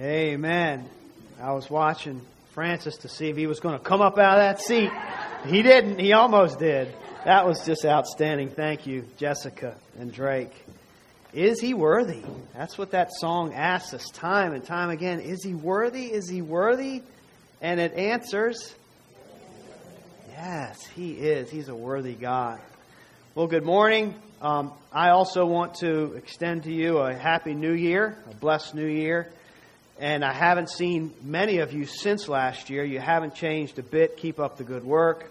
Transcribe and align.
Amen. 0.00 0.88
I 1.42 1.54
was 1.54 1.68
watching 1.68 2.20
Francis 2.52 2.98
to 2.98 3.08
see 3.08 3.30
if 3.30 3.36
he 3.36 3.48
was 3.48 3.58
going 3.58 3.76
to 3.76 3.82
come 3.82 4.00
up 4.00 4.16
out 4.16 4.38
of 4.38 4.44
that 4.44 4.60
seat. 4.60 4.92
He 5.46 5.62
didn't. 5.62 5.98
He 5.98 6.12
almost 6.12 6.60
did. 6.60 6.94
That 7.24 7.44
was 7.44 7.66
just 7.66 7.84
outstanding. 7.84 8.50
Thank 8.50 8.86
you, 8.86 9.06
Jessica 9.16 9.74
and 9.98 10.12
Drake. 10.12 10.52
Is 11.32 11.60
he 11.60 11.74
worthy? 11.74 12.22
That's 12.54 12.78
what 12.78 12.92
that 12.92 13.10
song 13.12 13.54
asks 13.54 13.92
us 13.92 14.08
time 14.10 14.52
and 14.52 14.62
time 14.62 14.90
again. 14.90 15.18
Is 15.18 15.42
he 15.42 15.52
worthy? 15.52 16.12
Is 16.12 16.28
he 16.28 16.42
worthy? 16.42 17.02
And 17.60 17.80
it 17.80 17.94
answers, 17.94 18.72
yes, 20.30 20.86
he 20.94 21.14
is. 21.14 21.50
He's 21.50 21.68
a 21.68 21.74
worthy 21.74 22.14
God. 22.14 22.60
Well, 23.34 23.48
good 23.48 23.64
morning. 23.64 24.14
Um, 24.40 24.72
I 24.92 25.10
also 25.10 25.44
want 25.44 25.74
to 25.80 26.12
extend 26.12 26.62
to 26.64 26.72
you 26.72 26.98
a 26.98 27.12
happy 27.12 27.54
new 27.54 27.72
year, 27.72 28.16
a 28.30 28.34
blessed 28.36 28.76
new 28.76 28.86
year. 28.86 29.32
And 30.00 30.24
I 30.24 30.32
haven't 30.32 30.70
seen 30.70 31.12
many 31.22 31.58
of 31.58 31.72
you 31.72 31.84
since 31.84 32.28
last 32.28 32.70
year. 32.70 32.84
You 32.84 33.00
haven't 33.00 33.34
changed 33.34 33.80
a 33.80 33.82
bit. 33.82 34.16
Keep 34.16 34.38
up 34.38 34.56
the 34.56 34.64
good 34.64 34.84
work. 34.84 35.28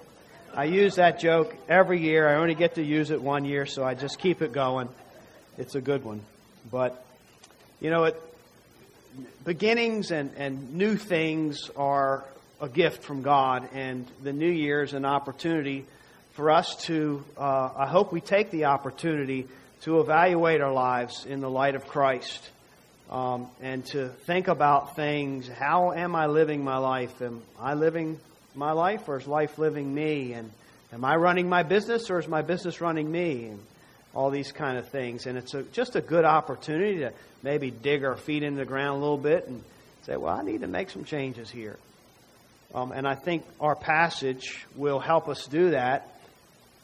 I 0.54 0.66
use 0.66 0.96
that 0.96 1.20
joke 1.20 1.56
every 1.70 2.02
year. 2.02 2.28
I 2.28 2.36
only 2.36 2.56
get 2.56 2.76
to 2.76 2.84
use 2.84 3.10
it 3.10 3.22
one 3.22 3.46
year, 3.46 3.66
so 3.66 3.86
I 3.86 3.94
just 3.94 4.20
keep 4.20 4.42
it 4.42 4.52
going. 4.52 4.90
It's 5.58 5.76
a 5.76 5.82
good 5.82 6.04
one. 6.04 6.22
But, 6.70 7.06
you 7.80 7.90
know, 7.90 8.06
it, 8.06 8.22
beginnings 9.46 10.12
and, 10.12 10.32
and 10.36 10.74
new 10.74 10.98
things 10.98 11.70
are 11.78 12.26
a 12.60 12.68
gift 12.68 13.04
from 13.04 13.22
God, 13.22 13.70
and 13.74 14.06
the 14.22 14.34
new 14.34 14.50
year 14.50 14.84
is 14.84 14.94
an 14.94 15.06
opportunity 15.06 15.86
for 16.34 16.52
us 16.52 16.76
to, 16.88 17.24
uh, 17.38 17.70
I 17.78 17.88
hope 17.88 18.12
we 18.12 18.20
take 18.20 18.52
the 18.52 18.66
opportunity 18.66 19.48
to 19.82 20.02
evaluate 20.02 20.60
our 20.60 20.74
lives 20.74 21.26
in 21.26 21.40
the 21.40 21.50
light 21.50 21.76
of 21.76 21.88
Christ 21.88 22.50
um, 23.10 23.48
and 23.62 23.86
to 23.88 24.10
think 24.10 24.48
about 24.48 24.96
things. 24.96 25.48
How 25.48 25.92
am 25.94 26.16
I 26.16 26.28
living 26.28 26.64
my 26.64 26.78
life? 26.78 27.22
Am 27.22 27.42
I 27.60 27.74
living 27.74 28.20
my 28.56 28.72
life, 28.72 29.08
or 29.08 29.18
is 29.18 29.28
life 29.28 29.58
living 29.58 29.94
me? 29.94 30.34
And 30.34 30.52
am 30.92 31.06
I 31.06 31.16
running 31.16 31.48
my 31.48 31.64
business, 31.64 32.10
or 32.10 32.20
is 32.20 32.28
my 32.28 32.42
business 32.42 32.82
running 32.82 33.10
me? 33.12 33.46
And 33.46 33.60
all 34.18 34.32
these 34.32 34.52
kind 34.52 34.80
of 34.80 34.90
things. 34.90 35.28
And 35.28 35.38
it's 35.38 35.54
a, 35.54 35.62
just 35.62 35.96
a 35.96 36.02
good 36.02 36.26
opportunity 36.26 37.00
to 37.00 37.14
maybe 37.44 37.70
dig 37.70 38.04
our 38.04 38.18
feet 38.18 38.42
into 38.42 38.58
the 38.58 38.66
ground 38.66 38.98
a 38.98 39.00
little 39.00 39.18
bit 39.18 39.48
and 39.48 39.64
say, 40.04 40.18
well, 40.18 40.34
I 40.34 40.42
need 40.42 40.62
to 40.62 40.68
make 40.68 40.90
some 40.90 41.04
changes 41.04 41.52
here. 41.52 41.78
Um, 42.74 42.92
and 42.92 43.08
I 43.08 43.14
think 43.14 43.46
our 43.60 43.76
passage 43.76 44.66
will 44.76 45.00
help 45.00 45.30
us 45.30 45.46
do 45.46 45.70
that, 45.72 46.10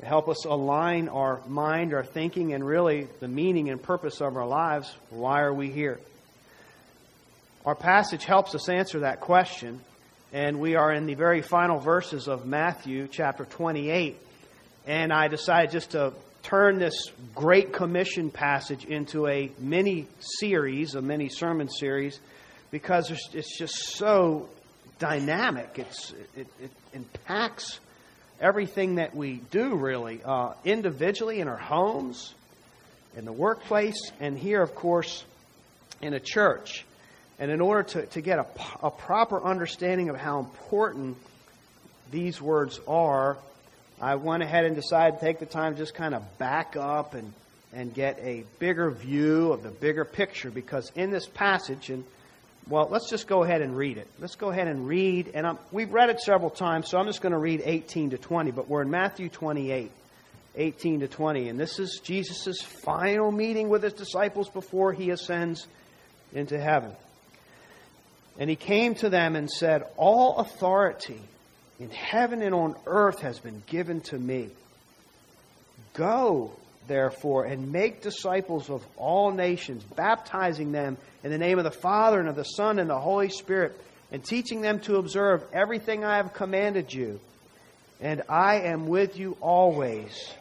help 0.03 0.29
us 0.29 0.45
align 0.45 1.09
our 1.09 1.41
mind, 1.47 1.93
our 1.93 2.03
thinking, 2.03 2.53
and 2.53 2.65
really 2.65 3.07
the 3.19 3.27
meaning 3.27 3.69
and 3.69 3.81
purpose 3.81 4.21
of 4.21 4.37
our 4.37 4.47
lives. 4.47 4.93
Why 5.09 5.41
are 5.41 5.53
we 5.53 5.71
here? 5.71 5.99
Our 7.65 7.75
passage 7.75 8.25
helps 8.25 8.55
us 8.55 8.67
answer 8.67 8.99
that 9.01 9.21
question, 9.21 9.79
and 10.33 10.59
we 10.59 10.75
are 10.75 10.91
in 10.91 11.05
the 11.05 11.13
very 11.13 11.41
final 11.41 11.79
verses 11.79 12.27
of 12.27 12.45
Matthew 12.45 13.07
chapter 13.09 13.45
28. 13.45 14.17
And 14.85 15.13
I 15.13 15.29
decided 15.29 15.71
just 15.71 15.91
to 15.91 16.11
turn 16.41 16.77
this 16.77 17.05
Great 17.33 17.71
Commission 17.71 18.31
passage 18.31 18.83
into 18.83 19.27
a 19.27 19.49
mini 19.59 20.07
series, 20.19 20.95
a 20.95 21.01
mini 21.01 21.29
sermon 21.29 21.69
series, 21.69 22.19
because 22.69 23.09
it's 23.33 23.57
just 23.57 23.75
so 23.95 24.49
dynamic. 24.99 25.69
It's, 25.75 26.11
it, 26.35 26.47
it 26.61 26.71
impacts 26.91 27.79
everything 28.41 28.95
that 28.95 29.15
we 29.15 29.35
do, 29.51 29.75
really, 29.75 30.19
uh, 30.25 30.51
individually 30.65 31.39
in 31.39 31.47
our 31.47 31.55
homes, 31.55 32.33
in 33.15 33.23
the 33.23 33.31
workplace, 33.31 34.11
and 34.19 34.37
here, 34.37 34.61
of 34.61 34.75
course, 34.75 35.23
in 36.01 36.13
a 36.13 36.19
church. 36.19 36.83
And 37.39 37.51
in 37.51 37.61
order 37.61 37.83
to, 37.83 38.05
to 38.05 38.21
get 38.21 38.39
a, 38.39 38.45
a 38.83 38.91
proper 38.91 39.41
understanding 39.41 40.09
of 40.09 40.15
how 40.15 40.39
important 40.39 41.17
these 42.11 42.41
words 42.41 42.79
are, 42.87 43.37
I 44.01 44.15
went 44.15 44.43
ahead 44.43 44.65
and 44.65 44.75
decided 44.75 45.19
to 45.19 45.25
take 45.25 45.39
the 45.39 45.45
time 45.45 45.73
to 45.73 45.77
just 45.77 45.95
kind 45.95 46.13
of 46.13 46.37
back 46.37 46.75
up 46.75 47.13
and, 47.13 47.33
and 47.73 47.93
get 47.93 48.19
a 48.19 48.43
bigger 48.59 48.91
view 48.91 49.51
of 49.51 49.63
the 49.63 49.69
bigger 49.69 50.05
picture 50.05 50.51
because 50.51 50.91
in 50.95 51.09
this 51.09 51.27
passage, 51.27 51.89
and 51.89 52.03
well, 52.69 52.87
let's 52.89 53.09
just 53.09 53.27
go 53.27 53.43
ahead 53.43 53.61
and 53.61 53.75
read 53.75 53.97
it. 53.97 54.07
Let's 54.19 54.35
go 54.35 54.49
ahead 54.49 54.67
and 54.67 54.87
read, 54.87 55.31
and 55.33 55.45
I'm, 55.45 55.57
we've 55.71 55.91
read 55.91 56.09
it 56.09 56.21
several 56.21 56.49
times, 56.49 56.89
so 56.89 56.97
I'm 56.97 57.07
just 57.07 57.21
going 57.21 57.33
to 57.33 57.37
read 57.37 57.61
18 57.63 58.11
to 58.11 58.17
20, 58.17 58.51
but 58.51 58.69
we're 58.69 58.81
in 58.83 58.89
Matthew 58.89 59.27
28, 59.27 59.91
18 60.55 60.99
to 61.01 61.07
20, 61.07 61.49
and 61.49 61.59
this 61.59 61.79
is 61.79 61.99
Jesus' 62.03 62.61
final 62.61 63.31
meeting 63.31 63.69
with 63.69 63.83
his 63.83 63.93
disciples 63.93 64.49
before 64.49 64.93
he 64.93 65.09
ascends 65.09 65.67
into 66.33 66.59
heaven. 66.59 66.91
And 68.39 68.49
he 68.49 68.55
came 68.55 68.95
to 68.95 69.09
them 69.09 69.35
and 69.35 69.49
said, 69.49 69.83
All 69.97 70.37
authority 70.37 71.21
in 71.79 71.89
heaven 71.89 72.41
and 72.41 72.53
on 72.55 72.75
earth 72.85 73.21
has 73.21 73.39
been 73.39 73.61
given 73.67 74.01
to 74.01 74.17
me. 74.17 74.49
Go, 75.93 76.51
therefore, 76.87 77.45
and 77.45 77.71
make 77.71 78.01
disciples 78.01 78.69
of 78.69 78.83
all 78.97 79.31
nations, 79.31 79.83
baptizing 79.83 80.71
them 80.71 80.97
in 81.23 81.31
the 81.31 81.37
name 81.37 81.57
of 81.57 81.63
the 81.63 81.71
Father 81.71 82.19
and 82.19 82.27
of 82.27 82.35
the 82.35 82.43
Son 82.43 82.79
and 82.79 82.89
the 82.89 82.99
Holy 82.99 83.29
Spirit, 83.29 83.79
and 84.11 84.23
teaching 84.23 84.61
them 84.61 84.79
to 84.81 84.97
observe 84.97 85.43
everything 85.53 86.03
I 86.03 86.17
have 86.17 86.33
commanded 86.33 86.93
you. 86.93 87.19
And 88.01 88.23
I 88.27 88.61
am 88.61 88.87
with 88.87 89.17
you 89.17 89.37
always 89.39 90.33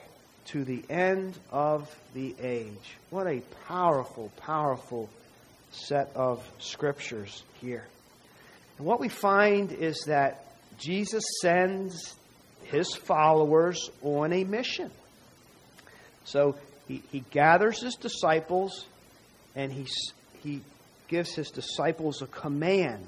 to 0.47 0.65
the 0.65 0.83
end 0.91 1.39
of 1.51 1.95
the 2.15 2.35
age. 2.41 2.97
What 3.11 3.27
a 3.27 3.43
powerful, 3.69 4.33
powerful 4.39 5.09
set 5.73 6.11
of 6.15 6.47
scriptures 6.59 7.43
here. 7.61 7.85
And 8.79 8.87
what 8.87 9.01
we 9.01 9.09
find 9.09 9.73
is 9.73 10.05
that 10.07 10.45
Jesus 10.79 11.25
sends 11.41 12.15
his 12.65 12.95
followers 12.95 13.91
on 14.03 14.33
a 14.33 14.45
mission. 14.45 14.91
So 16.25 16.57
he, 16.89 17.03
he 17.11 17.21
gathers 17.31 17.83
his 17.83 17.95
disciples 17.95 18.87
and 19.55 19.73
he, 19.73 19.87
he 20.43 20.61
gives 21.09 21.35
his 21.35 21.51
disciples 21.51 22.23
a 22.23 22.27
command 22.27 23.07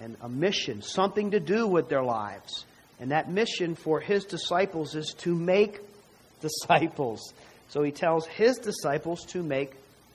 and 0.00 0.16
a 0.22 0.28
mission, 0.28 0.82
something 0.82 1.32
to 1.32 1.40
do 1.40 1.66
with 1.66 1.88
their 1.88 2.02
lives. 2.02 2.64
And 2.98 3.12
that 3.12 3.30
mission 3.30 3.74
for 3.74 4.00
his 4.00 4.24
disciples 4.24 4.94
is 4.94 5.14
to 5.18 5.34
make 5.34 5.80
disciples. 6.40 7.32
So 7.68 7.82
he 7.82 7.92
tells 7.92 8.26
his 8.26 8.58
disciples 8.58 9.24
to 9.26 9.42
make 9.42 9.72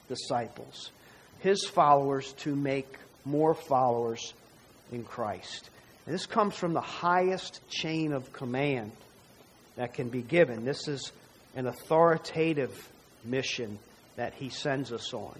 disciples 0.07 0.91
his 1.45 1.63
followers 1.63 2.33
to 2.33 2.55
make 2.55 2.91
more 3.23 3.53
followers 3.53 4.33
in 4.91 5.03
Christ. 5.03 5.69
And 6.05 6.15
this 6.15 6.25
comes 6.25 6.55
from 6.55 6.73
the 6.73 6.81
highest 6.81 7.61
chain 7.69 8.13
of 8.13 8.33
command 8.33 8.91
that 9.75 9.93
can 9.93 10.09
be 10.09 10.23
given. 10.23 10.65
This 10.65 10.87
is 10.87 11.11
an 11.55 11.67
authoritative 11.67 12.89
mission 13.23 13.77
that 14.15 14.33
he 14.33 14.49
sends 14.49 14.91
us 14.91 15.13
on. 15.13 15.37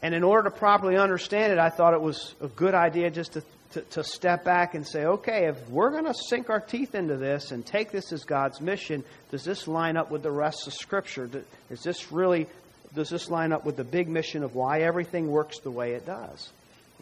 And 0.00 0.14
in 0.14 0.24
order 0.24 0.48
to 0.48 0.56
properly 0.56 0.96
understand 0.96 1.52
it, 1.52 1.58
I 1.58 1.68
thought 1.68 1.92
it 1.92 2.00
was 2.00 2.34
a 2.40 2.48
good 2.48 2.74
idea 2.74 3.10
just 3.10 3.34
to, 3.34 3.42
to, 3.72 3.80
to 3.82 4.04
step 4.04 4.42
back 4.42 4.74
and 4.74 4.88
say, 4.88 5.04
okay, 5.04 5.48
if 5.48 5.68
we're 5.68 5.90
going 5.90 6.06
to 6.06 6.14
sink 6.14 6.48
our 6.48 6.60
teeth 6.60 6.94
into 6.94 7.18
this 7.18 7.50
and 7.50 7.64
take 7.64 7.90
this 7.90 8.10
as 8.10 8.24
God's 8.24 8.58
mission, 8.62 9.04
does 9.30 9.44
this 9.44 9.68
line 9.68 9.98
up 9.98 10.10
with 10.10 10.22
the 10.22 10.30
rest 10.30 10.66
of 10.66 10.72
Scripture? 10.72 11.28
Is 11.68 11.82
this 11.82 12.10
really 12.10 12.46
does 12.94 13.08
this 13.08 13.28
line 13.28 13.52
up 13.52 13.64
with 13.64 13.76
the 13.76 13.84
big 13.84 14.08
mission 14.08 14.42
of 14.42 14.54
why 14.54 14.80
everything 14.80 15.28
works 15.28 15.58
the 15.60 15.70
way 15.70 15.92
it 15.92 16.06
does? 16.06 16.50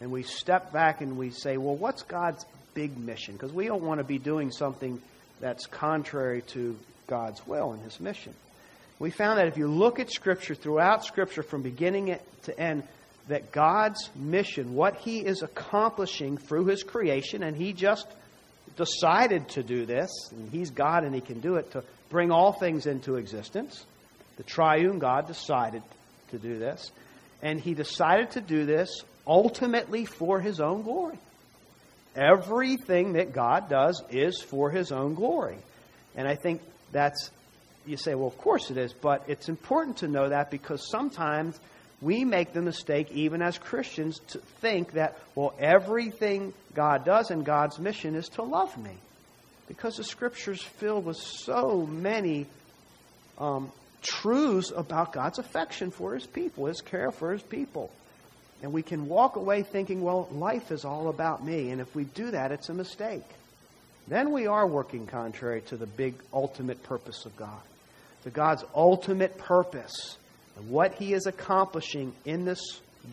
And 0.01 0.11
we 0.11 0.23
step 0.23 0.73
back 0.73 1.01
and 1.01 1.17
we 1.17 1.29
say, 1.29 1.57
well, 1.57 1.75
what's 1.75 2.01
God's 2.03 2.45
big 2.73 2.97
mission? 2.97 3.35
Because 3.35 3.53
we 3.53 3.67
don't 3.67 3.83
want 3.83 3.99
to 3.99 4.03
be 4.03 4.17
doing 4.17 4.51
something 4.51 5.01
that's 5.39 5.65
contrary 5.67 6.41
to 6.47 6.77
God's 7.07 7.45
will 7.45 7.73
and 7.73 7.81
His 7.83 7.99
mission. 7.99 8.33
We 8.99 9.11
found 9.11 9.39
that 9.39 9.47
if 9.47 9.57
you 9.57 9.67
look 9.67 9.99
at 9.99 10.11
Scripture, 10.11 10.55
throughout 10.55 11.05
Scripture, 11.05 11.43
from 11.43 11.61
beginning 11.61 12.17
to 12.43 12.59
end, 12.59 12.83
that 13.27 13.51
God's 13.51 14.09
mission, 14.15 14.75
what 14.75 14.97
He 14.97 15.19
is 15.19 15.41
accomplishing 15.41 16.37
through 16.37 16.65
His 16.65 16.83
creation, 16.83 17.43
and 17.43 17.55
He 17.55 17.73
just 17.73 18.07
decided 18.75 19.47
to 19.49 19.63
do 19.63 19.85
this, 19.85 20.09
and 20.31 20.49
He's 20.49 20.71
God 20.71 21.03
and 21.03 21.13
He 21.13 21.21
can 21.21 21.39
do 21.39 21.55
it, 21.55 21.71
to 21.71 21.83
bring 22.09 22.31
all 22.31 22.51
things 22.51 22.85
into 22.85 23.15
existence. 23.15 23.85
The 24.37 24.43
triune 24.43 24.99
God 24.99 25.27
decided 25.27 25.83
to 26.31 26.37
do 26.37 26.57
this. 26.57 26.91
And 27.41 27.59
he 27.59 27.73
decided 27.73 28.31
to 28.31 28.41
do 28.41 28.65
this 28.65 29.03
ultimately 29.27 30.05
for 30.05 30.39
his 30.39 30.59
own 30.59 30.81
glory. 30.81 31.17
Everything 32.15 33.13
that 33.13 33.33
God 33.33 33.69
does 33.69 34.01
is 34.09 34.41
for 34.41 34.69
his 34.69 34.91
own 34.91 35.15
glory. 35.15 35.57
And 36.15 36.27
I 36.27 36.35
think 36.35 36.61
that's, 36.91 37.31
you 37.85 37.97
say, 37.97 38.15
well, 38.15 38.27
of 38.27 38.37
course 38.37 38.69
it 38.69 38.77
is, 38.77 38.93
but 38.93 39.23
it's 39.27 39.49
important 39.49 39.97
to 39.97 40.07
know 40.07 40.29
that 40.29 40.51
because 40.51 40.87
sometimes 40.89 41.59
we 42.01 42.25
make 42.25 42.53
the 42.53 42.61
mistake, 42.61 43.11
even 43.11 43.41
as 43.41 43.57
Christians, 43.57 44.19
to 44.29 44.39
think 44.61 44.93
that, 44.93 45.17
well, 45.35 45.53
everything 45.57 46.53
God 46.75 47.05
does 47.05 47.31
in 47.31 47.43
God's 47.43 47.79
mission 47.79 48.15
is 48.15 48.29
to 48.29 48.43
love 48.43 48.77
me. 48.77 48.91
Because 49.67 49.95
the 49.95 50.03
scripture's 50.03 50.61
filled 50.61 51.05
with 51.05 51.17
so 51.17 51.87
many 51.89 52.45
um, 53.37 53.71
truths 54.03 54.71
about 54.75 55.13
God's 55.13 55.39
affection 55.39 55.89
for 55.89 56.13
his 56.13 56.27
people, 56.27 56.67
his 56.67 56.81
care 56.81 57.11
for 57.11 57.31
his 57.31 57.41
people. 57.41 57.89
And 58.61 58.71
we 58.71 58.83
can 58.83 59.07
walk 59.07 59.35
away 59.35 59.63
thinking, 59.63 60.01
well, 60.01 60.29
life 60.31 60.71
is 60.71 60.85
all 60.85 61.09
about 61.09 61.43
me. 61.43 61.71
And 61.71 61.81
if 61.81 61.93
we 61.95 62.03
do 62.03 62.31
that, 62.31 62.51
it's 62.51 62.69
a 62.69 62.73
mistake. 62.73 63.25
Then 64.07 64.31
we 64.31 64.47
are 64.47 64.67
working 64.67 65.07
contrary 65.07 65.61
to 65.63 65.77
the 65.77 65.85
big 65.85 66.15
ultimate 66.33 66.83
purpose 66.83 67.25
of 67.25 67.35
God. 67.35 67.61
To 68.23 68.29
God's 68.29 68.63
ultimate 68.75 69.37
purpose 69.37 70.17
and 70.57 70.69
what 70.69 70.93
He 70.95 71.13
is 71.13 71.25
accomplishing 71.25 72.13
in 72.25 72.45
this 72.45 72.61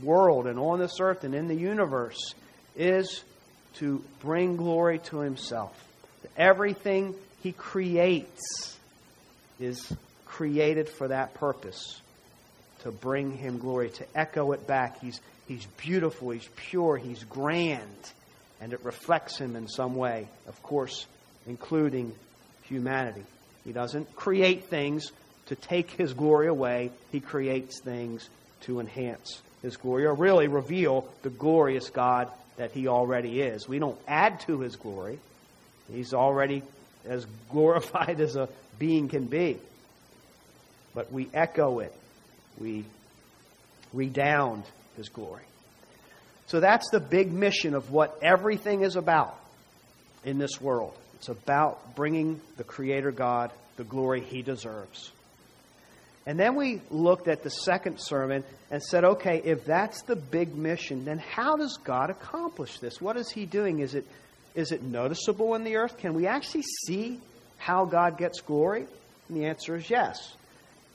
world 0.02 0.46
and 0.46 0.58
on 0.58 0.78
this 0.78 1.00
earth 1.00 1.24
and 1.24 1.34
in 1.34 1.48
the 1.48 1.54
universe 1.54 2.34
is 2.76 3.24
to 3.74 4.04
bring 4.20 4.56
glory 4.56 4.98
to 4.98 5.18
Himself. 5.18 5.76
Everything 6.36 7.14
He 7.42 7.52
creates 7.52 8.78
is 9.58 9.92
created 10.30 10.88
for 10.88 11.08
that 11.08 11.34
purpose 11.34 12.00
to 12.82 12.92
bring 12.92 13.32
Him 13.32 13.58
glory, 13.58 13.90
to 13.90 14.06
echo 14.14 14.52
it 14.52 14.66
back. 14.66 15.00
He's, 15.00 15.20
he's 15.48 15.66
beautiful, 15.76 16.30
He's 16.30 16.48
pure, 16.56 16.96
He's 16.96 17.24
grand, 17.24 18.12
and 18.60 18.72
it 18.72 18.84
reflects 18.84 19.38
Him 19.38 19.56
in 19.56 19.68
some 19.68 19.96
way, 19.96 20.28
of 20.46 20.62
course, 20.62 21.06
including 21.46 22.14
humanity. 22.62 23.24
He 23.64 23.72
doesn't 23.72 24.14
create 24.14 24.64
things 24.66 25.10
to 25.46 25.56
take 25.56 25.90
His 25.90 26.14
glory 26.14 26.46
away, 26.46 26.92
He 27.10 27.20
creates 27.20 27.80
things 27.80 28.28
to 28.62 28.78
enhance 28.78 29.42
His 29.62 29.76
glory, 29.76 30.06
or 30.06 30.14
really 30.14 30.46
reveal 30.46 31.08
the 31.22 31.30
glorious 31.30 31.90
God 31.90 32.28
that 32.56 32.70
He 32.70 32.86
already 32.86 33.42
is. 33.42 33.68
We 33.68 33.80
don't 33.80 33.98
add 34.06 34.40
to 34.40 34.60
His 34.60 34.76
glory, 34.76 35.18
He's 35.92 36.14
already 36.14 36.62
as 37.04 37.26
glorified 37.50 38.20
as 38.20 38.36
a 38.36 38.48
being 38.78 39.08
can 39.08 39.26
be. 39.26 39.58
But 40.94 41.12
we 41.12 41.28
echo 41.32 41.80
it, 41.80 41.94
we 42.58 42.84
redound 43.92 44.64
His 44.96 45.08
glory. 45.08 45.44
So 46.46 46.58
that's 46.58 46.90
the 46.90 47.00
big 47.00 47.32
mission 47.32 47.74
of 47.74 47.90
what 47.90 48.18
everything 48.22 48.82
is 48.82 48.96
about 48.96 49.38
in 50.24 50.38
this 50.38 50.60
world. 50.60 50.94
It's 51.14 51.28
about 51.28 51.94
bringing 51.94 52.40
the 52.56 52.64
Creator 52.64 53.12
God 53.12 53.52
the 53.76 53.84
glory 53.84 54.20
He 54.20 54.42
deserves. 54.42 55.12
And 56.26 56.38
then 56.38 56.54
we 56.54 56.80
looked 56.90 57.28
at 57.28 57.42
the 57.42 57.50
second 57.50 57.98
sermon 57.98 58.44
and 58.70 58.82
said, 58.82 59.04
okay, 59.04 59.40
if 59.44 59.64
that's 59.64 60.02
the 60.02 60.16
big 60.16 60.54
mission, 60.54 61.04
then 61.04 61.18
how 61.18 61.56
does 61.56 61.78
God 61.82 62.10
accomplish 62.10 62.78
this? 62.78 63.00
What 63.00 63.16
is 63.16 63.30
He 63.30 63.46
doing? 63.46 63.80
Is 63.80 63.94
it, 63.94 64.06
is 64.54 64.72
it 64.72 64.82
noticeable 64.82 65.54
in 65.54 65.64
the 65.64 65.76
earth? 65.76 65.98
Can 65.98 66.14
we 66.14 66.26
actually 66.26 66.64
see 66.86 67.20
how 67.58 67.84
God 67.84 68.18
gets 68.18 68.40
glory? 68.40 68.86
And 69.28 69.36
the 69.36 69.46
answer 69.46 69.76
is 69.76 69.88
yes. 69.88 70.34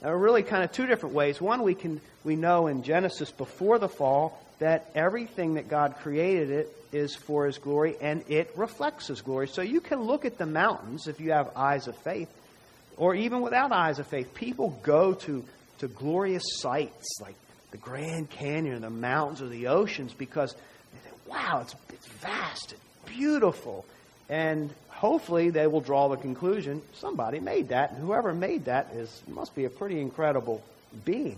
There 0.00 0.12
are 0.12 0.18
really 0.18 0.42
kind 0.42 0.62
of 0.62 0.72
two 0.72 0.86
different 0.86 1.14
ways. 1.14 1.40
One, 1.40 1.62
we 1.62 1.74
can 1.74 2.00
we 2.24 2.36
know 2.36 2.66
in 2.66 2.82
Genesis 2.82 3.30
before 3.30 3.78
the 3.78 3.88
fall 3.88 4.38
that 4.58 4.90
everything 4.94 5.54
that 5.54 5.68
God 5.68 5.96
created 6.02 6.50
it 6.50 6.76
is 6.92 7.14
for 7.14 7.46
His 7.46 7.58
glory 7.58 7.96
and 8.00 8.24
it 8.28 8.52
reflects 8.56 9.08
His 9.08 9.20
glory. 9.20 9.48
So 9.48 9.62
you 9.62 9.80
can 9.80 10.02
look 10.02 10.24
at 10.24 10.38
the 10.38 10.46
mountains 10.46 11.06
if 11.08 11.20
you 11.20 11.32
have 11.32 11.50
eyes 11.56 11.88
of 11.88 11.96
faith, 11.98 12.28
or 12.96 13.14
even 13.14 13.40
without 13.42 13.72
eyes 13.72 13.98
of 13.98 14.06
faith. 14.06 14.34
People 14.34 14.78
go 14.82 15.14
to 15.14 15.44
to 15.78 15.88
glorious 15.88 16.44
sights 16.58 17.20
like 17.20 17.34
the 17.70 17.76
Grand 17.76 18.30
Canyon, 18.30 18.80
the 18.82 18.90
mountains, 18.90 19.42
or 19.42 19.48
the 19.48 19.68
oceans 19.68 20.12
because 20.12 20.54
they 20.54 20.98
think, 20.98 21.16
"Wow, 21.26 21.60
it's 21.62 21.74
it's 21.92 22.06
vast, 22.06 22.72
it's 22.72 23.14
beautiful," 23.16 23.84
and 24.28 24.70
hopefully 24.96 25.50
they 25.50 25.66
will 25.66 25.80
draw 25.80 26.08
the 26.08 26.16
conclusion 26.16 26.82
somebody 26.94 27.38
made 27.38 27.68
that, 27.68 27.92
and 27.92 28.00
whoever 28.00 28.34
made 28.34 28.64
that 28.64 28.90
is 28.94 29.22
must 29.28 29.54
be 29.54 29.64
a 29.64 29.70
pretty 29.70 30.00
incredible 30.00 30.62
being. 31.04 31.36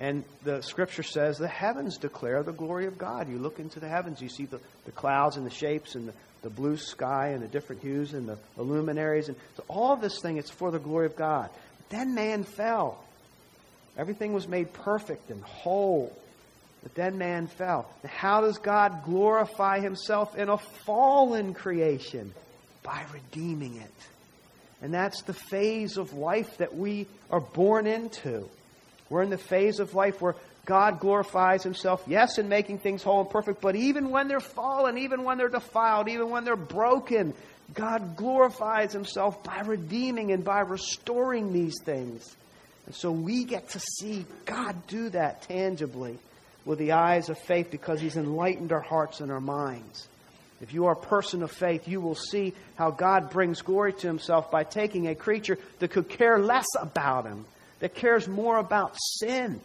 And 0.00 0.24
the 0.42 0.62
scripture 0.62 1.02
says 1.04 1.38
the 1.38 1.46
heavens 1.46 1.98
declare 1.98 2.42
the 2.42 2.52
glory 2.52 2.86
of 2.86 2.98
God. 2.98 3.28
You 3.28 3.38
look 3.38 3.60
into 3.60 3.78
the 3.78 3.88
heavens, 3.88 4.20
you 4.20 4.28
see 4.28 4.46
the, 4.46 4.58
the 4.84 4.90
clouds 4.90 5.36
and 5.36 5.46
the 5.46 5.50
shapes 5.50 5.94
and 5.94 6.08
the, 6.08 6.12
the 6.42 6.50
blue 6.50 6.76
sky 6.76 7.28
and 7.28 7.42
the 7.42 7.46
different 7.46 7.82
hues 7.82 8.12
and 8.12 8.28
the, 8.28 8.36
the 8.56 8.62
luminaries. 8.62 9.28
And 9.28 9.36
so 9.56 9.64
all 9.68 9.94
this 9.96 10.20
thing, 10.20 10.38
it's 10.38 10.50
for 10.50 10.72
the 10.72 10.80
glory 10.80 11.06
of 11.06 11.14
God. 11.14 11.50
Then 11.90 12.14
man 12.14 12.42
fell. 12.42 13.04
Everything 13.96 14.32
was 14.32 14.48
made 14.48 14.72
perfect 14.72 15.30
and 15.30 15.42
whole. 15.42 16.16
But 16.82 16.94
then 16.94 17.18
man 17.18 17.46
fell. 17.46 17.88
How 18.04 18.40
does 18.40 18.58
God 18.58 19.04
glorify 19.04 19.80
himself 19.80 20.36
in 20.36 20.48
a 20.48 20.58
fallen 20.58 21.54
creation? 21.54 22.32
By 22.82 23.04
redeeming 23.12 23.76
it. 23.76 23.90
And 24.82 24.92
that's 24.92 25.22
the 25.22 25.34
phase 25.34 25.96
of 25.96 26.14
life 26.14 26.58
that 26.58 26.74
we 26.74 27.06
are 27.30 27.40
born 27.40 27.86
into. 27.86 28.48
We're 29.08 29.22
in 29.22 29.30
the 29.30 29.38
phase 29.38 29.78
of 29.78 29.94
life 29.94 30.20
where 30.20 30.34
God 30.64 30.98
glorifies 30.98 31.62
himself, 31.62 32.02
yes, 32.06 32.38
in 32.38 32.48
making 32.48 32.78
things 32.78 33.02
whole 33.02 33.20
and 33.20 33.30
perfect, 33.30 33.60
but 33.60 33.76
even 33.76 34.10
when 34.10 34.28
they're 34.28 34.40
fallen, 34.40 34.98
even 34.98 35.24
when 35.24 35.38
they're 35.38 35.48
defiled, 35.48 36.08
even 36.08 36.30
when 36.30 36.44
they're 36.44 36.56
broken, 36.56 37.34
God 37.74 38.16
glorifies 38.16 38.92
himself 38.92 39.42
by 39.44 39.60
redeeming 39.60 40.32
and 40.32 40.44
by 40.44 40.60
restoring 40.60 41.52
these 41.52 41.74
things. 41.84 42.36
And 42.86 42.94
so 42.94 43.10
we 43.10 43.44
get 43.44 43.70
to 43.70 43.80
see 43.80 44.24
God 44.44 44.86
do 44.86 45.08
that 45.10 45.42
tangibly 45.42 46.18
with 46.64 46.78
the 46.78 46.92
eyes 46.92 47.28
of 47.28 47.38
faith 47.38 47.70
because 47.70 48.00
He's 48.00 48.16
enlightened 48.16 48.72
our 48.72 48.80
hearts 48.80 49.20
and 49.20 49.30
our 49.30 49.40
minds. 49.40 50.08
If 50.60 50.72
you 50.72 50.86
are 50.86 50.92
a 50.92 50.96
person 50.96 51.42
of 51.42 51.50
faith, 51.50 51.88
you 51.88 52.00
will 52.00 52.14
see 52.14 52.54
how 52.76 52.90
God 52.90 53.30
brings 53.30 53.62
glory 53.62 53.92
to 53.94 54.06
Himself 54.06 54.50
by 54.50 54.64
taking 54.64 55.08
a 55.08 55.14
creature 55.14 55.58
that 55.80 55.90
could 55.90 56.08
care 56.08 56.38
less 56.38 56.68
about 56.80 57.26
Him, 57.26 57.44
that 57.80 57.94
cares 57.94 58.28
more 58.28 58.58
about 58.58 58.96
sin 59.18 59.60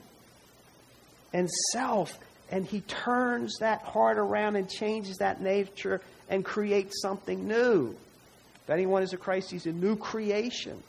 and 1.34 1.50
self, 1.72 2.18
and 2.50 2.66
He 2.66 2.82
turns 2.82 3.58
that 3.60 3.82
heart 3.82 4.18
around 4.18 4.56
and 4.56 4.70
changes 4.70 5.18
that 5.18 5.42
nature 5.42 6.02
and 6.30 6.44
creates 6.44 7.02
something 7.02 7.48
new. 7.48 7.96
If 8.68 8.72
anyone 8.72 9.02
is 9.02 9.14
a 9.14 9.18
Christ, 9.18 9.50
he's 9.50 9.66
a 9.66 9.72
new 9.72 9.96
creation. 9.96 10.84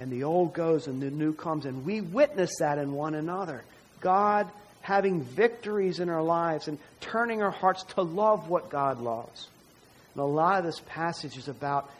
And 0.00 0.10
the 0.10 0.24
old 0.24 0.52
goes 0.52 0.88
and 0.88 1.00
the 1.00 1.12
new 1.12 1.32
comes. 1.32 1.64
And 1.64 1.84
we 1.84 2.00
witness 2.00 2.50
that 2.58 2.78
in 2.78 2.92
one 2.92 3.14
another. 3.14 3.62
God 4.00 4.50
having 4.82 5.22
victories 5.22 6.00
in 6.00 6.08
our 6.08 6.22
lives 6.22 6.68
and 6.68 6.78
turning 7.00 7.42
our 7.42 7.50
hearts 7.50 7.82
to 7.94 8.02
love 8.02 8.48
what 8.48 8.70
God 8.70 9.00
loves. 9.00 9.48
And 10.14 10.22
a 10.22 10.26
lot 10.26 10.58
of 10.58 10.64
this 10.64 10.80
passage 10.86 11.36
is 11.36 11.48
about 11.48 11.90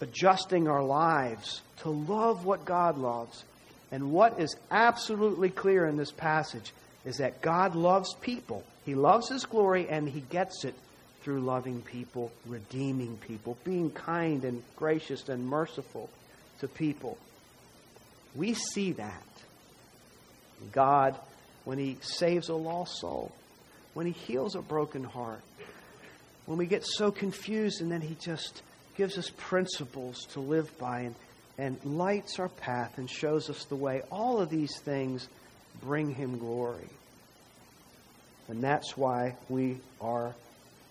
adjusting 0.00 0.68
our 0.68 0.82
lives 0.82 1.62
to 1.78 1.90
love 1.90 2.44
what 2.44 2.64
God 2.64 2.98
loves. 2.98 3.44
And 3.92 4.12
what 4.12 4.40
is 4.40 4.56
absolutely 4.70 5.50
clear 5.50 5.86
in 5.86 5.96
this 5.96 6.10
passage 6.10 6.72
is 7.04 7.18
that 7.18 7.40
God 7.40 7.74
loves 7.74 8.14
people. 8.14 8.64
He 8.84 8.94
loves 8.94 9.28
His 9.28 9.44
glory 9.44 9.88
and 9.88 10.08
He 10.08 10.20
gets 10.20 10.64
it 10.64 10.74
through 11.22 11.40
loving 11.40 11.82
people, 11.82 12.30
redeeming 12.46 13.16
people, 13.16 13.56
being 13.64 13.90
kind 13.90 14.44
and 14.44 14.62
gracious 14.76 15.28
and 15.28 15.46
merciful 15.46 16.10
to 16.60 16.68
people. 16.68 17.16
We 18.34 18.54
see 18.54 18.92
that. 18.92 19.22
God 20.72 21.16
when 21.66 21.78
He 21.78 21.98
saves 22.00 22.48
a 22.48 22.54
lost 22.54 23.00
soul, 23.00 23.32
when 23.92 24.06
He 24.06 24.12
heals 24.12 24.54
a 24.54 24.62
broken 24.62 25.02
heart, 25.02 25.42
when 26.46 26.58
we 26.58 26.66
get 26.66 26.86
so 26.86 27.10
confused 27.10 27.82
and 27.82 27.90
then 27.90 28.00
He 28.00 28.14
just 28.20 28.62
gives 28.96 29.18
us 29.18 29.30
principles 29.36 30.24
to 30.30 30.40
live 30.40 30.70
by 30.78 31.00
and, 31.00 31.14
and 31.58 31.76
lights 31.84 32.38
our 32.38 32.48
path 32.48 32.98
and 32.98 33.10
shows 33.10 33.50
us 33.50 33.64
the 33.64 33.74
way. 33.74 34.00
All 34.12 34.40
of 34.40 34.48
these 34.48 34.78
things 34.78 35.28
bring 35.82 36.14
Him 36.14 36.38
glory. 36.38 36.88
And 38.48 38.62
that's 38.62 38.96
why 38.96 39.34
we 39.48 39.78
are 40.00 40.36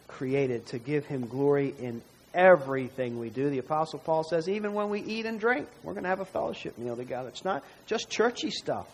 created 0.10 0.65
to 0.67 0.77
give 0.77 1.05
Him 1.05 1.25
glory 1.25 1.74
in 1.79 2.01
everything 2.34 3.17
we 3.17 3.29
do. 3.29 3.50
The 3.50 3.60
Apostle 3.60 4.00
Paul 4.00 4.25
says, 4.25 4.50
even 4.50 4.74
when 4.74 4.89
we 4.89 5.00
eat 5.00 5.25
and 5.25 5.39
drink, 5.39 5.70
we're 5.84 5.94
going 5.94 6.03
to 6.03 6.10
have 6.10 6.20
a 6.20 6.25
fellowship 6.25 6.77
meal 6.77 6.98
together. 6.98 7.29
It's 7.29 7.46
not 7.46 7.63
just 7.86 8.10
churchy 8.10 8.51
stuff. 8.51 8.88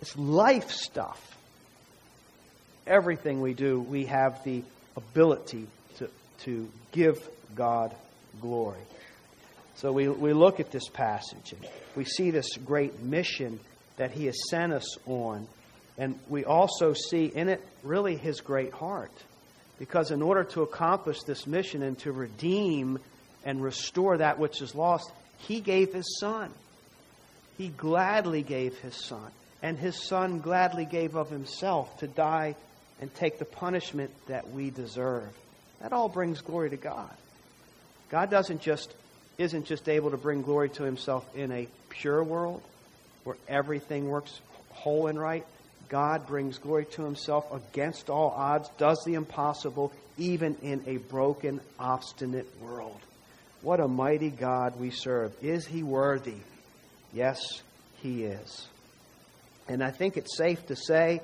It's 0.00 0.16
life 0.16 0.70
stuff. 0.70 1.36
Everything 2.86 3.40
we 3.40 3.54
do, 3.54 3.80
we 3.80 4.06
have 4.06 4.42
the 4.44 4.62
ability 4.96 5.66
to, 5.98 6.08
to 6.44 6.68
give 6.92 7.18
God 7.54 7.94
glory. 8.40 8.80
So 9.76 9.92
we, 9.92 10.08
we 10.08 10.32
look 10.32 10.60
at 10.60 10.70
this 10.70 10.88
passage 10.88 11.52
and 11.52 11.68
we 11.96 12.04
see 12.04 12.30
this 12.30 12.56
great 12.56 13.02
mission 13.02 13.60
that 13.96 14.10
He 14.12 14.26
has 14.26 14.36
sent 14.50 14.72
us 14.72 14.96
on. 15.06 15.46
And 15.98 16.18
we 16.28 16.44
also 16.44 16.94
see 16.94 17.26
in 17.26 17.48
it 17.48 17.64
really 17.82 18.16
His 18.16 18.40
great 18.40 18.72
heart. 18.72 19.12
Because 19.78 20.10
in 20.10 20.22
order 20.22 20.44
to 20.44 20.62
accomplish 20.62 21.22
this 21.22 21.46
mission 21.46 21.82
and 21.82 21.98
to 22.00 22.12
redeem 22.12 22.98
and 23.44 23.62
restore 23.62 24.18
that 24.18 24.38
which 24.38 24.62
is 24.62 24.74
lost, 24.74 25.10
He 25.38 25.60
gave 25.60 25.92
His 25.92 26.18
Son. 26.18 26.52
He 27.56 27.68
gladly 27.68 28.42
gave 28.42 28.78
His 28.78 28.94
Son 28.94 29.30
and 29.62 29.78
his 29.78 29.96
son 30.06 30.40
gladly 30.40 30.84
gave 30.84 31.14
of 31.14 31.30
himself 31.30 31.98
to 31.98 32.06
die 32.06 32.54
and 33.00 33.12
take 33.14 33.38
the 33.38 33.44
punishment 33.44 34.10
that 34.28 34.50
we 34.50 34.70
deserve. 34.70 35.28
That 35.80 35.92
all 35.92 36.08
brings 36.08 36.40
glory 36.40 36.70
to 36.70 36.76
God. 36.76 37.10
God 38.10 38.30
doesn't 38.30 38.62
just 38.62 38.92
isn't 39.36 39.66
just 39.66 39.88
able 39.88 40.10
to 40.10 40.16
bring 40.16 40.42
glory 40.42 40.68
to 40.68 40.82
himself 40.82 41.24
in 41.36 41.52
a 41.52 41.68
pure 41.90 42.22
world 42.24 42.60
where 43.22 43.36
everything 43.46 44.08
works 44.08 44.40
whole 44.70 45.06
and 45.06 45.18
right. 45.18 45.46
God 45.88 46.26
brings 46.26 46.58
glory 46.58 46.86
to 46.86 47.04
himself 47.04 47.46
against 47.52 48.10
all 48.10 48.30
odds, 48.30 48.68
does 48.78 49.02
the 49.06 49.14
impossible, 49.14 49.92
even 50.18 50.56
in 50.62 50.82
a 50.86 50.96
broken, 50.96 51.60
obstinate 51.78 52.48
world. 52.60 52.98
What 53.62 53.80
a 53.80 53.88
mighty 53.88 54.30
God 54.30 54.78
we 54.78 54.90
serve. 54.90 55.32
Is 55.42 55.66
he 55.66 55.82
worthy? 55.82 56.36
Yes, 57.12 57.40
he 58.02 58.24
is. 58.24 58.66
And 59.68 59.82
I 59.82 59.90
think 59.90 60.16
it's 60.16 60.36
safe 60.36 60.66
to 60.66 60.76
say, 60.76 61.20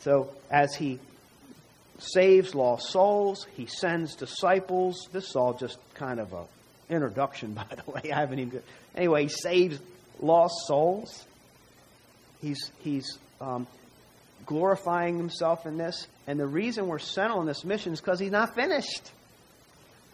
so 0.00 0.30
as 0.50 0.74
he 0.74 0.98
saves 1.98 2.54
lost 2.54 2.90
souls, 2.90 3.46
he 3.56 3.66
sends 3.66 4.14
disciples. 4.14 5.08
This 5.12 5.30
is 5.30 5.36
all 5.36 5.54
just 5.54 5.78
kind 5.94 6.20
of 6.20 6.32
a 6.32 6.44
introduction, 6.88 7.52
by 7.54 7.66
the 7.70 7.90
way. 7.90 8.12
I 8.12 8.20
haven't 8.20 8.38
even. 8.38 8.62
Anyway, 8.94 9.24
he 9.24 9.28
saves 9.28 9.78
lost 10.20 10.54
souls. 10.66 11.24
He's 12.40 12.70
he's 12.80 13.18
um, 13.40 13.66
glorifying 14.46 15.16
himself 15.16 15.66
in 15.66 15.76
this, 15.78 16.06
and 16.26 16.38
the 16.38 16.46
reason 16.46 16.86
we're 16.86 16.98
sent 16.98 17.32
on 17.32 17.46
this 17.46 17.64
mission 17.64 17.92
is 17.92 18.00
because 18.00 18.20
he's 18.20 18.32
not 18.32 18.54
finished. 18.54 19.10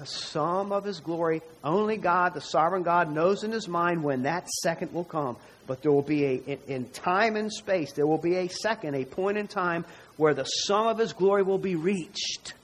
The 0.01 0.07
sum 0.07 0.73
of 0.73 0.85
his 0.85 0.99
glory, 0.99 1.43
only 1.63 1.99
God, 1.99 2.33
the 2.33 2.41
sovereign 2.41 2.83
God, 2.83 3.13
knows 3.13 3.45
in 3.45 3.53
his 3.53 3.69
mind 3.69 4.03
when 4.03 4.23
that 4.23 4.49
second 4.49 4.95
will 4.95 5.05
come. 5.05 5.37
But 5.67 5.83
there 5.83 5.93
will 5.93 6.01
be 6.01 6.25
a, 6.25 6.35
in, 6.37 6.59
in 6.69 6.85
time 6.87 7.37
and 7.37 7.53
space, 7.53 7.93
there 7.93 8.07
will 8.07 8.17
be 8.17 8.37
a 8.37 8.49
second, 8.49 8.95
a 8.95 9.05
point 9.05 9.37
in 9.37 9.47
time 9.47 9.85
where 10.17 10.33
the 10.33 10.45
sum 10.45 10.87
of 10.87 10.97
his 10.97 11.13
glory 11.13 11.43
will 11.43 11.59
be 11.59 11.77
reached. 11.77 12.55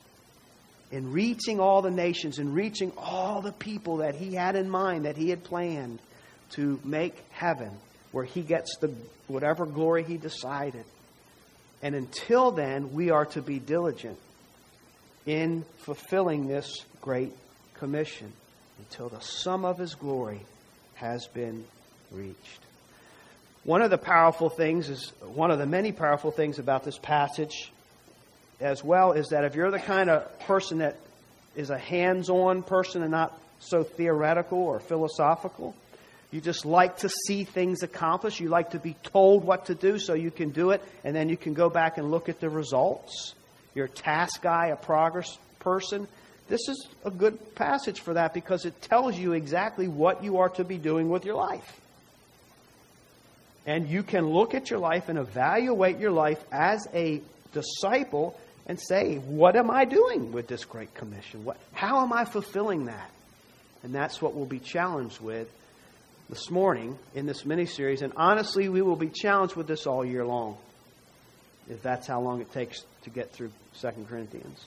In 0.90 1.12
reaching 1.12 1.60
all 1.60 1.82
the 1.82 1.90
nations, 1.90 2.38
in 2.38 2.54
reaching 2.54 2.90
all 2.96 3.42
the 3.42 3.52
people 3.52 3.98
that 3.98 4.14
he 4.14 4.32
had 4.34 4.56
in 4.56 4.70
mind, 4.70 5.04
that 5.04 5.18
he 5.18 5.28
had 5.28 5.44
planned 5.44 5.98
to 6.52 6.80
make 6.84 7.22
heaven, 7.32 7.70
where 8.12 8.24
he 8.24 8.40
gets 8.40 8.78
the 8.78 8.94
whatever 9.26 9.66
glory 9.66 10.04
he 10.04 10.16
decided. 10.16 10.86
And 11.82 11.94
until 11.94 12.50
then, 12.50 12.94
we 12.94 13.10
are 13.10 13.26
to 13.26 13.42
be 13.42 13.58
diligent 13.58 14.18
in 15.26 15.64
fulfilling 15.78 16.46
this 16.46 16.84
great 17.00 17.32
commission 17.74 18.32
until 18.78 19.08
the 19.08 19.20
sum 19.20 19.64
of 19.64 19.78
his 19.78 19.94
glory 19.94 20.40
has 20.94 21.26
been 21.26 21.64
reached. 22.12 22.60
One 23.64 23.82
of 23.82 23.90
the 23.90 23.98
powerful 23.98 24.48
things 24.48 24.88
is 24.88 25.12
one 25.20 25.50
of 25.50 25.58
the 25.58 25.66
many 25.66 25.90
powerful 25.90 26.30
things 26.30 26.58
about 26.58 26.84
this 26.84 26.98
passage 26.98 27.72
as 28.60 28.82
well 28.82 29.12
is 29.12 29.28
that 29.28 29.44
if 29.44 29.54
you're 29.54 29.70
the 29.70 29.78
kind 29.78 30.08
of 30.08 30.38
person 30.40 30.78
that 30.78 30.96
is 31.56 31.70
a 31.70 31.78
hands-on 31.78 32.62
person 32.62 33.02
and 33.02 33.10
not 33.10 33.38
so 33.58 33.82
theoretical 33.82 34.58
or 34.58 34.78
philosophical, 34.78 35.74
you 36.30 36.40
just 36.40 36.64
like 36.64 36.98
to 36.98 37.08
see 37.08 37.44
things 37.44 37.82
accomplished. 37.82 38.40
You 38.40 38.48
like 38.48 38.70
to 38.70 38.78
be 38.78 38.94
told 39.02 39.44
what 39.44 39.66
to 39.66 39.74
do 39.74 39.98
so 39.98 40.14
you 40.14 40.30
can 40.30 40.50
do 40.50 40.70
it, 40.70 40.82
and 41.02 41.14
then 41.14 41.28
you 41.28 41.36
can 41.36 41.54
go 41.54 41.68
back 41.68 41.98
and 41.98 42.10
look 42.10 42.28
at 42.28 42.40
the 42.40 42.48
results. 42.48 43.34
You're 43.76 43.86
a 43.86 43.90
task 43.90 44.40
guy, 44.40 44.68
a 44.68 44.76
progress 44.76 45.38
person. 45.60 46.08
This 46.48 46.66
is 46.66 46.88
a 47.04 47.10
good 47.10 47.54
passage 47.54 48.00
for 48.00 48.14
that 48.14 48.32
because 48.32 48.64
it 48.64 48.80
tells 48.80 49.18
you 49.18 49.34
exactly 49.34 49.86
what 49.86 50.24
you 50.24 50.38
are 50.38 50.48
to 50.50 50.64
be 50.64 50.78
doing 50.78 51.10
with 51.10 51.26
your 51.26 51.34
life. 51.34 51.80
And 53.66 53.86
you 53.86 54.02
can 54.02 54.26
look 54.26 54.54
at 54.54 54.70
your 54.70 54.78
life 54.78 55.10
and 55.10 55.18
evaluate 55.18 55.98
your 55.98 56.10
life 56.10 56.42
as 56.50 56.88
a 56.94 57.20
disciple 57.52 58.40
and 58.66 58.80
say, 58.80 59.16
What 59.16 59.56
am 59.56 59.70
I 59.70 59.84
doing 59.84 60.32
with 60.32 60.48
this 60.48 60.64
Great 60.64 60.94
Commission? 60.94 61.44
What, 61.44 61.58
how 61.74 62.02
am 62.02 62.14
I 62.14 62.24
fulfilling 62.24 62.86
that? 62.86 63.10
And 63.82 63.94
that's 63.94 64.22
what 64.22 64.34
we'll 64.34 64.46
be 64.46 64.58
challenged 64.58 65.20
with 65.20 65.52
this 66.30 66.50
morning 66.50 66.98
in 67.14 67.26
this 67.26 67.44
mini 67.44 67.66
series. 67.66 68.00
And 68.00 68.14
honestly, 68.16 68.70
we 68.70 68.80
will 68.80 68.96
be 68.96 69.10
challenged 69.10 69.54
with 69.54 69.66
this 69.66 69.86
all 69.86 70.02
year 70.02 70.24
long, 70.24 70.56
if 71.68 71.82
that's 71.82 72.06
how 72.06 72.20
long 72.20 72.40
it 72.40 72.52
takes 72.52 72.84
to 73.02 73.10
get 73.10 73.32
through 73.32 73.50
2 73.80 73.88
Corinthians. 74.08 74.64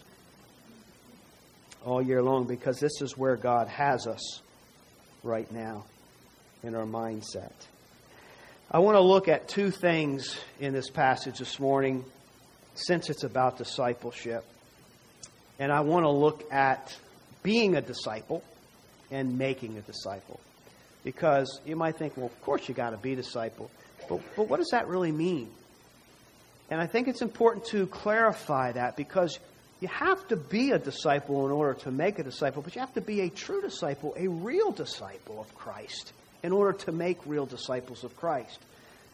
All 1.86 2.02
year 2.02 2.22
long, 2.22 2.46
because 2.46 2.80
this 2.80 3.02
is 3.02 3.18
where 3.18 3.38
God 3.38 3.68
has 3.68 4.06
us 4.06 4.42
right 5.24 5.50
now 5.52 5.86
in 6.64 6.76
our 6.76 6.86
mindset. 6.86 7.54
I 8.72 8.80
want 8.80 8.96
to 8.96 9.02
look 9.02 9.28
at 9.28 9.48
two 9.48 9.72
things 9.72 10.38
in 10.60 10.74
this 10.74 10.90
passage 10.90 11.40
this 11.40 11.60
morning 11.60 12.04
since 12.76 13.10
it's 13.10 13.24
about 13.24 13.58
discipleship. 13.58 14.46
And 15.58 15.72
I 15.72 15.82
want 15.82 16.06
to 16.06 16.12
look 16.12 16.44
at 16.52 16.96
being 17.44 17.76
a 17.76 17.82
disciple 17.82 18.44
and 19.12 19.38
making 19.38 19.78
a 19.78 19.82
disciple. 19.82 20.40
Because 21.04 21.62
you 21.66 21.76
might 21.76 21.98
think, 21.98 22.16
well, 22.16 22.28
of 22.28 22.42
course 22.42 22.68
you 22.68 22.76
got 22.76 22.92
to 22.92 22.98
be 22.98 23.14
a 23.14 23.16
disciple. 23.16 23.72
But, 24.08 24.22
but 24.36 24.48
what 24.48 24.58
does 24.58 24.70
that 24.72 24.88
really 24.88 25.12
mean? 25.12 25.50
And 26.70 26.80
I 26.80 26.88
think 26.88 27.08
it's 27.08 27.22
important 27.22 27.66
to 27.68 27.88
clarify 27.88 28.72
that 28.74 28.96
because 28.96 29.40
you 29.80 29.88
have 29.88 30.28
to 30.28 30.36
be 30.36 30.72
a 30.72 30.80
disciple 30.80 31.46
in 31.46 31.52
order 31.52 31.80
to 31.82 31.92
make 31.92 32.20
a 32.20 32.24
disciple, 32.24 32.62
but 32.62 32.76
you 32.76 32.82
have 32.82 32.94
to 32.96 33.02
be 33.02 33.22
a 33.22 33.30
true 33.30 33.62
disciple, 33.62 34.14
a 34.18 34.28
real 34.28 34.72
disciple 34.72 35.40
of 35.40 35.54
Christ, 35.56 36.14
in 36.44 36.52
order 36.52 36.78
to 36.80 36.92
make 36.92 37.18
real 37.26 37.46
disciples 37.46 38.04
of 38.04 38.16
Christ. 38.18 38.60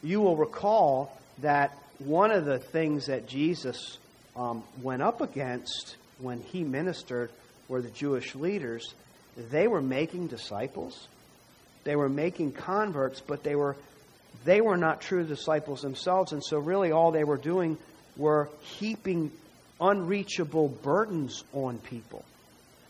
You 0.03 0.21
will 0.21 0.35
recall 0.35 1.15
that 1.39 1.77
one 1.99 2.31
of 2.31 2.45
the 2.45 2.59
things 2.59 3.05
that 3.05 3.27
Jesus 3.27 3.97
um, 4.35 4.63
went 4.81 5.01
up 5.01 5.21
against 5.21 5.95
when 6.19 6.41
he 6.41 6.63
ministered 6.63 7.29
were 7.67 7.81
the 7.81 7.89
Jewish 7.89 8.35
leaders. 8.35 8.93
They 9.37 9.67
were 9.67 9.81
making 9.81 10.27
disciples, 10.27 11.07
they 11.83 11.95
were 11.95 12.09
making 12.09 12.53
converts, 12.53 13.21
but 13.21 13.43
they 13.43 13.55
were 13.55 13.75
they 14.45 14.61
were 14.61 14.77
not 14.77 15.01
true 15.01 15.25
disciples 15.25 15.81
themselves, 15.81 16.31
and 16.31 16.43
so 16.43 16.59
really 16.59 16.91
all 16.91 17.11
they 17.11 17.23
were 17.23 17.37
doing 17.37 17.77
were 18.15 18.49
heaping 18.61 19.31
unreachable 19.81 20.69
burdens 20.69 21.43
on 21.51 21.79
people. 21.79 22.23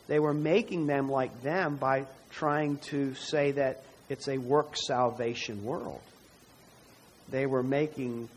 They 0.08 0.20
were 0.20 0.34
making 0.34 0.86
them 0.86 1.10
like 1.10 1.42
them 1.42 1.78
by 1.78 2.06
trying 2.32 2.78
to 2.90 3.16
say 3.16 3.52
that 3.52 3.84
it's 4.10 4.28
a 4.28 4.38
work 4.38 4.76
salvation 4.76 5.64
world. 5.64 6.02
They 7.30 7.46
were 7.46 7.64
making 7.64 8.30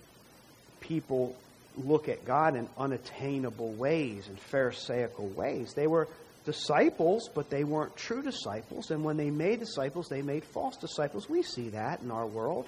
people 0.80 1.37
look 1.76 2.08
at 2.08 2.25
God 2.25 2.56
in 2.56 2.68
unattainable 2.78 3.72
ways 3.72 4.28
and 4.28 4.38
Pharisaical 4.38 5.28
ways. 5.28 5.75
They 5.75 5.87
were 5.87 6.08
disciples, 6.44 7.28
but 7.34 7.50
they 7.50 7.64
weren't 7.64 7.96
true 7.96 8.22
disciples. 8.22 8.90
And 8.90 9.04
when 9.04 9.16
they 9.16 9.30
made 9.30 9.58
disciples, 9.58 10.08
they 10.08 10.22
made 10.22 10.44
false 10.44 10.76
disciples. 10.76 11.28
We 11.28 11.42
see 11.42 11.70
that 11.70 12.00
in 12.00 12.10
our 12.10 12.26
world. 12.26 12.66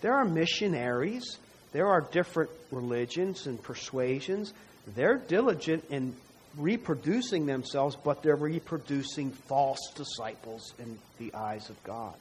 There 0.00 0.14
are 0.14 0.24
missionaries, 0.24 1.38
there 1.72 1.88
are 1.88 2.00
different 2.00 2.50
religions 2.70 3.46
and 3.46 3.62
persuasions. 3.62 4.52
They're 4.94 5.18
diligent 5.18 5.84
in 5.90 6.14
reproducing 6.56 7.46
themselves, 7.46 7.96
but 7.96 8.22
they're 8.22 8.36
reproducing 8.36 9.30
false 9.30 9.92
disciples 9.94 10.72
in 10.78 10.98
the 11.18 11.34
eyes 11.34 11.68
of 11.70 11.82
God. 11.84 12.14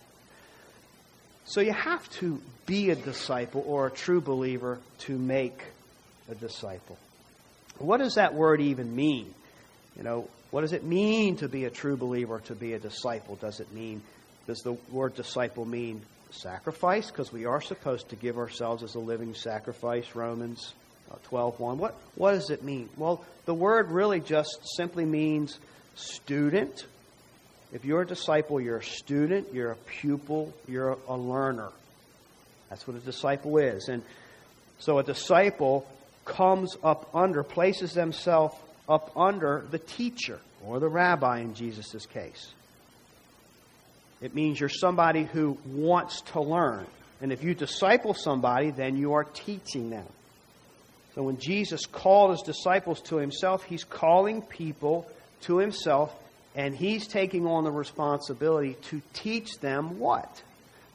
So 1.45 1.61
you 1.61 1.73
have 1.73 2.09
to 2.19 2.41
be 2.65 2.89
a 2.89 2.95
disciple 2.95 3.63
or 3.67 3.87
a 3.87 3.91
true 3.91 4.19
believer 4.19 4.79
to 4.99 5.17
make 5.17 5.61
a 6.29 6.35
disciple. 6.35 6.97
What 7.77 7.97
does 7.97 8.15
that 8.15 8.33
word 8.33 8.61
even 8.61 8.95
mean? 8.95 9.33
You 9.95 10.03
know, 10.03 10.27
what 10.51 10.61
does 10.61 10.73
it 10.73 10.83
mean 10.83 11.37
to 11.37 11.47
be 11.47 11.65
a 11.65 11.69
true 11.69 11.97
believer, 11.97 12.39
to 12.47 12.55
be 12.55 12.73
a 12.73 12.79
disciple? 12.79 13.35
Does 13.35 13.59
it 13.59 13.71
mean, 13.73 14.01
does 14.47 14.59
the 14.59 14.73
word 14.91 15.15
disciple 15.15 15.65
mean 15.65 16.01
sacrifice? 16.41 17.11
Because 17.11 17.31
we 17.31 17.45
are 17.45 17.61
supposed 17.61 18.09
to 18.09 18.15
give 18.15 18.37
ourselves 18.37 18.83
as 18.83 18.95
a 18.95 18.99
living 18.99 19.33
sacrifice, 19.33 20.15
Romans 20.15 20.73
uh, 21.11 21.15
12 21.23 21.59
1. 21.59 21.77
What, 21.77 21.95
what 22.15 22.31
does 22.31 22.49
it 22.49 22.63
mean? 22.63 22.89
Well, 22.97 23.23
the 23.45 23.53
word 23.53 23.91
really 23.91 24.19
just 24.19 24.59
simply 24.75 25.05
means 25.05 25.59
student 25.95 26.85
if 27.75 27.83
you're 27.83 28.03
a 28.03 28.07
disciple, 28.07 28.61
you're 28.61 28.77
a 28.77 28.83
student, 28.83 29.53
you're 29.53 29.71
a 29.71 29.75
pupil, 29.75 30.53
you're 30.65 30.97
a 31.09 31.17
learner. 31.17 31.69
That's 32.69 32.87
what 32.87 32.95
a 32.95 33.01
disciple 33.01 33.57
is. 33.57 33.89
And 33.89 34.01
so 34.79 34.99
a 34.99 35.03
disciple 35.03 35.85
comes 36.23 36.77
up 36.83 37.09
under, 37.13 37.43
places 37.43 37.93
themselves 37.93 38.55
up 38.87 39.11
under 39.17 39.65
the 39.71 39.79
teacher 39.79 40.39
or 40.63 40.79
the 40.79 40.87
rabbi 40.87 41.39
in 41.39 41.53
Jesus' 41.53 42.05
case. 42.05 42.53
It 44.25 44.33
means 44.33 44.59
you're 44.59 44.69
somebody 44.69 45.25
who 45.25 45.55
wants 45.67 46.21
to 46.31 46.41
learn. 46.41 46.87
And 47.21 47.31
if 47.31 47.43
you 47.43 47.53
disciple 47.53 48.15
somebody, 48.15 48.71
then 48.71 48.97
you 48.97 49.13
are 49.13 49.23
teaching 49.23 49.91
them. 49.91 50.07
So 51.13 51.21
when 51.21 51.37
Jesus 51.37 51.85
called 51.85 52.31
his 52.31 52.41
disciples 52.41 53.01
to 53.01 53.17
himself, 53.17 53.63
he's 53.65 53.83
calling 53.83 54.41
people 54.41 55.07
to 55.41 55.59
himself 55.59 56.11
and 56.55 56.75
he's 56.75 57.07
taking 57.07 57.45
on 57.45 57.65
the 57.65 57.71
responsibility 57.71 58.75
to 58.89 58.99
teach 59.13 59.59
them 59.59 59.99
what? 59.99 60.41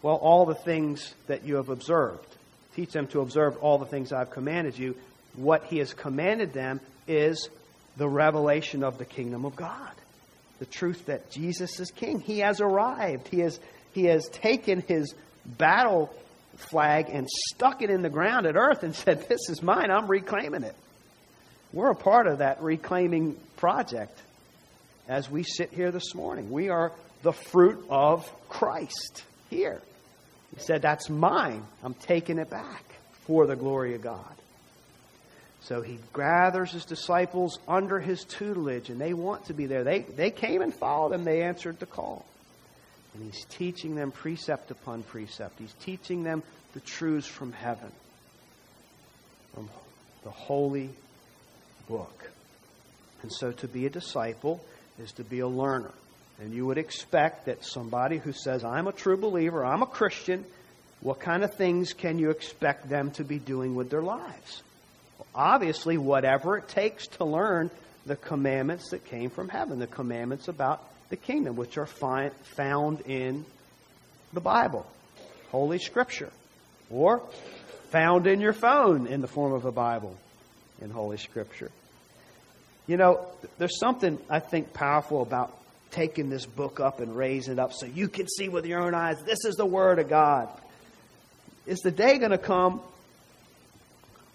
Well, 0.03 0.17
all 0.17 0.45
the 0.45 0.57
things 0.57 1.15
that 1.29 1.45
you 1.45 1.55
have 1.55 1.69
observed. 1.69 2.27
Teach 2.75 2.91
them 2.91 3.07
to 3.09 3.21
observe 3.21 3.57
all 3.59 3.79
the 3.79 3.87
things 3.87 4.13
I've 4.13 4.31
commanded 4.31 4.77
you. 4.77 4.97
What 5.37 5.67
he 5.67 5.79
has 5.79 5.95
commanded 5.95 6.53
them 6.53 6.81
is 7.07 7.49
the 7.97 8.09
revelation 8.09 8.83
of 8.83 8.99
the 8.99 9.05
kingdom 9.05 9.45
of 9.45 9.55
God. 9.55 9.93
The 10.61 10.67
truth 10.67 11.07
that 11.07 11.31
Jesus 11.31 11.81
is 11.81 11.91
king. 11.91 12.21
He 12.21 12.39
has 12.39 12.61
arrived. 12.61 13.29
He 13.29 13.41
has, 13.41 13.59
he 13.93 14.05
has 14.05 14.29
taken 14.29 14.83
his 14.87 15.15
battle 15.45 16.15
flag 16.57 17.09
and 17.11 17.29
stuck 17.29 17.83
it 17.83 17.91
in 17.91 18.03
the 18.03 18.11
ground 18.11 18.47
at 18.47 18.57
earth 18.57 18.83
and 18.83 18.95
said, 18.95 19.29
This 19.29 19.49
is 19.49 19.63
mine, 19.63 19.91
I'm 19.91 20.07
reclaiming 20.07 20.63
it. 20.63 20.77
We're 21.73 21.91
a 21.91 21.97
part 21.97 22.27
of 22.27 22.39
that 22.39 22.63
reclaiming 22.63 23.37
project 23.57 24.21
as 25.09 25.31
we 25.31 25.43
sit 25.43 25.73
here 25.73 25.91
this 25.91 26.15
morning. 26.15 26.51
We 26.51 26.69
are 26.69 26.93
the 27.23 27.33
fruit 27.33 27.85
of 27.89 28.31
Christ 28.49 29.25
here. 29.51 29.81
He 30.55 30.61
said, 30.61 30.83
That's 30.83 31.09
mine. 31.09 31.65
I'm 31.83 31.95
taking 31.95 32.39
it 32.39 32.51
back 32.51 32.85
for 33.27 33.47
the 33.47 33.57
glory 33.57 33.95
of 33.95 34.03
God. 34.03 34.35
So 35.63 35.83
he 35.83 35.99
gathers 36.15 36.73
his 36.73 36.85
disciples 36.85 37.59
under 37.69 38.01
his 38.01 38.25
tutelage, 38.25 38.89
and 38.89 39.01
they 39.01 39.13
want 39.13 39.47
to 39.47 39.55
be 39.55 39.67
there. 39.67 39.85
They, 39.85 40.01
they 40.01 40.31
came 40.31 40.63
and 40.63 40.75
followed 40.75 41.13
him, 41.13 41.25
they 41.25 41.43
answered 41.43 41.79
the 41.79 41.87
call. 41.87 42.25
And 43.15 43.25
he's 43.25 43.45
teaching 43.47 43.95
them 43.95 44.11
precept 44.11 44.71
upon 44.71 45.03
precept. 45.03 45.59
He's 45.59 45.75
teaching 45.81 46.23
them 46.23 46.43
the 46.73 46.81
truths 46.81 47.27
from 47.27 47.53
heaven, 47.53 47.93
from 49.55 49.69
the 50.25 50.31
holy 50.31 50.91
book. 51.89 52.31
And 53.23 53.33
so 53.33 53.53
to 53.53 53.69
be 53.69 53.87
a 53.87 53.91
disciple 53.91 54.65
is 54.99 55.13
to 55.13 55.25
be 55.25 55.41
a 55.41 55.49
learner. 55.49 55.93
And 56.41 56.55
you 56.55 56.65
would 56.67 56.79
expect 56.79 57.47
that 57.47 57.65
somebody 57.65 58.17
who 58.17 58.33
says, 58.33 58.65
I'm 58.65 58.87
a 58.87 58.93
true 58.93 59.17
believer, 59.17 59.65
I'm 59.65 59.83
a 59.83 59.87
Christian, 59.87 60.45
what 61.01 61.21
kind 61.21 61.43
of 61.43 61.55
things 61.55 61.93
can 61.93 62.19
you 62.19 62.31
expect 62.31 62.89
them 62.89 63.11
to 63.13 63.25
be 63.25 63.39
doing 63.39 63.75
with 63.75 63.91
their 63.91 64.03
lives? 64.03 64.63
Obviously, 65.35 65.99
whatever 65.99 66.57
it 66.57 66.69
takes 66.69 67.07
to 67.09 67.25
learn 67.25 67.71
the 68.07 68.17
commandments 68.17 68.91
that 68.91 69.05
came 69.05 69.31
from 69.31 69.49
heaven, 69.49 69.79
the 69.79 69.87
commandments 69.87 70.49
about 70.49 70.83
the 71.11 71.17
kingdom, 71.17 71.57
which 71.57 71.77
are 71.77 71.87
found 71.87 73.01
in 73.03 73.45
the 74.33 74.41
Bible, 74.41 74.87
Holy 75.51 75.79
Scripture, 75.79 76.31
or 76.91 77.23
found 77.91 78.27
in 78.27 78.41
your 78.41 78.53
phone 78.53 79.07
in 79.07 79.21
the 79.21 79.29
form 79.29 79.53
of 79.53 79.65
a 79.65 79.73
Bible 79.73 80.17
in 80.81 80.91
Holy 80.91 81.17
Scripture. 81.17 81.71
You 82.87 82.97
know, 82.97 83.27
there's 83.59 83.79
something 83.79 84.19
I 84.29 84.41
think 84.41 84.73
powerful 84.73 85.23
about 85.23 85.57
taking 85.91 86.31
this 86.31 86.47
book 86.47 86.81
up 86.81 87.01
and 87.01 87.17
raising 87.17 87.55
it 87.55 87.59
up 87.59 87.73
so 87.73 87.87
you 87.87 88.09
can 88.09 88.29
see 88.29 88.49
with 88.49 88.65
your 88.65 88.81
own 88.81 88.95
eyes 88.95 89.23
this 89.25 89.45
is 89.45 89.57
the 89.57 89.67
Word 89.67 89.99
of 89.99 90.09
God. 90.09 90.49
Is 91.67 91.81
the 91.81 91.91
day 91.91 92.19
going 92.19 92.31
to 92.31 92.39
come 92.39 92.81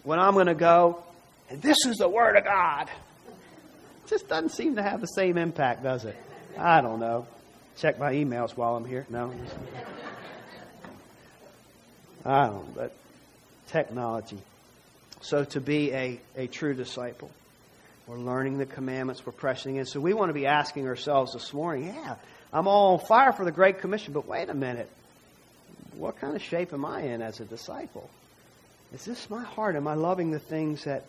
when 0.06 0.20
I'm 0.20 0.34
going 0.34 0.48
to 0.48 0.56
go, 0.56 1.04
and 1.50 1.62
this 1.62 1.86
is 1.86 1.98
the 1.98 2.08
Word 2.08 2.38
of 2.38 2.46
God? 2.46 2.90
It 3.28 4.10
just 4.10 4.30
doesn't 4.30 4.50
seem 4.50 4.78
to 4.78 4.84
have 4.84 5.02
the 5.02 5.08
same 5.08 5.38
impact, 5.38 5.84
does 5.84 6.06
it? 6.06 6.16
I 6.58 6.82
don't 6.82 7.00
know. 7.00 7.28
Check 7.78 8.00
my 8.00 8.14
emails 8.14 8.52
while 8.52 8.76
I'm 8.76 8.86
here. 8.86 9.06
No. 9.10 9.34
I 12.24 12.48
don't 12.48 12.74
but 12.74 12.96
technology. 13.68 14.38
So 15.22 15.44
to 15.44 15.62
be 15.62 15.92
a, 15.92 16.20
a 16.38 16.48
true 16.48 16.74
disciple. 16.74 17.30
We're 18.08 18.18
learning 18.18 18.60
the 18.60 18.66
commandments. 18.68 19.26
We're 19.26 19.34
pressing 19.34 19.78
in. 19.78 19.86
So 19.86 20.00
we 20.00 20.14
want 20.14 20.30
to 20.30 20.34
be 20.34 20.46
asking 20.46 20.88
ourselves 20.88 21.34
this 21.34 21.52
morning, 21.54 21.88
yeah, 21.88 22.16
I'm 22.54 22.68
all 22.68 22.94
on 22.94 23.06
fire 23.06 23.32
for 23.32 23.44
the 23.44 23.52
Great 23.52 23.80
Commission, 23.80 24.14
but 24.14 24.28
wait 24.28 24.50
a 24.50 24.54
minute. 24.54 24.90
What 25.98 26.20
kind 26.20 26.36
of 26.36 26.44
shape 26.44 26.74
am 26.74 26.86
I 26.86 27.02
in 27.02 27.22
as 27.22 27.40
a 27.40 27.46
disciple? 27.46 28.10
Is 28.96 29.04
this 29.04 29.30
my 29.30 29.44
heart? 29.44 29.76
Am 29.76 29.90
I 29.90 29.94
loving 29.94 30.32
the 30.32 30.40
things 30.40 30.86
that 30.86 31.04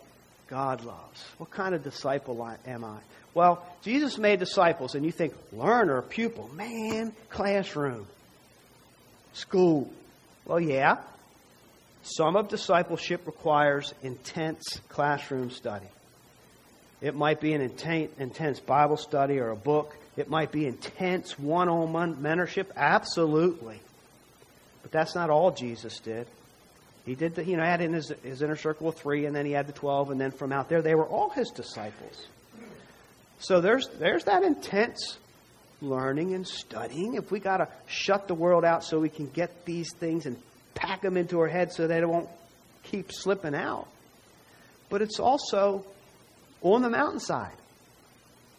God 0.49 0.83
loves? 0.83 1.23
What 1.37 1.51
kind 1.51 1.73
of 1.73 1.85
disciple 1.85 2.45
am 2.67 2.83
I? 2.83 2.97
Well, 3.33 3.65
Jesus 3.81 4.17
made 4.17 4.39
disciples, 4.39 4.93
and 4.93 5.05
you 5.05 5.11
think, 5.13 5.33
learner, 5.53 6.01
pupil, 6.01 6.49
man, 6.53 7.13
classroom, 7.29 8.05
school. 9.31 9.89
Well, 10.43 10.59
yeah. 10.59 10.97
Some 12.03 12.35
of 12.35 12.49
discipleship 12.49 13.25
requires 13.25 13.93
intense 14.03 14.81
classroom 14.89 15.49
study. 15.49 15.87
It 16.99 17.15
might 17.15 17.39
be 17.39 17.53
an 17.53 17.61
intense 17.61 18.59
Bible 18.59 18.97
study 18.97 19.39
or 19.39 19.51
a 19.51 19.55
book. 19.55 19.95
It 20.17 20.29
might 20.29 20.51
be 20.51 20.67
intense 20.67 21.39
one 21.39 21.69
on 21.69 21.93
one 21.93 22.15
mentorship. 22.17 22.67
Absolutely. 22.75 23.79
But 24.81 24.91
that's 24.91 25.15
not 25.15 25.29
all 25.29 25.51
Jesus 25.51 25.99
did. 25.99 26.27
He 27.07 27.15
did 27.15 27.35
the, 27.35 27.45
you 27.45 27.55
know, 27.55 27.63
had 27.63 27.79
in 27.79 27.93
his, 27.93 28.11
his 28.21 28.41
inner 28.41 28.57
circle 28.57 28.89
of 28.89 28.95
three, 28.95 29.25
and 29.25 29.35
then 29.35 29.45
he 29.45 29.53
had 29.53 29.65
the 29.65 29.71
twelve, 29.71 30.11
and 30.11 30.19
then 30.19 30.31
from 30.31 30.51
out 30.51 30.67
there, 30.67 30.81
they 30.81 30.93
were 30.93 31.05
all 31.05 31.29
his 31.29 31.49
disciples. 31.49 32.27
So 33.39 33.61
there's, 33.61 33.87
there's 33.97 34.25
that 34.25 34.43
intense 34.43 35.17
learning 35.81 36.33
and 36.33 36.45
studying. 36.45 37.15
If 37.15 37.31
we 37.31 37.39
got 37.39 37.57
to 37.57 37.69
shut 37.87 38.27
the 38.27 38.35
world 38.35 38.65
out 38.65 38.83
so 38.83 38.99
we 38.99 39.07
can 39.07 39.29
get 39.29 39.63
these 39.63 39.87
things 39.93 40.25
and 40.25 40.35
pack 40.75 41.01
them 41.01 41.15
into 41.15 41.39
our 41.39 41.47
heads 41.47 41.77
so 41.77 41.87
they 41.87 42.03
won't 42.03 42.27
keep 42.83 43.11
slipping 43.13 43.55
out. 43.55 43.87
But 44.89 45.01
it's 45.01 45.19
also 45.19 45.85
on 46.61 46.81
the 46.81 46.89
mountainside. 46.89 47.55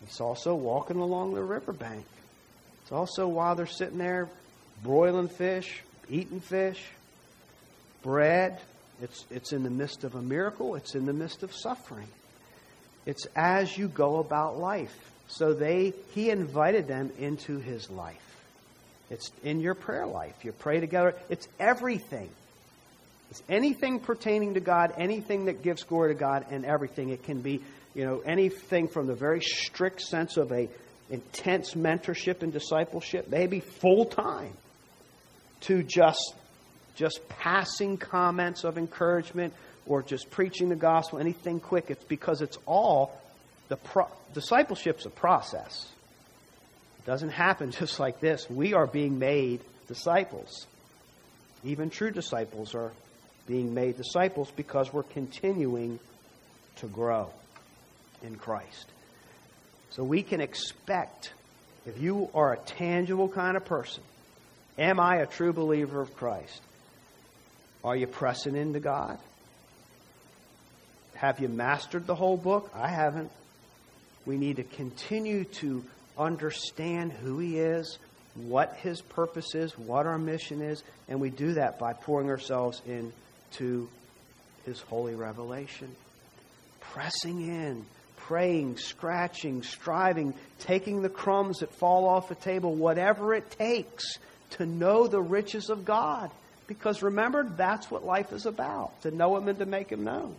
It's 0.05 0.23
also 0.23 0.55
walking 0.55 0.97
along 0.97 1.35
the 1.35 1.43
riverbank. 1.43 2.07
It's 2.83 2.93
also 2.93 3.29
while 3.29 3.57
they're 3.57 3.67
sitting 3.67 3.99
there 3.99 4.29
broiling 4.83 5.29
fish, 5.29 5.83
eating 6.09 6.41
fish, 6.41 6.83
bread. 8.03 8.61
It's, 9.01 9.25
it's 9.31 9.53
in 9.53 9.63
the 9.63 9.71
midst 9.71 10.05
of 10.05 10.15
a 10.15 10.23
miracle, 10.23 10.75
it's 10.75 10.95
in 10.95 11.07
the 11.07 11.13
midst 11.13 11.43
of 11.43 11.55
suffering. 11.55 12.09
It's 13.07 13.27
as 13.37 13.77
you 13.77 13.89
go 13.89 14.19
about 14.19 14.59
life. 14.59 14.95
So 15.29 15.53
they 15.53 15.93
he 16.15 16.31
invited 16.31 16.89
them 16.89 17.11
into 17.19 17.59
his 17.59 17.91
life. 17.91 18.17
It's 19.11 19.31
in 19.43 19.61
your 19.61 19.75
prayer 19.75 20.07
life. 20.07 20.45
You 20.45 20.53
pray 20.53 20.81
together. 20.81 21.15
It's 21.29 21.49
everything. 21.59 22.29
It's 23.31 23.43
anything 23.49 24.01
pertaining 24.01 24.55
to 24.55 24.61
God, 24.61 24.95
anything 24.97 25.47
that 25.47 25.63
gives 25.63 25.85
glory 25.85 26.15
to 26.15 26.19
God, 26.19 26.47
and 26.51 26.65
everything. 26.65 27.11
It 27.11 27.25
can 27.25 27.41
be 27.41 27.61
you 27.95 28.05
know, 28.05 28.21
anything 28.25 28.89
from 28.89 29.07
the 29.07 29.15
very 29.15 29.41
strict 29.41 30.01
sense 30.01 30.37
of 30.37 30.53
a 30.53 30.69
intense 31.11 31.75
mentorship 31.75 32.43
and 32.43 32.53
discipleship, 32.53 33.29
maybe 33.29 33.61
full 33.61 34.05
time, 34.05 34.53
to 35.63 35.83
just 35.83 36.35
just 36.99 37.27
passing 37.29 37.97
comments 37.97 38.65
of 38.65 38.77
encouragement 38.77 39.55
or 39.87 40.03
just 40.03 40.31
preaching 40.31 40.69
the 40.69 40.77
gospel, 40.77 41.19
anything 41.19 41.61
quick. 41.61 41.91
It's 41.91 42.05
because 42.05 42.43
it's 42.43 42.59
all 42.67 43.19
the 43.69 43.77
pro- 43.77 44.11
discipleship's 44.35 45.07
a 45.07 45.11
process. 45.11 45.89
It 46.99 47.07
doesn't 47.07 47.31
happen 47.31 47.71
just 47.79 48.01
like 48.01 48.21
this. 48.21 48.51
We 48.51 48.75
are 48.75 48.87
being 48.87 49.19
made 49.19 49.61
disciples. 49.87 50.67
Even 51.65 51.89
true 51.89 52.11
disciples 52.11 52.75
are 52.75 52.93
being 53.47 53.73
made 53.73 53.97
disciples 53.97 54.51
because 54.55 54.93
we're 54.93 55.05
continuing 55.05 55.99
to 56.77 56.87
grow 56.87 57.31
in 58.23 58.37
Christ. 58.37 58.87
So 59.91 60.05
we 60.05 60.23
can 60.23 60.41
expect, 60.41 61.33
if 61.87 62.01
you 62.01 62.29
are 62.35 62.53
a 62.53 62.59
tangible 62.59 63.29
kind 63.29 63.57
of 63.57 63.65
person, 63.65 64.03
am 64.77 65.01
I 65.01 65.17
a 65.17 65.27
true 65.27 65.53
believer 65.53 66.01
of 66.01 66.15
Christ? 66.17 66.61
Are 67.89 67.97
you 67.97 68.07
pressing 68.07 68.55
into 68.55 68.81
God? 68.81 69.19
Have 71.15 71.41
you 71.41 71.49
mastered 71.49 72.07
the 72.07 72.15
whole 72.15 72.37
book? 72.37 72.71
I 72.75 72.89
haven't. 72.89 73.31
We 74.27 74.37
need 74.37 74.57
to 74.57 74.63
continue 74.63 75.45
to 75.45 75.83
understand 76.19 77.13
who 77.13 77.39
He 77.39 77.59
is, 77.59 77.99
what 78.35 78.77
His 78.83 79.01
purpose 79.01 79.55
is, 79.55 79.73
what 79.79 80.05
our 80.05 80.19
mission 80.19 80.61
is, 80.61 80.85
and 81.09 81.19
we 81.19 81.31
do 81.31 81.55
that 81.55 81.79
by 81.79 81.95
pouring 81.95 82.29
ourselves 82.29 82.83
into 82.87 83.89
His 84.67 84.81
holy 84.81 85.15
revelation. 85.15 85.89
Pressing 86.93 87.41
in, 87.41 87.87
praying, 88.17 88.77
scratching, 88.77 89.63
striving, 89.63 90.35
taking 90.59 91.01
the 91.01 91.09
crumbs 91.09 91.61
that 91.61 91.73
fall 91.73 92.07
off 92.07 92.29
the 92.29 92.35
table, 92.35 92.75
whatever 92.75 93.33
it 93.33 93.51
takes 93.53 94.19
to 94.51 94.67
know 94.67 95.07
the 95.07 95.23
riches 95.23 95.71
of 95.71 95.87
God. 95.87 96.31
Because 96.69 97.03
remember, 97.03 97.45
that's 97.45 97.91
what 97.91 98.05
life 98.05 98.33
is 98.33 98.47
about 98.47 99.03
to 99.03 99.11
know 99.11 99.37
Him 99.37 99.49
and 99.49 99.59
to 99.59 99.67
make 99.67 99.91
Him 99.91 100.05
known. 100.05 100.37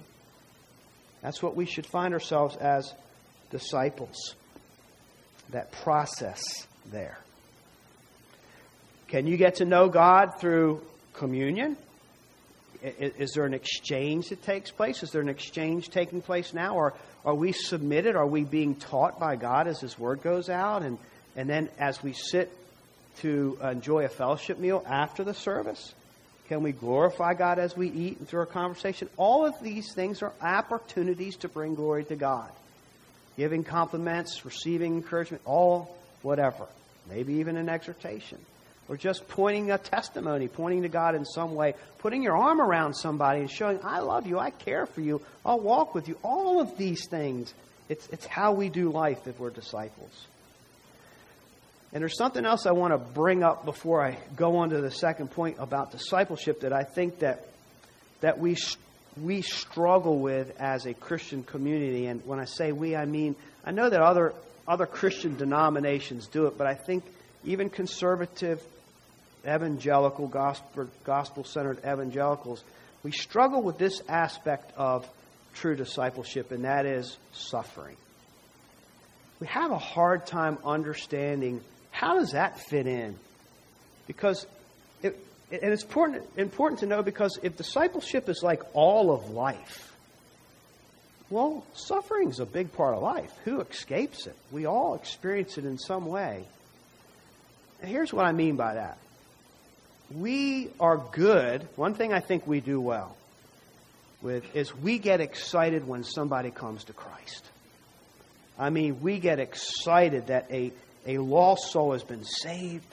That's 1.22 1.44
what 1.44 1.56
we 1.56 1.66
should 1.66 1.86
find 1.86 2.14
ourselves 2.14 2.56
as 2.56 2.94
disciples. 3.50 4.36
That 5.50 5.72
process 5.72 6.42
there. 6.92 7.18
Can 9.08 9.26
you 9.26 9.36
get 9.36 9.56
to 9.56 9.66
know 9.66 9.90
God 9.90 10.40
through 10.40 10.82
communion? 11.14 11.76
Is 12.84 13.32
there 13.34 13.46
an 13.46 13.56
exchange 13.56 14.30
that 14.30 14.44
takes 14.44 14.70
place? 14.70 15.02
Is 15.02 15.10
there 15.10 15.22
an 15.22 15.30
exchange 15.30 15.90
taking 15.90 16.22
place 16.22 16.54
now? 16.54 16.76
Or 16.76 16.94
are 17.26 17.34
we 17.34 17.52
submitted? 17.52 18.16
Are 18.16 18.28
we 18.28 18.44
being 18.44 18.76
taught 18.76 19.20
by 19.20 19.36
God 19.36 19.68
as 19.68 19.82
His 19.82 19.98
Word 19.98 20.22
goes 20.22 20.48
out? 20.48 20.84
And, 20.84 21.00
and 21.36 21.50
then 21.50 21.70
as 21.80 22.02
we 22.04 22.14
sit 22.14 22.56
to 23.18 23.58
enjoy 23.64 24.06
a 24.06 24.10
fellowship 24.10 24.60
meal 24.60 24.86
after 24.88 25.24
the 25.24 25.34
service, 25.34 25.94
can 26.50 26.64
we 26.64 26.72
glorify 26.72 27.36
God 27.36 27.60
as 27.60 27.78
we 27.78 27.90
eat 27.90 28.18
and 28.18 28.28
through 28.28 28.42
our 28.42 28.46
conversation? 28.48 29.08
All 29.18 29.46
of 29.46 29.54
these 29.62 29.94
things 29.94 30.24
are 30.24 30.34
opportunities 30.42 31.38
to 31.38 31.48
bring 31.48 31.76
glory 31.76 32.04
to 32.06 32.16
God. 32.16 32.50
Giving 33.38 33.64
compliments, 33.64 34.44
receiving 34.44 34.96
encouragement, 34.96 35.44
all 35.46 35.96
whatever. 36.24 36.66
Maybe 37.08 37.36
even 37.36 37.56
an 37.56 37.70
exhortation. 37.70 38.40
or 38.90 38.98
just 38.98 39.28
pointing 39.28 39.70
a 39.70 39.78
testimony, 39.78 40.48
pointing 40.48 40.82
to 40.82 40.90
God 40.90 41.14
in 41.14 41.24
some 41.24 41.54
way, 41.54 41.76
putting 42.00 42.24
your 42.24 42.36
arm 42.36 42.60
around 42.60 42.96
somebody 42.96 43.42
and 43.42 43.50
showing, 43.50 43.80
I 43.84 44.00
love 44.00 44.26
you, 44.26 44.40
I 44.40 44.50
care 44.50 44.88
for 44.88 45.02
you, 45.02 45.22
I'll 45.46 45.60
walk 45.60 45.94
with 45.94 46.08
you. 46.08 46.18
All 46.24 46.60
of 46.60 46.76
these 46.78 47.08
things, 47.08 47.54
it's, 47.88 48.08
it's 48.08 48.26
how 48.26 48.54
we 48.54 48.68
do 48.70 48.90
life 48.90 49.28
if 49.28 49.40
we're 49.40 49.52
disciples. 49.52 50.26
And 51.92 52.02
there's 52.02 52.18
something 52.18 52.46
else 52.46 52.66
I 52.66 52.72
want 52.72 52.94
to 52.94 52.98
bring 52.98 53.44
up 53.44 53.66
before 53.66 54.06
I 54.06 54.18
go 54.36 54.58
on 54.58 54.70
to 54.70 54.82
the 54.82 54.92
second 54.92 55.32
point 55.32 55.58
about 55.60 55.92
discipleship 55.92 56.62
that 56.62 56.72
I 56.72 56.84
think 56.84 57.20
that, 57.20 57.48
that 58.22 58.38
we, 58.38 58.58
we 59.20 59.42
struggle 59.42 60.20
with 60.20 60.56
as 60.60 60.86
a 60.86 60.94
Christian 60.94 61.44
community. 61.44 62.06
And 62.06 62.24
when 62.26 62.40
I 62.40 62.46
say 62.46 62.72
we, 62.72 62.96
I 62.96 63.06
mean, 63.06 63.36
I 63.66 63.72
know 63.72 63.90
that 63.90 64.02
other, 64.02 64.34
other 64.68 64.86
Christian 64.86 65.36
denominations 65.36 66.28
do 66.28 66.46
it, 66.46 66.60
but 66.60 66.68
I 66.68 66.76
think 66.76 67.04
even 67.44 67.70
conservative 67.70 68.62
evangelical, 69.48 70.28
gospel 70.28 70.88
gospel-centered 71.06 71.80
evangelicals, 71.80 72.64
we 73.04 73.12
struggle 73.12 73.64
with 73.64 73.78
this 73.78 74.02
aspect 74.08 74.72
of 74.78 75.10
true 75.54 75.76
discipleship, 75.76 76.52
and 76.52 76.66
that 76.66 76.86
is 76.86 77.18
suffering. 77.34 77.96
We 79.40 79.48
have 79.48 79.72
a 79.72 79.78
hard 79.78 80.28
time 80.28 80.58
understanding 80.66 81.62
how 82.00 82.18
does 82.18 82.32
that 82.32 82.58
fit 82.58 82.88
in? 82.88 83.14
Because, 84.08 84.48
it, 85.04 85.20
and 85.52 85.74
it's 85.74 85.84
important, 85.84 86.24
important 86.38 86.80
to 86.80 86.86
know 86.86 87.04
because 87.04 87.38
if 87.44 87.58
discipleship 87.58 88.30
is 88.30 88.42
like 88.42 88.64
all 88.74 89.12
of 89.12 89.32
life, 89.32 89.94
well, 91.30 91.66
suffering 91.74 92.30
is 92.30 92.40
a 92.40 92.46
big 92.46 92.72
part 92.72 92.96
of 92.96 93.04
life. 93.04 93.34
Who 93.44 93.60
escapes 93.60 94.28
it? 94.28 94.36
We 94.50 94.66
all 94.66 94.96
experience 94.96 95.58
it 95.58 95.66
in 95.66 95.78
some 95.78 96.06
way. 96.06 96.46
And 97.82 97.92
here's 97.92 98.14
what 98.14 98.26
I 98.26 98.32
mean 98.32 98.56
by 98.56 98.76
that 98.76 98.98
we 100.10 100.70
are 100.80 101.04
good. 101.12 101.68
One 101.76 101.96
thing 101.96 102.14
I 102.14 102.22
think 102.22 102.48
we 102.48 102.62
do 102.62 102.80
well 102.80 103.14
with 104.22 104.56
is 104.56 104.74
we 104.74 105.00
get 105.00 105.20
excited 105.20 105.86
when 105.86 106.06
somebody 106.06 106.50
comes 106.50 106.86
to 106.86 106.94
Christ. 106.94 107.46
I 108.58 108.70
mean, 108.70 109.02
we 109.02 109.20
get 109.20 109.40
excited 109.40 110.28
that 110.28 110.48
a, 110.50 110.72
a 111.06 111.18
lost 111.18 111.72
soul 111.72 111.94
has 111.94 112.04
been 112.04 112.24
saved, 112.24 112.86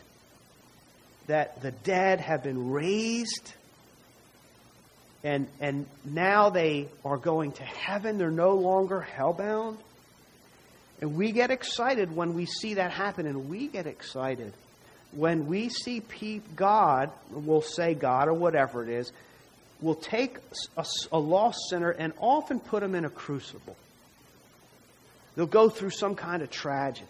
that 1.27 1.61
the 1.63 1.71
dead 1.71 2.21
have 2.21 2.43
been 2.43 2.71
raised, 2.71 3.53
and, 5.25 5.49
and 5.61 5.87
now 6.05 6.51
they 6.51 6.89
are 7.05 7.17
going 7.17 7.53
to 7.53 7.65
heaven. 7.65 8.17
They're 8.17 8.31
no 8.31 8.55
longer 8.55 9.07
hellbound. 9.17 9.79
And 11.01 11.17
we 11.17 11.33
get 11.33 11.51
excited 11.51 12.15
when 12.15 12.35
we 12.35 12.47
see 12.47 12.75
that 12.75 12.93
happen, 12.93 13.27
and 13.27 13.49
we 13.49 13.67
get 13.67 13.87
excited 13.87 14.53
when 15.13 15.47
we 15.47 15.69
see 15.69 16.03
God, 16.55 17.11
we'll 17.31 17.63
say 17.63 17.95
God 17.95 18.29
or 18.29 18.35
whatever 18.35 18.83
it 18.83 18.89
is, 18.89 19.13
will 19.81 19.95
take 19.95 20.39
a, 20.77 20.85
a 21.13 21.19
lost 21.19 21.59
sinner 21.71 21.91
and 21.91 22.13
often 22.19 22.61
put 22.61 22.83
him 22.83 22.95
in 22.95 23.05
a 23.05 23.11
crucible. 23.11 23.77
They'll 25.35 25.47
go 25.47 25.69
through 25.69 25.91
some 25.91 26.15
kind 26.15 26.43
of 26.43 26.51
tragedy, 26.51 27.07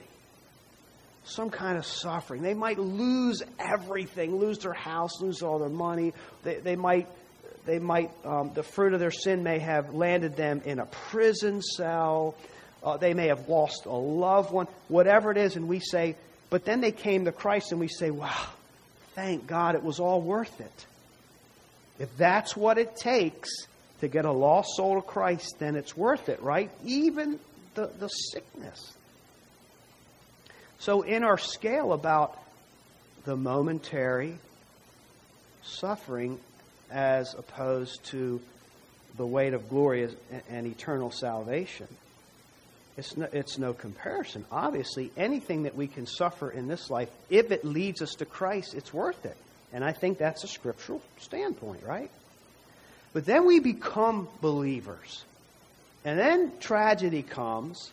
some 1.27 1.51
kind 1.51 1.77
of 1.77 1.85
suffering. 1.85 2.43
They 2.43 2.55
might 2.55 2.79
lose 2.79 3.43
everything, 3.59 4.37
lose 4.37 4.59
their 4.59 4.73
house, 4.73 5.21
lose 5.21 5.43
all 5.43 5.59
their 5.59 5.69
money. 5.69 6.12
They, 6.45 6.57
they 6.57 6.77
might, 6.77 7.09
they 7.67 7.79
might 7.79 8.11
um, 8.25 8.53
the 8.55 8.62
fruit 8.62 8.95
of 8.95 9.01
their 9.01 9.11
sin 9.11 9.43
may 9.43 9.59
have 9.59 9.93
landed 9.93 10.37
them 10.37 10.62
in 10.65 10.79
a 10.79 10.87
prison 10.87 11.62
cell. 11.62 12.37
Uh, 12.83 12.97
they 12.97 13.12
may 13.12 13.27
have 13.27 13.49
lost 13.49 13.87
a 13.87 13.91
loved 13.91 14.53
one, 14.53 14.69
whatever 14.89 15.33
it 15.33 15.37
is, 15.37 15.57
and 15.57 15.67
we 15.69 15.81
say, 15.81 16.15
but 16.49 16.65
then 16.65 16.81
they 16.81 16.93
came 16.93 17.25
to 17.25 17.33
Christ 17.33 17.73
and 17.73 17.81
we 17.81 17.89
say, 17.89 18.11
wow, 18.11 18.47
thank 19.15 19.49
God 19.49 19.75
it 19.75 19.83
was 19.83 19.99
all 19.99 20.21
worth 20.21 20.61
it. 20.61 20.87
If 21.99 22.17
that's 22.17 22.57
what 22.57 22.79
it 22.79 22.95
takes 22.95 23.49
to 24.01 24.09
get 24.09 24.25
a 24.25 24.33
lost 24.33 24.77
soul 24.77 25.01
to 25.01 25.03
Christ, 25.03 25.57
then 25.59 25.75
it's 25.75 25.97
worth 25.97 26.29
it, 26.29 26.41
right? 26.43 26.71
Even 26.85 27.41
the, 27.75 27.91
the 27.99 28.09
sickness. 28.09 28.93
So, 30.79 31.03
in 31.03 31.25
our 31.25 31.39
scale 31.39 31.93
about 31.93 32.39
the 33.25 33.37
momentary 33.37 34.39
suffering 35.62 36.39
as 36.91 37.35
opposed 37.35 38.05
to 38.05 38.41
the 39.17 39.27
weight 39.27 39.55
of 39.55 39.69
glory 39.69 40.09
and 40.49 40.67
eternal 40.67 41.11
salvation, 41.11 41.89
it's 42.97 43.17
no, 43.17 43.29
it's 43.33 43.59
no 43.59 43.73
comparison. 43.73 44.45
Obviously, 44.51 45.11
anything 45.17 45.65
that 45.65 45.75
we 45.75 45.87
can 45.87 46.07
suffer 46.07 46.51
in 46.51 46.69
this 46.69 46.91
life, 46.91 47.11
if 47.29 47.51
it 47.51 47.65
leads 47.65 48.01
us 48.01 48.15
to 48.17 48.25
Christ, 48.25 48.75
it's 48.75 48.93
worth 48.93 49.27
it. 49.27 49.37
And 49.73 49.85
I 49.85 49.93
think 49.93 50.19
that's 50.19 50.45
a 50.45 50.49
scriptural 50.49 51.03
standpoint, 51.19 51.83
right? 51.85 52.11
But 53.12 53.27
then 53.27 53.47
we 53.47 53.61
become 53.61 54.29
believers. 54.41 55.25
And 56.05 56.19
then 56.19 56.53
tragedy 56.61 57.23
comes, 57.23 57.93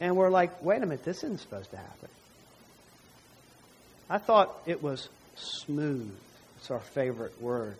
and 0.00 0.16
we're 0.16 0.30
like, 0.30 0.62
wait 0.62 0.82
a 0.82 0.86
minute, 0.86 1.04
this 1.04 1.18
isn't 1.18 1.40
supposed 1.40 1.70
to 1.70 1.76
happen. 1.76 2.08
I 4.08 4.18
thought 4.18 4.56
it 4.66 4.82
was 4.82 5.08
smooth. 5.36 6.14
It's 6.58 6.70
our 6.70 6.80
favorite 6.80 7.40
word. 7.40 7.76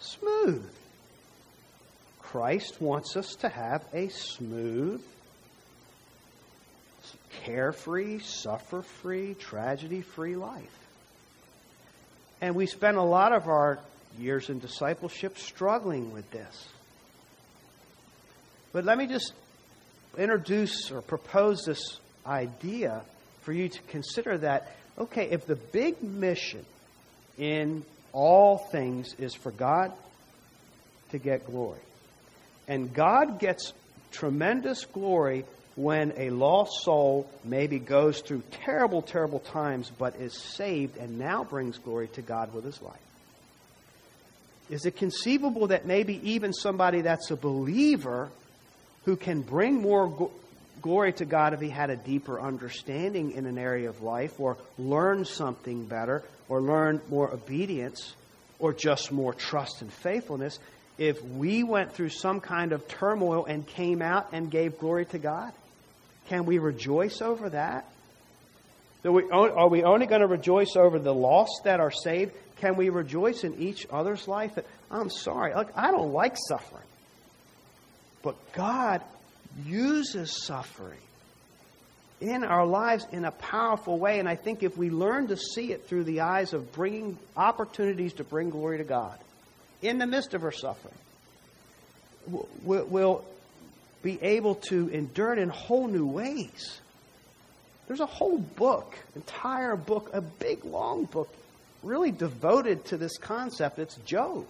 Smooth. 0.00 0.68
Christ 2.20 2.80
wants 2.80 3.16
us 3.16 3.34
to 3.40 3.48
have 3.48 3.84
a 3.92 4.08
smooth, 4.08 5.02
carefree, 7.42 8.20
suffer 8.20 8.82
free, 8.82 9.34
tragedy 9.34 10.00
free 10.00 10.36
life. 10.36 10.78
And 12.40 12.54
we 12.54 12.66
spend 12.66 12.96
a 12.96 13.02
lot 13.02 13.32
of 13.32 13.48
our 13.48 13.78
years 14.18 14.48
in 14.48 14.58
discipleship 14.58 15.38
struggling 15.38 16.12
with 16.12 16.30
this. 16.30 16.68
But 18.72 18.84
let 18.84 18.96
me 18.96 19.06
just 19.06 19.32
introduce 20.18 20.90
or 20.90 21.02
propose 21.02 21.64
this 21.64 21.98
idea 22.26 23.02
for 23.42 23.52
you 23.52 23.68
to 23.68 23.80
consider 23.82 24.38
that 24.38 24.74
okay, 24.98 25.30
if 25.30 25.46
the 25.46 25.56
big 25.56 26.02
mission 26.02 26.64
in 27.38 27.82
all 28.12 28.58
things 28.58 29.14
is 29.18 29.34
for 29.34 29.50
God 29.50 29.92
to 31.10 31.18
get 31.18 31.46
glory, 31.46 31.80
and 32.68 32.92
God 32.92 33.38
gets 33.38 33.72
tremendous 34.12 34.84
glory 34.84 35.44
when 35.76 36.12
a 36.16 36.30
lost 36.30 36.82
soul 36.82 37.30
maybe 37.44 37.78
goes 37.78 38.20
through 38.20 38.42
terrible, 38.50 39.00
terrible 39.00 39.38
times 39.38 39.90
but 39.98 40.16
is 40.16 40.36
saved 40.36 40.96
and 40.96 41.18
now 41.18 41.44
brings 41.44 41.78
glory 41.78 42.08
to 42.08 42.22
God 42.22 42.52
with 42.52 42.64
his 42.64 42.82
life. 42.82 43.00
Is 44.68 44.84
it 44.84 44.96
conceivable 44.96 45.68
that 45.68 45.86
maybe 45.86 46.20
even 46.30 46.52
somebody 46.52 47.00
that's 47.00 47.30
a 47.30 47.36
believer 47.36 48.28
who 49.04 49.16
can 49.16 49.42
bring 49.42 49.80
more 49.80 50.30
glory 50.82 51.12
to 51.14 51.24
God 51.24 51.54
if 51.54 51.60
he 51.60 51.68
had 51.68 51.90
a 51.90 51.96
deeper 51.96 52.40
understanding 52.40 53.32
in 53.32 53.46
an 53.46 53.58
area 53.58 53.88
of 53.88 54.02
life 54.02 54.38
or 54.38 54.56
learn 54.78 55.24
something 55.24 55.86
better 55.86 56.22
or 56.48 56.60
learn 56.60 57.00
more 57.08 57.32
obedience 57.32 58.14
or 58.58 58.72
just 58.72 59.12
more 59.12 59.34
trust 59.34 59.82
and 59.82 59.92
faithfulness? 59.92 60.58
if 61.00 61.24
we 61.24 61.62
went 61.62 61.94
through 61.94 62.10
some 62.10 62.40
kind 62.40 62.72
of 62.72 62.86
turmoil 62.86 63.46
and 63.46 63.66
came 63.66 64.02
out 64.02 64.28
and 64.32 64.50
gave 64.50 64.78
glory 64.78 65.06
to 65.06 65.18
God? 65.18 65.50
Can 66.28 66.44
we 66.44 66.58
rejoice 66.58 67.22
over 67.22 67.48
that? 67.48 67.86
Are 69.02 69.68
we 69.68 69.82
only 69.82 70.06
going 70.06 70.20
to 70.20 70.26
rejoice 70.26 70.76
over 70.76 70.98
the 70.98 71.14
lost 71.14 71.62
that 71.64 71.80
are 71.80 71.90
saved? 71.90 72.32
Can 72.56 72.76
we 72.76 72.90
rejoice 72.90 73.44
in 73.44 73.58
each 73.58 73.86
other's 73.90 74.28
life? 74.28 74.58
I'm 74.90 75.08
sorry, 75.08 75.54
look, 75.54 75.72
I 75.74 75.90
don't 75.90 76.12
like 76.12 76.36
suffering. 76.36 76.84
But 78.22 78.52
God 78.52 79.02
uses 79.64 80.44
suffering 80.44 80.98
in 82.20 82.44
our 82.44 82.66
lives 82.66 83.06
in 83.12 83.24
a 83.24 83.30
powerful 83.30 83.98
way. 83.98 84.18
And 84.18 84.28
I 84.28 84.36
think 84.36 84.62
if 84.62 84.76
we 84.76 84.90
learn 84.90 85.28
to 85.28 85.36
see 85.36 85.72
it 85.72 85.86
through 85.86 86.04
the 86.04 86.20
eyes 86.20 86.52
of 86.52 86.72
bringing 86.72 87.18
opportunities 87.36 88.12
to 88.14 88.24
bring 88.24 88.50
glory 88.50 88.78
to 88.78 88.84
God, 88.84 89.18
in 89.82 89.98
the 89.98 90.06
midst 90.06 90.34
of 90.34 90.44
our 90.44 90.52
suffering, 90.52 90.94
we'll 92.62 93.24
be 94.02 94.22
able 94.22 94.56
to 94.56 94.88
endure 94.88 95.32
it 95.32 95.38
in 95.38 95.48
whole 95.48 95.88
new 95.88 96.06
ways. 96.06 96.80
There's 97.88 98.00
a 98.00 98.06
whole 98.06 98.38
book, 98.38 98.94
entire 99.16 99.76
book, 99.76 100.10
a 100.12 100.20
big 100.20 100.64
long 100.64 101.06
book, 101.06 101.32
really 101.82 102.12
devoted 102.12 102.84
to 102.86 102.96
this 102.98 103.16
concept. 103.16 103.78
It's 103.78 103.96
Job. 104.04 104.46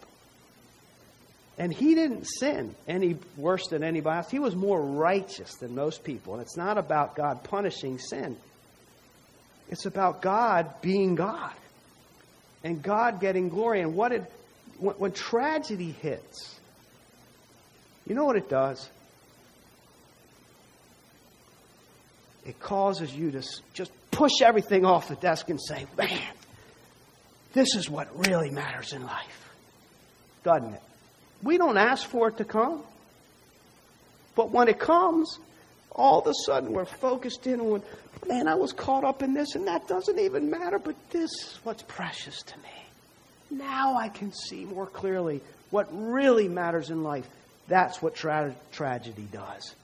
And 1.59 1.73
he 1.73 1.95
didn't 1.95 2.25
sin 2.25 2.75
any 2.89 3.19
worse 3.37 3.67
than 3.69 3.83
anybody 3.83 4.19
else. 4.19 4.31
He 4.31 4.39
was 4.39 4.57
more 4.57 4.81
righteous 4.81 5.55
than 5.57 5.75
most 5.75 6.05
people. 6.05 6.35
And 6.35 6.43
it's 6.43 6.57
not 6.57 6.79
about 6.79 7.17
God 7.17 7.45
punishing 7.45 7.99
sin, 7.99 8.37
it's 9.69 9.87
about 9.87 10.23
God 10.23 10.81
being 10.81 11.15
God 11.15 11.53
and 12.65 12.83
God 12.83 13.21
getting 13.21 13.49
glory. 13.49 13.81
And 13.81 13.95
what 13.95 14.11
did 14.11 14.27
when, 14.79 14.95
when 14.97 15.13
tragedy 15.13 15.93
hits, 15.93 16.59
you 18.07 18.15
know 18.15 18.25
what 18.25 18.37
it 18.37 18.49
does? 18.49 18.89
It 22.47 22.59
causes 22.59 23.15
you 23.15 23.31
to 23.33 23.43
just 23.75 23.93
push 24.11 24.41
everything 24.43 24.85
off 24.85 25.09
the 25.09 25.17
desk 25.17 25.51
and 25.51 25.61
say, 25.61 25.87
man, 25.97 26.33
this 27.53 27.75
is 27.75 27.89
what 27.89 28.09
really 28.29 28.51
matters 28.51 28.93
in 28.93 29.05
life, 29.05 29.51
doesn't 30.43 30.75
it? 30.75 30.83
We 31.43 31.59
don't 31.59 31.79
ask 31.79 32.09
for 32.09 32.29
it 32.29 32.37
to 32.39 32.45
come. 32.45 32.83
But 34.35 34.51
when 34.51 34.69
it 34.69 34.79
comes, 34.79 35.39
all 35.93 36.21
of 36.21 36.27
a 36.27 36.35
sudden 36.47 36.73
we're 36.73 36.85
focused 36.85 37.47
in 37.47 37.61
on, 37.61 37.83
man, 38.27 38.49
I 38.49 38.55
was 38.55 38.73
caught 38.73 39.05
up 39.05 39.23
in 39.23 39.35
this, 39.35 39.55
and 39.55 39.67
that 39.67 39.89
doesn't 39.89 40.19
even 40.19 40.51
matter, 40.51 40.79
but 40.79 40.95
this 41.11 41.31
is 41.31 41.59
what's 41.63 41.83
precious 41.83 42.43
to 42.43 42.57
me. 42.59 43.59
Now 43.59 43.97
I 43.97 44.09
can 44.09 44.33
see 44.33 44.65
more 44.65 44.87
clearly 44.87 45.41
what 45.71 45.89
really 45.93 46.49
matters 46.49 46.91
in 46.91 47.03
life. 47.03 47.27
That's 47.69 48.01
what 48.01 48.15
tra- 48.15 48.55
tragedy 48.73 49.29
does. 49.33 49.75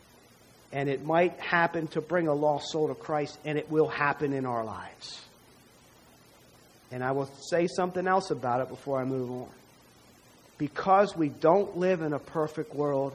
And 0.73 0.89
it 0.89 1.05
might 1.05 1.39
happen 1.41 1.87
to 1.89 2.01
bring 2.01 2.29
a 2.29 2.35
lost 2.35 2.71
soul 2.71 2.89
to 2.89 2.95
Christ, 2.95 3.39
and 3.45 3.59
it 3.59 3.71
will 3.71 3.89
happen 3.89 4.33
in 4.33 4.47
our 4.47 4.65
lives. 4.65 5.21
And 6.91 7.03
I 7.03 7.13
will 7.13 7.31
say 7.51 7.67
something 7.67 8.07
else 8.07 8.31
about 8.31 8.61
it 8.61 8.69
before 8.69 9.01
I 9.01 9.05
move 9.05 9.31
on. 9.31 9.49
Because 10.59 11.17
we 11.17 11.29
don't 11.29 11.77
live 11.77 12.01
in 12.01 12.13
a 12.13 12.19
perfect 12.19 12.75
world, 12.75 13.15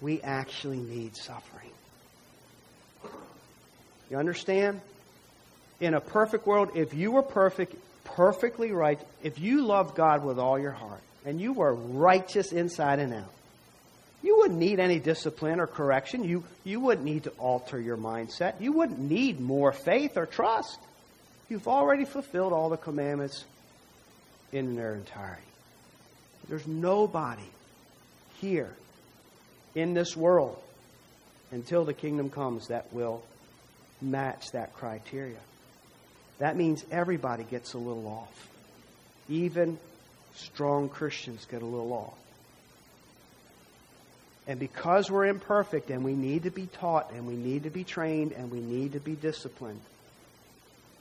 we 0.00 0.20
actually 0.22 0.78
need 0.78 1.16
suffering. 1.16 1.70
You 4.10 4.18
understand? 4.18 4.80
In 5.80 5.94
a 5.94 6.00
perfect 6.00 6.46
world, 6.46 6.70
if 6.74 6.94
you 6.94 7.12
were 7.12 7.22
perfect, 7.22 7.74
perfectly 8.04 8.72
right, 8.72 9.00
if 9.22 9.38
you 9.38 9.66
loved 9.66 9.94
God 9.96 10.24
with 10.24 10.38
all 10.38 10.58
your 10.58 10.70
heart, 10.70 11.00
and 11.24 11.40
you 11.40 11.52
were 11.52 11.74
righteous 11.74 12.52
inside 12.52 13.00
and 13.00 13.12
out, 13.12 13.32
you 14.22 14.38
wouldn't 14.38 14.58
need 14.58 14.80
any 14.80 14.98
discipline 14.98 15.60
or 15.60 15.66
correction. 15.66 16.24
You, 16.24 16.44
you 16.64 16.80
wouldn't 16.80 17.04
need 17.04 17.24
to 17.24 17.30
alter 17.38 17.78
your 17.80 17.96
mindset. 17.96 18.60
You 18.60 18.72
wouldn't 18.72 18.98
need 18.98 19.40
more 19.40 19.72
faith 19.72 20.16
or 20.16 20.24
trust. 20.24 20.78
You've 21.48 21.68
already 21.68 22.04
fulfilled 22.04 22.52
all 22.52 22.70
the 22.70 22.76
commandments 22.76 23.44
in 24.52 24.74
their 24.74 24.94
entirety. 24.94 25.42
There's 26.48 26.66
nobody 26.66 27.48
here 28.40 28.72
in 29.74 29.94
this 29.94 30.16
world 30.16 30.58
until 31.50 31.84
the 31.84 31.94
kingdom 31.94 32.30
comes 32.30 32.68
that 32.68 32.92
will 32.92 33.22
match 34.00 34.52
that 34.52 34.74
criteria. 34.74 35.38
That 36.38 36.56
means 36.56 36.84
everybody 36.90 37.44
gets 37.44 37.74
a 37.74 37.78
little 37.78 38.06
off. 38.06 38.48
Even 39.28 39.78
strong 40.34 40.88
Christians 40.88 41.46
get 41.50 41.62
a 41.62 41.66
little 41.66 41.92
off. 41.92 42.18
And 44.46 44.60
because 44.60 45.10
we're 45.10 45.26
imperfect 45.26 45.90
and 45.90 46.04
we 46.04 46.14
need 46.14 46.44
to 46.44 46.50
be 46.50 46.66
taught 46.66 47.10
and 47.12 47.26
we 47.26 47.34
need 47.34 47.64
to 47.64 47.70
be 47.70 47.82
trained 47.82 48.32
and 48.32 48.50
we 48.50 48.60
need 48.60 48.92
to 48.92 49.00
be 49.00 49.14
disciplined, 49.14 49.80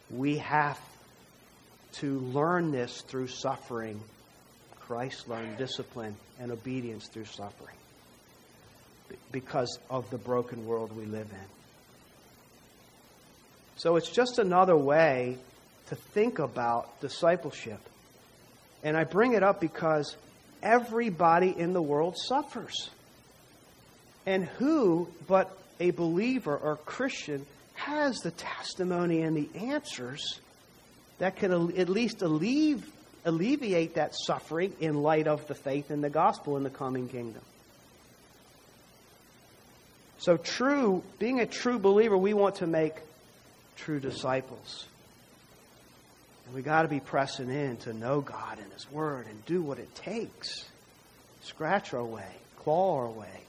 we 0.10 0.38
have 0.38 0.80
to 1.94 2.20
learn 2.20 2.72
this 2.72 3.02
through 3.02 3.28
suffering. 3.28 4.02
Christ 4.88 5.28
learned 5.28 5.58
discipline 5.58 6.16
and 6.40 6.52
obedience 6.52 7.08
through 7.08 7.26
suffering 7.26 7.76
because 9.32 9.80
of 9.90 10.10
the 10.12 10.18
broken 10.18 10.66
world 10.66 10.96
we 10.96 11.06
live 11.06 11.28
in. 11.32 11.48
So 13.78 13.96
it's 13.96 14.10
just 14.10 14.40
another 14.40 14.78
way 14.78 15.38
to 15.88 15.96
think 15.96 16.40
about 16.40 17.02
discipleship. 17.02 17.80
And 18.84 18.96
I 18.96 19.04
bring 19.04 19.34
it 19.34 19.44
up 19.44 19.60
because 19.60 20.16
everybody 20.62 21.50
in 21.58 21.74
the 21.74 21.82
world 21.82 22.16
suffers. 22.18 22.90
And 24.26 24.46
who 24.46 25.08
but 25.28 25.56
a 25.80 25.92
believer 25.92 26.56
or 26.56 26.78
Christian 26.78 27.46
has 27.74 28.18
the 28.20 28.32
testimony 28.32 29.22
and 29.22 29.36
the 29.36 29.50
answers 29.68 30.40
that 31.20 31.36
can 31.36 31.52
at 31.78 31.90
least 31.90 32.22
alleviate, 32.22 32.92
alleviate 33.26 33.96
that 33.96 34.14
suffering 34.16 34.74
in 34.80 35.02
light 35.02 35.28
of 35.28 35.46
the 35.48 35.56
faith 35.56 35.92
in 35.92 36.02
the 36.02 36.10
gospel 36.10 36.56
in 36.58 36.64
the 36.64 36.70
coming 36.70 37.10
kingdom? 37.10 37.42
So, 40.20 40.38
true, 40.38 41.04
being 41.20 41.42
a 41.42 41.46
true 41.46 41.78
believer, 41.78 42.18
we 42.18 42.34
want 42.34 42.56
to 42.56 42.68
make 42.68 42.94
true 43.76 44.00
disciples. 44.00 44.86
And 46.46 46.56
we 46.56 46.62
got 46.62 46.84
to 46.84 46.88
be 46.88 47.00
pressing 47.00 47.50
in 47.50 47.78
to 47.78 47.94
know 47.94 48.22
God 48.22 48.60
and 48.60 48.72
His 48.72 48.90
Word 48.92 49.28
and 49.28 49.46
do 49.46 49.62
what 49.62 49.80
it 49.80 49.94
takes. 49.96 50.66
Scratch 51.44 51.94
our 51.94 52.04
way, 52.04 52.32
claw 52.58 53.00
our 53.00 53.10
way 53.10 53.42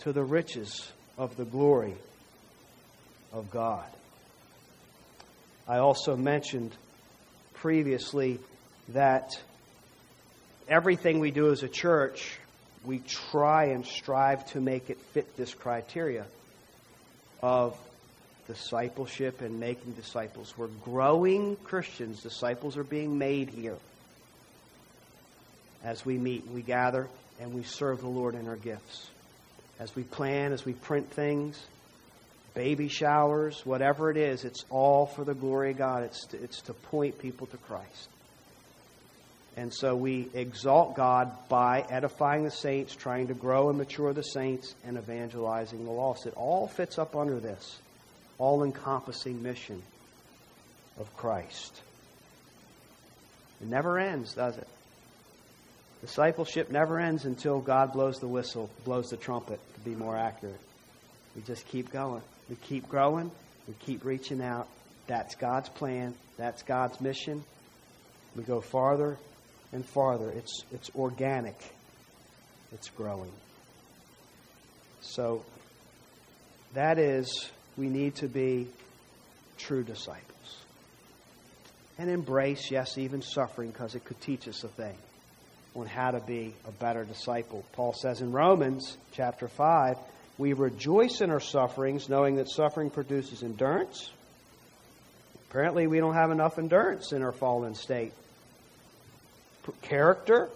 to 0.00 0.12
the 0.12 0.24
riches 0.24 0.90
of 1.16 1.36
the 1.36 1.44
glory 1.44 1.94
of 3.32 3.50
God. 3.50 3.86
I 5.66 5.78
also 5.78 6.16
mentioned 6.16 6.72
previously 7.64 8.38
that 8.90 9.40
everything 10.68 11.18
we 11.18 11.30
do 11.30 11.50
as 11.50 11.62
a 11.62 11.68
church 11.68 12.38
we 12.84 12.98
try 12.98 13.68
and 13.68 13.86
strive 13.86 14.44
to 14.52 14.60
make 14.60 14.90
it 14.90 15.00
fit 15.14 15.34
this 15.38 15.54
criteria 15.54 16.26
of 17.42 17.74
discipleship 18.46 19.40
and 19.40 19.58
making 19.58 19.92
disciples. 19.92 20.52
We're 20.58 20.66
growing 20.84 21.56
Christians. 21.64 22.22
Disciples 22.22 22.76
are 22.76 22.84
being 22.84 23.16
made 23.16 23.48
here. 23.48 23.78
As 25.82 26.04
we 26.04 26.18
meet, 26.18 26.46
we 26.48 26.60
gather, 26.60 27.08
and 27.40 27.54
we 27.54 27.62
serve 27.62 28.02
the 28.02 28.08
Lord 28.08 28.34
in 28.34 28.46
our 28.46 28.56
gifts. 28.56 29.08
As 29.80 29.96
we 29.96 30.02
plan, 30.02 30.52
as 30.52 30.66
we 30.66 30.74
print 30.74 31.10
things, 31.10 31.58
baby 32.54 32.88
showers, 32.88 33.64
whatever 33.66 34.10
it 34.10 34.16
is, 34.16 34.44
it's 34.44 34.64
all 34.70 35.06
for 35.06 35.24
the 35.24 35.34
glory 35.34 35.72
of 35.72 35.78
God. 35.78 36.04
It's 36.04 36.26
to, 36.28 36.42
it's 36.42 36.62
to 36.62 36.72
point 36.72 37.18
people 37.18 37.46
to 37.48 37.56
Christ. 37.58 38.08
And 39.56 39.72
so 39.72 39.94
we 39.94 40.28
exalt 40.34 40.96
God 40.96 41.30
by 41.48 41.84
edifying 41.88 42.42
the 42.42 42.50
saints, 42.50 42.94
trying 42.94 43.28
to 43.28 43.34
grow 43.34 43.68
and 43.68 43.78
mature 43.78 44.12
the 44.12 44.22
saints, 44.22 44.74
and 44.84 44.96
evangelizing 44.96 45.84
the 45.84 45.90
lost. 45.90 46.26
It 46.26 46.34
all 46.36 46.66
fits 46.66 46.98
up 46.98 47.14
under 47.14 47.38
this 47.38 47.78
all 48.36 48.64
encompassing 48.64 49.42
mission 49.42 49.80
of 50.98 51.16
Christ. 51.16 51.80
It 53.60 53.68
never 53.68 53.98
ends, 53.98 54.34
does 54.34 54.58
it? 54.58 54.66
Discipleship 56.00 56.70
never 56.70 56.98
ends 56.98 57.24
until 57.24 57.60
God 57.60 57.92
blows 57.92 58.18
the 58.18 58.26
whistle, 58.28 58.68
blows 58.84 59.10
the 59.10 59.16
trumpet, 59.16 59.60
to 59.74 59.80
be 59.80 59.94
more 59.94 60.16
accurate. 60.16 60.60
We 61.34 61.42
just 61.42 61.66
keep 61.68 61.90
going. 61.90 62.22
We 62.48 62.56
keep 62.56 62.88
growing. 62.88 63.30
We 63.66 63.74
keep 63.80 64.04
reaching 64.04 64.42
out. 64.42 64.68
That's 65.06 65.34
God's 65.34 65.68
plan. 65.68 66.14
That's 66.36 66.62
God's 66.62 67.00
mission. 67.00 67.44
We 68.36 68.42
go 68.42 68.60
farther 68.60 69.16
and 69.72 69.84
farther. 69.84 70.30
It's, 70.30 70.64
it's 70.72 70.90
organic, 70.96 71.56
it's 72.72 72.88
growing. 72.90 73.32
So, 75.00 75.44
that 76.74 76.98
is, 76.98 77.50
we 77.76 77.88
need 77.88 78.16
to 78.16 78.28
be 78.28 78.68
true 79.58 79.84
disciples. 79.84 80.22
And 81.98 82.10
embrace, 82.10 82.70
yes, 82.70 82.98
even 82.98 83.22
suffering, 83.22 83.70
because 83.70 83.94
it 83.94 84.04
could 84.04 84.20
teach 84.20 84.48
us 84.48 84.64
a 84.64 84.68
thing 84.68 84.96
on 85.76 85.86
how 85.86 86.10
to 86.10 86.20
be 86.20 86.54
a 86.66 86.72
better 86.72 87.04
disciple. 87.04 87.64
Paul 87.72 87.92
says 87.92 88.20
in 88.20 88.32
Romans 88.32 88.96
chapter 89.12 89.46
5, 89.46 89.96
we 90.36 90.52
rejoice 90.52 91.20
in 91.20 91.30
our 91.30 91.40
sufferings, 91.40 92.08
knowing 92.08 92.36
that 92.36 92.48
suffering 92.48 92.90
produces 92.90 93.42
endurance. 93.42 94.10
Apparently, 95.48 95.86
we 95.86 95.98
don't 95.98 96.14
have 96.14 96.30
enough 96.30 96.58
endurance 96.58 97.12
in 97.12 97.22
our 97.22 97.32
fallen 97.32 97.74
state 97.74 98.12
character. 99.82 100.48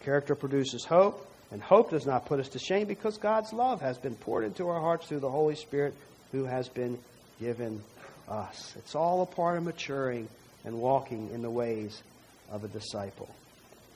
Character 0.00 0.34
produces 0.34 0.84
hope, 0.84 1.26
and 1.50 1.62
hope 1.62 1.90
does 1.90 2.06
not 2.06 2.26
put 2.26 2.38
us 2.38 2.48
to 2.50 2.58
shame 2.58 2.86
because 2.86 3.18
God's 3.18 3.52
love 3.52 3.80
has 3.80 3.98
been 3.98 4.14
poured 4.14 4.44
into 4.44 4.68
our 4.68 4.80
hearts 4.80 5.06
through 5.06 5.20
the 5.20 5.30
Holy 5.30 5.56
Spirit 5.56 5.94
who 6.30 6.44
has 6.44 6.68
been 6.68 6.98
given 7.40 7.82
us. 8.28 8.74
It's 8.76 8.94
all 8.94 9.22
a 9.22 9.26
part 9.26 9.58
of 9.58 9.64
maturing 9.64 10.28
and 10.64 10.78
walking 10.78 11.30
in 11.32 11.42
the 11.42 11.50
ways 11.50 12.02
of 12.50 12.64
a 12.64 12.68
disciple. 12.68 13.28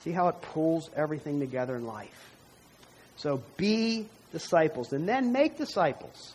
See 0.00 0.12
how 0.12 0.28
it 0.28 0.40
pulls 0.40 0.90
everything 0.96 1.40
together 1.40 1.76
in 1.76 1.86
life. 1.86 2.30
So 3.16 3.42
be 3.56 4.06
disciples 4.32 4.92
and 4.92 5.08
then 5.08 5.32
make 5.32 5.56
disciples. 5.56 6.34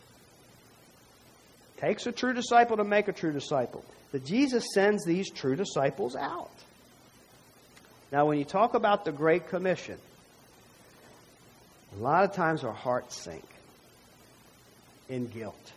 Takes 1.78 2.06
a 2.08 2.12
true 2.12 2.34
disciple 2.34 2.78
to 2.78 2.84
make 2.84 3.08
a 3.08 3.14
true 3.14 3.32
disciple. 3.32 3.84
But 4.12 4.26
Jesus 4.26 4.66
sends 4.74 5.04
these 5.06 5.30
true 5.30 5.56
disciples 5.56 6.16
out. 6.16 6.52
Now, 8.12 8.28
when 8.28 8.38
you 8.38 8.46
talk 8.46 8.76
about 8.76 9.06
the 9.06 9.12
Great 9.12 9.48
Commission, 9.50 9.98
a 11.98 12.02
lot 12.02 12.24
of 12.24 12.34
times 12.34 12.64
our 12.64 12.72
hearts 12.74 13.18
sink 13.18 13.44
in 15.10 15.28
guilt. 15.28 15.72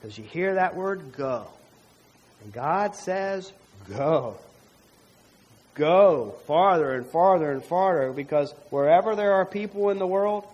Because 0.00 0.16
you 0.16 0.24
hear 0.24 0.54
that 0.54 0.76
word 0.76 1.12
go. 1.16 1.46
And 2.44 2.52
God 2.52 2.94
says, 2.94 3.52
go. 3.88 4.36
Go 5.74 6.34
farther 6.46 6.92
and 6.92 7.06
farther 7.06 7.50
and 7.50 7.64
farther 7.64 8.12
because 8.12 8.52
wherever 8.70 9.16
there 9.16 9.34
are 9.34 9.46
people 9.46 9.90
in 9.90 9.98
the 9.98 10.06
world, 10.06 10.46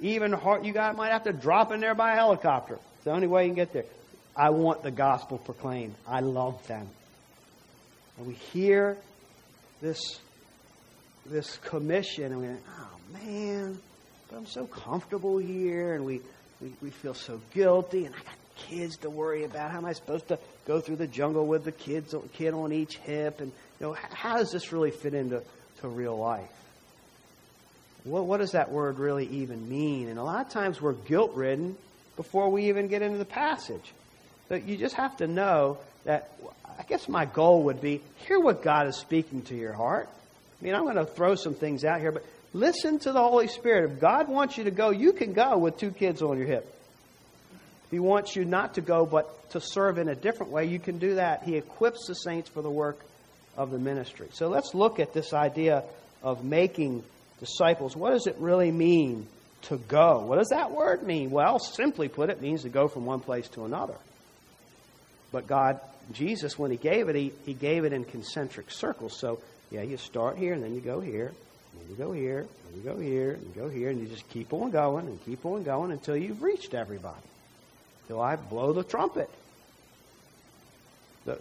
even 0.00 0.32
hard, 0.32 0.64
you 0.64 0.72
got, 0.72 0.96
might 0.96 1.12
have 1.12 1.24
to 1.24 1.32
drop 1.32 1.72
in 1.72 1.80
there 1.80 1.94
by 1.94 2.14
helicopter. 2.14 2.74
It's 2.96 3.04
the 3.04 3.12
only 3.12 3.26
way 3.26 3.44
you 3.44 3.48
can 3.48 3.56
get 3.56 3.72
there. 3.72 3.84
I 4.36 4.50
want 4.50 4.82
the 4.82 4.90
gospel 4.90 5.38
proclaimed. 5.38 5.94
I 6.06 6.20
love 6.20 6.66
them. 6.66 6.88
And 8.16 8.26
we 8.26 8.34
hear 8.34 8.96
this, 9.82 10.18
this 11.26 11.56
commission, 11.58 12.32
and 12.32 12.40
we 12.40 12.46
think, 12.46 12.60
oh 12.78 12.98
man, 13.12 13.78
but 14.28 14.36
I'm 14.36 14.46
so 14.46 14.66
comfortable 14.66 15.38
here, 15.38 15.94
and 15.94 16.04
we, 16.04 16.20
we, 16.60 16.72
we 16.82 16.90
feel 16.90 17.14
so 17.14 17.40
guilty, 17.52 18.04
and 18.06 18.14
I 18.14 18.18
got 18.18 18.34
kids 18.56 18.98
to 18.98 19.10
worry 19.10 19.44
about. 19.44 19.70
How 19.70 19.78
am 19.78 19.86
I 19.86 19.92
supposed 19.92 20.28
to 20.28 20.38
go 20.66 20.80
through 20.80 20.96
the 20.96 21.06
jungle 21.06 21.46
with 21.46 21.64
the 21.64 21.72
kids, 21.72 22.14
kid 22.34 22.54
on 22.54 22.72
each 22.72 22.96
hip? 22.98 23.40
And 23.40 23.52
you 23.80 23.86
know, 23.86 23.96
how 24.12 24.36
does 24.36 24.52
this 24.52 24.72
really 24.72 24.90
fit 24.90 25.14
into 25.14 25.42
to 25.80 25.88
real 25.88 26.16
life? 26.16 26.50
What, 28.04 28.24
what 28.24 28.38
does 28.38 28.52
that 28.52 28.70
word 28.70 28.98
really 28.98 29.26
even 29.26 29.68
mean? 29.68 30.08
And 30.08 30.18
a 30.18 30.22
lot 30.22 30.46
of 30.46 30.52
times 30.52 30.80
we're 30.80 30.92
guilt 30.92 31.34
ridden 31.34 31.76
before 32.16 32.50
we 32.50 32.68
even 32.68 32.88
get 32.88 33.02
into 33.02 33.18
the 33.18 33.24
passage. 33.24 33.92
But 34.48 34.64
you 34.64 34.76
just 34.76 34.94
have 34.94 35.16
to 35.18 35.26
know 35.26 35.78
that 36.04 36.30
I 36.78 36.82
guess 36.84 37.08
my 37.08 37.24
goal 37.26 37.64
would 37.64 37.80
be 37.80 38.00
hear 38.26 38.40
what 38.40 38.62
God 38.62 38.86
is 38.86 38.96
speaking 38.96 39.42
to 39.42 39.54
your 39.54 39.72
heart. 39.72 40.08
I 40.60 40.64
mean, 40.64 40.74
I'm 40.74 40.84
going 40.84 40.96
to 40.96 41.04
throw 41.04 41.34
some 41.34 41.54
things 41.54 41.84
out 41.84 42.00
here, 42.00 42.12
but 42.12 42.24
listen 42.52 42.98
to 43.00 43.12
the 43.12 43.20
Holy 43.20 43.48
Spirit. 43.48 43.90
If 43.92 44.00
God 44.00 44.28
wants 44.28 44.56
you 44.56 44.64
to 44.64 44.70
go, 44.70 44.90
you 44.90 45.12
can 45.12 45.32
go 45.32 45.58
with 45.58 45.78
two 45.78 45.90
kids 45.90 46.22
on 46.22 46.38
your 46.38 46.46
hip. 46.46 46.74
If 47.84 47.90
He 47.90 47.98
wants 47.98 48.34
you 48.34 48.44
not 48.44 48.74
to 48.74 48.80
go, 48.80 49.04
but 49.04 49.50
to 49.50 49.60
serve 49.60 49.98
in 49.98 50.08
a 50.08 50.14
different 50.14 50.52
way, 50.52 50.66
you 50.66 50.78
can 50.78 50.98
do 50.98 51.16
that. 51.16 51.42
He 51.42 51.56
equips 51.56 52.06
the 52.06 52.14
saints 52.14 52.48
for 52.48 52.62
the 52.62 52.70
work 52.70 52.98
of 53.56 53.70
the 53.70 53.78
ministry. 53.78 54.28
So 54.32 54.48
let's 54.48 54.74
look 54.74 55.00
at 55.00 55.12
this 55.12 55.32
idea 55.32 55.84
of 56.22 56.44
making 56.44 57.04
disciples. 57.40 57.96
What 57.96 58.10
does 58.10 58.26
it 58.26 58.36
really 58.38 58.70
mean 58.70 59.26
to 59.62 59.76
go? 59.76 60.20
What 60.20 60.38
does 60.38 60.48
that 60.48 60.70
word 60.70 61.02
mean? 61.02 61.30
Well, 61.30 61.58
simply 61.58 62.08
put, 62.08 62.30
it 62.30 62.40
means 62.40 62.62
to 62.62 62.68
go 62.68 62.86
from 62.86 63.06
one 63.06 63.20
place 63.20 63.48
to 63.50 63.64
another. 63.64 63.96
But 65.32 65.46
God, 65.46 65.80
Jesus, 66.12 66.58
when 66.58 66.70
He 66.70 66.76
gave 66.76 67.08
it, 67.08 67.16
He, 67.16 67.32
he 67.44 67.54
gave 67.54 67.84
it 67.84 67.92
in 67.92 68.04
concentric 68.04 68.70
circles. 68.70 69.18
So, 69.18 69.40
yeah, 69.70 69.82
you 69.82 69.96
start 69.96 70.36
here, 70.38 70.52
and 70.52 70.62
then 70.62 70.74
you 70.74 70.80
go 70.80 71.00
here, 71.00 71.32
and 71.78 71.90
you 71.90 71.96
go 71.96 72.12
here, 72.12 72.46
and 72.66 72.76
you 72.76 72.82
go 72.82 72.98
here, 72.98 73.32
and 73.32 73.42
you 73.42 73.62
go 73.62 73.68
here, 73.68 73.90
and 73.90 74.00
you 74.00 74.06
just 74.06 74.28
keep 74.30 74.52
on 74.52 74.70
going 74.70 75.06
and 75.06 75.24
keep 75.24 75.44
on 75.44 75.62
going 75.62 75.92
until 75.92 76.16
you've 76.16 76.42
reached 76.42 76.74
everybody. 76.74 77.16
Till 78.08 78.20
I 78.20 78.36
blow 78.36 78.72
the 78.72 78.84
trumpet. 78.84 79.30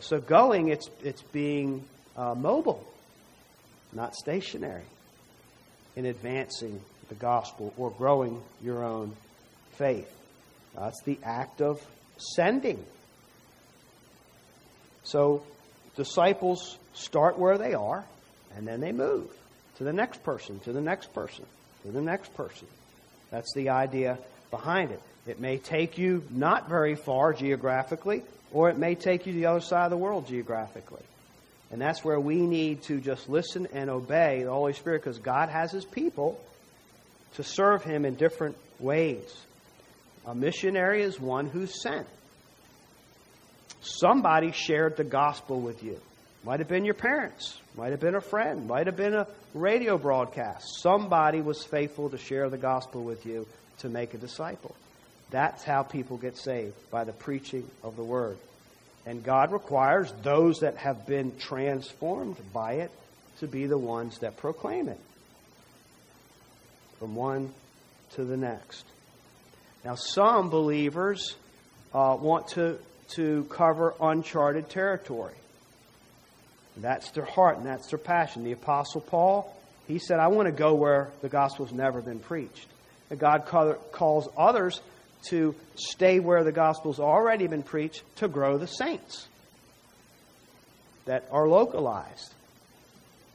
So, 0.02 0.20
going, 0.20 0.70
it's, 0.70 0.88
it's 1.04 1.22
being 1.22 1.84
uh, 2.16 2.36
mobile, 2.36 2.86
not 3.92 4.14
stationary 4.14 4.84
in 6.00 6.06
advancing 6.06 6.80
the 7.10 7.16
gospel 7.16 7.74
or 7.78 7.92
growing 7.92 8.42
your 8.64 8.86
own 8.86 9.14
faith. 9.74 10.10
That's 10.74 11.02
the 11.04 11.20
act 11.24 11.62
of 11.62 11.86
sending. 12.36 12.82
So 15.04 15.44
disciples 15.98 16.78
start 16.94 17.38
where 17.38 17.58
they 17.58 17.74
are 17.74 18.06
and 18.56 18.66
then 18.66 18.80
they 18.80 18.94
move 18.94 19.30
to 19.76 19.84
the 19.84 19.92
next 19.92 20.24
person, 20.24 20.60
to 20.60 20.72
the 20.72 20.80
next 20.80 21.14
person, 21.14 21.46
to 21.84 21.92
the 21.92 22.02
next 22.02 22.34
person. 22.34 22.68
That's 23.30 23.54
the 23.54 23.70
idea 23.70 24.20
behind 24.52 24.92
it. 24.92 25.02
It 25.28 25.42
may 25.42 25.58
take 25.58 25.98
you 25.98 26.24
not 26.32 26.70
very 26.70 26.96
far 26.96 27.34
geographically, 27.34 28.24
or 28.54 28.70
it 28.70 28.78
may 28.78 28.96
take 28.96 29.26
you 29.26 29.34
to 29.34 29.40
the 29.40 29.48
other 29.48 29.60
side 29.60 29.84
of 29.84 29.92
the 29.92 29.98
world 29.98 30.28
geographically. 30.28 31.04
And 31.72 31.80
that's 31.80 32.04
where 32.04 32.20
we 32.20 32.38
need 32.38 32.84
to 32.84 33.00
just 33.00 33.30
listen 33.30 33.68
and 33.74 33.90
obey 33.90 34.44
the 34.44 34.52
Holy 34.52 34.74
Spirit 34.74 35.04
because 35.04 35.20
God 35.20 35.50
has 35.50 35.72
His 35.72 35.86
people 35.86 36.40
to 37.36 37.44
serve 37.44 37.84
Him 37.84 38.06
in 38.06 38.16
different 38.16 38.58
ways. 38.80 39.36
A 40.26 40.34
missionary 40.34 41.04
is 41.04 41.20
one 41.20 41.48
who's 41.48 41.82
sent. 41.82 42.08
Somebody 43.82 44.52
shared 44.52 44.98
the 44.98 45.04
gospel 45.04 45.62
with 45.62 45.84
you. 45.84 46.00
Might 46.44 46.60
have 46.60 46.70
been 46.70 46.86
your 46.86 46.96
parents, 46.96 47.60
might 47.76 47.92
have 47.92 48.00
been 48.00 48.16
a 48.16 48.22
friend, 48.22 48.66
might 48.68 48.88
have 48.88 48.96
been 48.96 49.14
a 49.14 49.28
radio 49.54 49.98
broadcast. 49.98 50.66
Somebody 50.82 51.42
was 51.42 51.64
faithful 51.64 52.10
to 52.10 52.18
share 52.18 52.50
the 52.50 52.58
gospel 52.58 53.04
with 53.04 53.26
you 53.26 53.46
to 53.80 53.90
make 53.90 54.14
a 54.14 54.18
disciple. 54.18 54.76
That's 55.32 55.64
how 55.64 55.84
people 55.84 56.18
get 56.18 56.38
saved, 56.38 56.76
by 56.90 57.04
the 57.04 57.12
preaching 57.12 57.70
of 57.84 57.96
the 57.98 58.04
word. 58.04 58.38
And 59.06 59.24
God 59.24 59.52
requires 59.52 60.12
those 60.22 60.60
that 60.60 60.78
have 60.78 61.08
been 61.08 61.38
transformed 61.38 62.38
by 62.54 62.74
it 62.74 62.92
to 63.40 63.48
be 63.48 63.66
the 63.66 63.78
ones 63.78 64.20
that 64.20 64.38
proclaim 64.38 64.88
it 64.90 65.00
from 67.00 67.16
one 67.16 67.52
to 68.16 68.26
the 68.26 68.38
next. 68.38 68.86
Now, 69.86 69.96
some 69.96 70.50
believers 70.50 71.36
uh, 71.94 72.18
want 72.20 72.50
to, 72.50 72.78
to 73.16 73.46
cover 73.46 73.96
uncharted 74.02 74.70
territory. 74.70 75.36
That's 76.78 77.12
their 77.12 77.26
heart 77.26 77.58
and 77.58 77.66
that's 77.66 77.88
their 77.88 78.00
passion. 78.00 78.44
The 78.44 78.52
Apostle 78.52 79.02
Paul, 79.02 79.56
he 79.88 80.00
said, 80.00 80.20
I 80.20 80.28
want 80.28 80.48
to 80.48 80.52
go 80.52 80.76
where 80.76 81.12
the 81.22 81.30
gospel's 81.30 81.72
never 81.72 82.02
been 82.02 82.20
preached. 82.20 82.68
And 83.10 83.20
God 83.20 83.46
calls 83.92 84.28
others 84.38 84.82
to 85.24 85.56
stay 85.76 86.20
where 86.20 86.44
the 86.44 86.52
gospel's 86.52 87.00
already 87.00 87.48
been 87.48 87.64
preached 87.64 88.04
to 88.18 88.28
grow 88.28 88.58
the 88.58 88.68
saints 88.68 89.28
that 91.06 91.28
are 91.32 91.48
localized. 91.48 92.34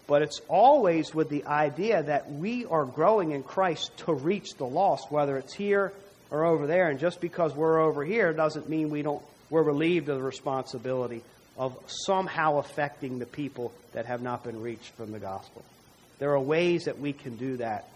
But 0.07 0.23
it's 0.23 0.40
always 0.49 1.14
with 1.14 1.31
the 1.31 1.44
idea 1.47 2.03
that 2.03 2.31
we 2.31 2.66
are 2.66 2.85
growing 2.85 3.33
in 3.33 3.42
Christ 3.42 3.97
to 3.99 4.12
reach 4.12 4.55
the 4.55 4.66
lost, 4.66 5.11
whether 5.11 5.38
it's 5.38 5.55
here 5.55 5.92
or 6.31 6.44
over 6.44 6.66
there. 6.66 6.88
And 6.88 6.99
just 6.99 7.20
because 7.20 7.55
we're 7.55 7.81
over 7.81 8.05
here 8.05 8.33
doesn't 8.33 8.68
mean 8.68 8.90
we 8.90 9.03
don't 9.03 9.23
we're 9.51 9.62
relieved 9.62 10.09
of 10.09 10.18
the 10.18 10.25
responsibility 10.25 11.23
of 11.57 11.77
somehow 11.87 12.59
affecting 12.59 13.18
the 13.18 13.27
people 13.27 13.73
that 13.92 14.07
have 14.07 14.23
not 14.23 14.42
been 14.42 14.61
reached 14.61 14.92
from 14.94 15.12
the 15.12 15.18
gospel. 15.18 15.62
There 16.18 16.33
are 16.33 16.40
ways 16.40 16.85
that 16.85 16.99
we 16.99 17.12
can 17.12 17.37
do 17.37 17.59
that 17.59 17.88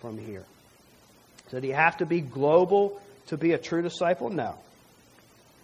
from 0.00 0.18
here. 0.18 0.44
So 1.54 1.60
he 1.60 1.70
have 1.70 1.98
to 1.98 2.06
be 2.06 2.20
global 2.20 3.00
to 3.28 3.36
be 3.36 3.52
a 3.52 3.58
true 3.58 3.80
disciple? 3.80 4.28
No. 4.28 4.56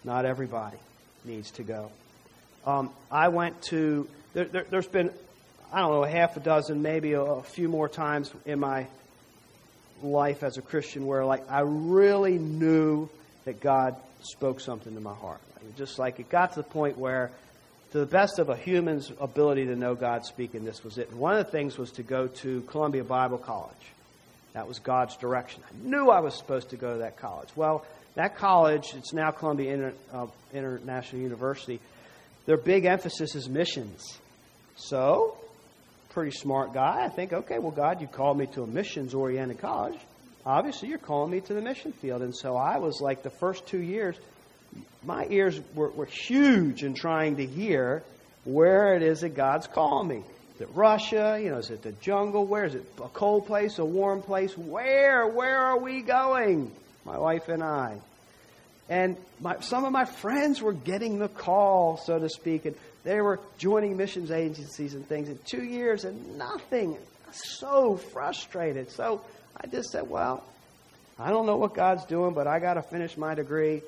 Not 0.05 0.25
everybody 0.25 0.77
needs 1.25 1.51
to 1.53 1.65
go. 1.65 1.91
Um, 2.65 2.91
I 3.11 3.29
went 3.29 3.61
to, 3.63 4.09
there, 4.33 4.45
has 4.45 4.67
there, 4.71 4.83
been, 4.83 5.11
I 5.73 5.81
don't 5.81 5.91
know, 5.91 6.05
a 6.05 6.09
half 6.09 6.37
a 6.37 6.41
dozen, 6.41 6.81
maybe 6.81 7.15
a, 7.15 7.23
a 7.23 7.43
few 7.43 7.69
more 7.69 7.89
times 7.89 8.31
in 8.47 8.61
my 8.61 8.87
life 10.01 10.45
as 10.45 10.59
a 10.59 10.63
Christian 10.63 11.07
where 11.07 11.25
like 11.25 11.51
I 11.51 11.63
really 11.63 12.39
knew 12.39 13.09
that 13.45 13.61
God 13.61 13.97
spoke 14.23 14.61
something 14.61 14.95
to 14.95 15.01
my 15.01 15.15
heart. 15.15 15.41
Just 15.77 15.99
like 15.99 16.21
it 16.21 16.31
got 16.31 16.53
to 16.53 16.61
the 16.61 16.69
point 16.69 16.99
where, 16.99 17.33
to 17.91 17.99
the 17.99 18.07
best 18.07 18.39
of 18.39 18.49
a 18.49 18.57
human's 18.57 19.11
ability 19.21 19.67
to 19.67 19.75
know 19.75 19.97
God 19.97 20.25
speaking, 20.25 20.65
this 20.65 20.85
was 20.85 20.99
it. 20.99 21.11
And 21.11 21.19
one 21.19 21.37
of 21.37 21.45
the 21.45 21.51
things 21.51 21.77
was 21.77 21.91
to 21.93 22.05
go 22.05 22.29
to 22.29 22.61
Columbia 22.63 23.03
Bible 23.03 23.39
College. 23.39 23.75
That 24.53 24.67
was 24.67 24.79
God's 24.79 25.17
direction. 25.17 25.63
I 25.69 25.89
knew 25.89 26.09
I 26.11 26.21
was 26.21 26.37
supposed 26.37 26.71
to 26.71 26.77
go 26.77 26.95
to 26.95 26.99
that 27.01 27.17
college. 27.17 27.49
Well, 27.55 27.85
that 28.17 28.37
college, 28.37 28.93
it's 28.95 29.13
now 29.13 29.31
Columbia 29.31 29.73
Inter, 29.73 29.93
uh, 30.13 30.27
International 30.53 31.23
University, 31.23 31.81
their 32.47 32.57
big 32.57 32.85
emphasis 32.85 33.35
is 33.37 33.49
missions. 33.49 34.19
So, 34.77 35.37
pretty 36.11 36.33
smart 36.33 36.75
guy. 36.75 37.05
I 37.05 37.09
think, 37.09 37.33
okay, 37.33 37.59
well, 37.59 37.71
God, 37.71 38.01
you 38.01 38.09
called 38.09 38.39
me 38.39 38.47
to 38.49 38.63
a 38.63 38.67
missions 38.67 39.15
oriented 39.15 39.61
college. 39.61 39.99
Obviously, 40.45 40.89
you're 40.89 40.99
calling 40.99 41.31
me 41.31 41.41
to 41.43 41.55
the 41.55 41.61
mission 41.61 41.93
field. 41.93 42.23
And 42.23 42.35
so 42.35 42.57
I 42.57 42.79
was 42.79 43.01
like 43.01 43.23
the 43.23 43.31
first 43.31 43.67
two 43.67 43.81
years, 43.81 44.17
my 45.05 45.27
ears 45.29 45.61
were, 45.75 45.91
were 45.91 46.07
huge 46.07 46.83
in 46.83 46.95
trying 46.95 47.37
to 47.37 47.47
hear 47.47 48.03
where 48.45 48.97
it 48.97 49.03
is 49.03 49.21
that 49.21 49.35
God's 49.37 49.67
calling 49.67 50.09
me 50.09 50.25
it 50.61 50.69
Russia? 50.75 51.39
You 51.43 51.51
know, 51.51 51.59
is 51.59 51.71
it 51.71 51.83
the 51.83 51.93
jungle? 51.93 52.47
Where 52.47 52.65
is 52.65 52.75
it? 52.75 52.85
A 53.03 53.09
cold 53.09 53.47
place, 53.47 53.79
a 53.79 53.85
warm 53.85 54.23
place? 54.23 54.57
Where? 54.57 55.27
Where 55.27 55.59
are 55.59 55.79
we 55.79 56.03
going? 56.03 56.71
My 57.05 57.19
wife 57.19 57.49
and 57.49 57.63
I. 57.63 57.99
And 58.89 59.17
my, 59.41 59.61
some 59.61 59.85
of 59.85 59.93
my 59.93 60.05
friends 60.05 60.61
were 60.61 60.73
getting 60.73 61.19
the 61.19 61.29
call, 61.29 61.97
so 61.97 62.19
to 62.19 62.29
speak, 62.29 62.65
and 62.65 62.75
they 63.05 63.21
were 63.21 63.39
joining 63.59 63.97
missions 63.97 64.31
agencies 64.31 64.95
and 64.95 65.07
things 65.07 65.29
in 65.29 65.39
two 65.47 65.63
years 65.63 66.05
and 66.05 66.37
nothing. 66.37 66.97
So 67.33 67.97
frustrated. 67.97 68.91
So 68.91 69.23
I 69.57 69.69
just 69.69 69.91
said, 69.91 70.11
well, 70.11 70.43
I 71.19 71.31
don't 71.31 71.47
know 71.47 71.57
what 71.57 71.75
God's 71.75 72.05
doing, 72.07 72.35
but 72.35 72.47
I 72.47 72.59
got 72.59 72.75
to 72.75 72.83
finish 72.83 73.17
my 73.17 73.35
degree. 73.35 73.83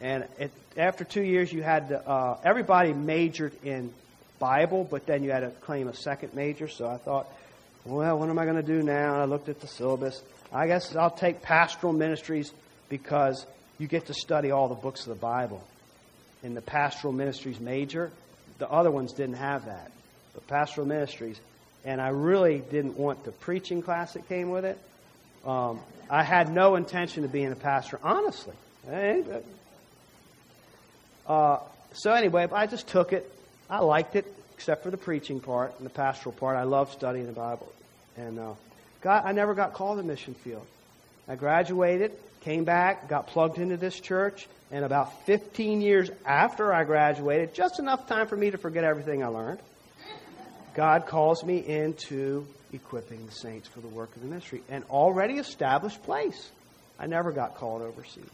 And 0.00 0.26
it, 0.38 0.50
after 0.76 1.04
two 1.04 1.22
years, 1.22 1.52
you 1.52 1.62
had 1.62 1.90
to, 1.90 2.08
uh, 2.08 2.38
everybody 2.44 2.92
majored 2.92 3.52
in 3.64 3.92
Bible, 4.38 4.86
but 4.88 5.06
then 5.06 5.22
you 5.22 5.30
had 5.30 5.40
to 5.40 5.50
claim 5.50 5.88
a 5.88 5.94
second 5.94 6.34
major. 6.34 6.68
So 6.68 6.86
I 6.88 6.96
thought, 6.96 7.26
well, 7.84 8.18
what 8.18 8.28
am 8.28 8.38
I 8.38 8.44
going 8.44 8.56
to 8.56 8.62
do 8.62 8.82
now? 8.82 9.14
And 9.14 9.22
I 9.22 9.24
looked 9.24 9.48
at 9.48 9.60
the 9.60 9.66
syllabus. 9.66 10.22
I 10.52 10.66
guess 10.66 10.94
I'll 10.96 11.10
take 11.10 11.42
pastoral 11.42 11.92
ministries 11.92 12.52
because 12.88 13.46
you 13.78 13.86
get 13.86 14.06
to 14.06 14.14
study 14.14 14.50
all 14.50 14.68
the 14.68 14.74
books 14.74 15.02
of 15.02 15.08
the 15.08 15.20
Bible. 15.20 15.62
In 16.42 16.54
the 16.54 16.62
pastoral 16.62 17.12
ministries 17.12 17.60
major, 17.60 18.10
the 18.58 18.68
other 18.68 18.90
ones 18.90 19.12
didn't 19.12 19.36
have 19.36 19.66
that. 19.66 19.90
But 20.34 20.46
pastoral 20.46 20.86
ministries, 20.86 21.40
and 21.84 22.00
I 22.00 22.08
really 22.08 22.58
didn't 22.58 22.96
want 22.96 23.24
the 23.24 23.32
preaching 23.32 23.82
class 23.82 24.14
that 24.14 24.28
came 24.28 24.50
with 24.50 24.64
it. 24.64 24.78
Um, 25.44 25.80
I 26.10 26.22
had 26.22 26.52
no 26.52 26.76
intention 26.76 27.24
of 27.24 27.32
being 27.32 27.52
a 27.52 27.56
pastor, 27.56 27.98
honestly. 28.02 28.54
Uh, 31.26 31.58
so 31.92 32.12
anyway, 32.12 32.46
I 32.52 32.66
just 32.66 32.88
took 32.88 33.12
it 33.12 33.30
I 33.70 33.80
liked 33.80 34.16
it. 34.16 34.26
except 34.54 34.82
for 34.82 34.90
the 34.90 34.96
preaching 34.96 35.40
part 35.40 35.74
and 35.78 35.86
the 35.86 35.90
pastoral 35.90 36.34
part. 36.34 36.56
I 36.56 36.64
love 36.64 36.92
studying 36.92 37.26
the 37.26 37.32
Bible. 37.32 37.72
And 38.16 38.38
uh, 38.38 38.54
God, 39.02 39.22
I 39.24 39.32
never 39.32 39.54
got 39.54 39.72
called 39.72 39.98
to 39.98 40.02
mission 40.02 40.34
field. 40.34 40.66
I 41.28 41.36
graduated, 41.36 42.12
came 42.40 42.64
back, 42.64 43.08
got 43.08 43.28
plugged 43.28 43.58
into 43.58 43.76
this 43.76 44.00
church, 44.00 44.48
and 44.72 44.84
about 44.84 45.26
15 45.26 45.80
years 45.80 46.10
after 46.26 46.72
I 46.72 46.84
graduated, 46.84 47.54
just 47.54 47.78
enough 47.78 48.08
time 48.08 48.26
for 48.26 48.36
me 48.36 48.50
to 48.50 48.58
forget 48.58 48.82
everything 48.82 49.22
I 49.22 49.28
learned, 49.28 49.60
God 50.74 51.06
calls 51.06 51.44
me 51.44 51.58
into 51.58 52.46
equipping 52.72 53.26
the 53.26 53.32
saints 53.32 53.68
for 53.68 53.80
the 53.80 53.88
work 53.88 54.14
of 54.16 54.22
the 54.22 54.28
ministry. 54.28 54.62
An 54.68 54.84
already 54.90 55.34
established 55.34 56.02
place. 56.02 56.50
I 56.98 57.06
never 57.06 57.30
got 57.30 57.54
called 57.54 57.82
overseas. 57.82 58.24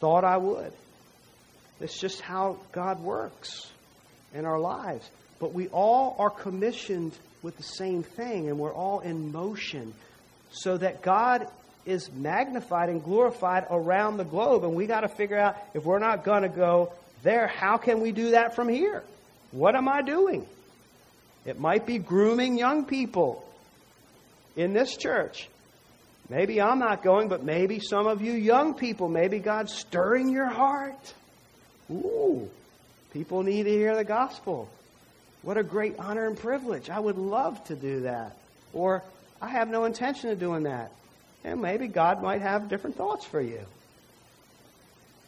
Thought 0.00 0.24
I 0.24 0.36
would. 0.36 0.72
It's 1.80 1.98
just 2.00 2.20
how 2.20 2.58
God 2.72 3.00
works 3.00 3.70
in 4.34 4.44
our 4.44 4.58
lives. 4.58 5.08
But 5.38 5.52
we 5.52 5.68
all 5.68 6.16
are 6.18 6.30
commissioned 6.30 7.12
with 7.42 7.56
the 7.56 7.62
same 7.62 8.02
thing, 8.02 8.48
and 8.48 8.58
we're 8.58 8.72
all 8.72 9.00
in 9.00 9.32
motion 9.32 9.94
so 10.50 10.76
that 10.76 11.02
God 11.02 11.46
is 11.86 12.10
magnified 12.12 12.88
and 12.88 13.02
glorified 13.02 13.66
around 13.70 14.16
the 14.16 14.24
globe. 14.24 14.64
And 14.64 14.74
we 14.74 14.86
got 14.86 15.00
to 15.00 15.08
figure 15.08 15.38
out 15.38 15.56
if 15.74 15.84
we're 15.84 15.98
not 15.98 16.24
going 16.24 16.42
to 16.42 16.48
go 16.48 16.92
there, 17.22 17.46
how 17.46 17.76
can 17.78 18.00
we 18.00 18.12
do 18.12 18.32
that 18.32 18.54
from 18.54 18.68
here? 18.68 19.02
What 19.52 19.74
am 19.74 19.88
I 19.88 20.02
doing? 20.02 20.46
It 21.46 21.58
might 21.58 21.86
be 21.86 21.98
grooming 21.98 22.58
young 22.58 22.84
people 22.84 23.44
in 24.56 24.74
this 24.74 24.96
church. 24.96 25.48
Maybe 26.28 26.60
I'm 26.60 26.78
not 26.78 27.02
going, 27.02 27.28
but 27.28 27.42
maybe 27.42 27.80
some 27.80 28.06
of 28.06 28.20
you 28.20 28.32
young 28.32 28.74
people, 28.74 29.08
maybe 29.08 29.38
God's 29.38 29.72
stirring 29.72 30.28
your 30.28 30.48
heart. 30.48 31.14
Ooh, 31.90 32.50
people 33.12 33.42
need 33.42 33.64
to 33.64 33.70
hear 33.70 33.96
the 33.96 34.04
gospel. 34.04 34.68
What 35.42 35.56
a 35.56 35.62
great 35.62 35.96
honor 35.98 36.26
and 36.26 36.36
privilege. 36.36 36.90
I 36.90 36.98
would 36.98 37.16
love 37.16 37.62
to 37.64 37.76
do 37.76 38.00
that. 38.00 38.36
Or 38.72 39.02
I 39.40 39.48
have 39.48 39.68
no 39.68 39.84
intention 39.84 40.30
of 40.30 40.40
doing 40.40 40.64
that. 40.64 40.92
And 41.44 41.62
maybe 41.62 41.86
God 41.86 42.22
might 42.22 42.42
have 42.42 42.68
different 42.68 42.96
thoughts 42.96 43.24
for 43.24 43.40
you. 43.40 43.60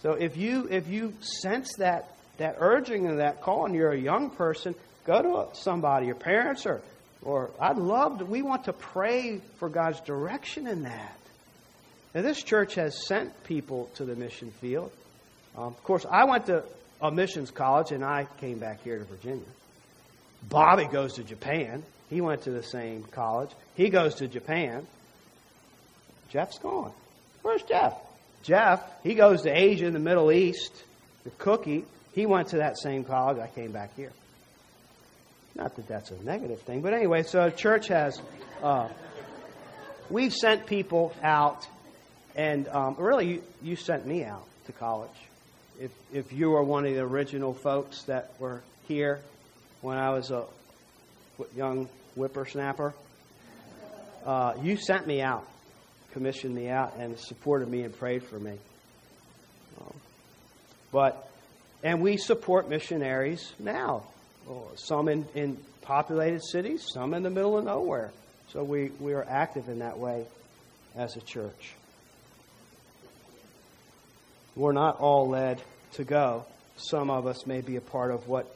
So 0.03 0.13
if 0.13 0.37
you 0.37 0.67
if 0.71 0.89
you 0.89 1.13
sense 1.21 1.75
that 1.79 2.17
that 2.39 2.57
urging 2.59 3.07
and 3.07 3.21
that 3.21 3.43
call 3.43 3.67
and 3.67 3.75
you're 3.75 3.93
a 3.93 4.01
young 4.01 4.31
person, 4.31 4.75
go 5.05 5.23
to 5.23 5.59
somebody, 5.59 6.07
your 6.07 6.15
parents 6.15 6.67
or 6.67 6.81
or 7.23 7.51
I'd 7.61 7.77
love 7.77 8.19
to, 8.19 8.25
we 8.25 8.43
want 8.43 8.65
to 8.65 8.73
pray 8.73 9.41
for 9.59 9.69
God's 9.69 10.01
direction 10.01 10.67
in 10.67 10.83
that. 10.85 11.19
Now 12.15 12.23
this 12.23 12.43
church 12.43 12.75
has 12.75 13.07
sent 13.07 13.45
people 13.45 13.91
to 13.97 14.05
the 14.05 14.17
mission 14.17 14.51
field. 14.53 14.91
Um, 15.57 15.65
of 15.65 15.85
course, 15.85 16.07
I 16.11 16.25
went 16.25 16.47
to 16.47 16.65
a 17.01 17.11
missions 17.11 17.51
college 17.51 17.93
and 17.93 18.05
I 18.05 18.27
came 18.41 18.59
back 18.59 18.83
here 18.83 18.99
to 18.99 19.05
Virginia. 19.05 19.45
Bobby 20.49 20.87
goes 20.87 21.15
to 21.15 21.25
Japan. 21.25 21.83
He 22.09 22.21
went 22.21 22.43
to 22.43 22.51
the 22.51 22.63
same 22.63 23.05
college. 23.05 23.51
He 23.75 23.89
goes 23.89 24.17
to 24.17 24.29
Japan. 24.29 24.87
Jeff's 26.31 26.59
gone. 26.59 26.93
Where's 27.43 27.63
Jeff? 27.63 27.95
Jeff, 28.43 28.83
he 29.03 29.15
goes 29.15 29.43
to 29.43 29.51
Asia 29.51 29.87
and 29.87 29.95
the 29.95 30.01
Middle 30.01 30.33
East. 30.33 30.73
The 31.25 31.31
cookie, 31.31 31.85
he 32.15 32.27
went 32.27 32.49
to 32.49 32.59
that 32.59 32.79
same 32.79 33.05
college. 33.05 33.39
I 33.39 33.49
came 33.49 33.73
back 33.73 33.95
here. 33.97 34.13
Not 35.55 35.77
that 35.77 35.89
that's 35.89 36.11
a 36.11 36.23
negative 36.23 36.61
thing, 36.63 36.81
but 36.81 36.95
anyway, 36.95 37.23
so 37.23 37.51
church 37.51 37.89
has, 37.89 38.21
uh, 38.63 38.89
we've 40.09 40.33
sent 40.33 40.67
people 40.67 41.13
out, 41.23 41.67
and 42.35 42.69
um, 42.69 42.95
really, 42.99 43.27
you, 43.27 43.43
you 43.63 43.77
sent 43.77 44.07
me 44.07 44.25
out 44.25 44.47
to 44.67 44.73
college. 44.73 45.11
If, 45.81 45.91
if 46.13 46.33
you 46.33 46.51
were 46.51 46.63
one 46.63 46.87
of 46.87 46.95
the 46.95 47.01
original 47.01 47.55
folks 47.55 48.03
that 48.03 48.33
were 48.39 48.63
here 48.87 49.21
when 49.81 49.97
I 49.97 50.11
was 50.11 50.31
a 50.31 50.45
young 51.57 51.89
whippersnapper, 52.15 52.95
uh, 54.27 54.55
you 54.63 54.77
sent 54.77 55.07
me 55.07 55.23
out 55.23 55.47
commissioned 56.13 56.55
me 56.55 56.69
out 56.69 56.97
and 56.97 57.19
supported 57.19 57.69
me 57.69 57.83
and 57.83 57.97
prayed 57.97 58.23
for 58.23 58.39
me. 58.39 58.59
Um, 59.81 59.95
but, 60.93 61.29
and 61.83 62.01
we 62.01 62.17
support 62.17 62.69
missionaries 62.69 63.53
now. 63.59 64.05
Some 64.75 65.09
in, 65.09 65.27
in 65.35 65.59
populated 65.83 66.43
cities, 66.43 66.85
some 66.93 67.15
in 67.15 67.23
the 67.23 67.31
middle 67.31 67.57
of 67.57 67.65
nowhere. 67.65 68.11
So 68.49 68.65
we, 68.65 68.91
we 68.99 69.13
are 69.13 69.25
active 69.29 69.69
in 69.69 69.79
that 69.79 69.99
way 69.99 70.27
as 70.97 71.17
a 71.17 71.21
church. 71.21 71.75
We're 74.61 74.73
not 74.73 75.01
all 75.01 75.27
led 75.27 75.63
to 75.93 76.05
go. 76.05 76.45
Some 76.77 77.09
of 77.09 77.27
us 77.27 77.47
may 77.47 77.63
be 77.63 77.77
a 77.77 77.81
part 77.81 78.11
of 78.11 78.29
what 78.29 78.55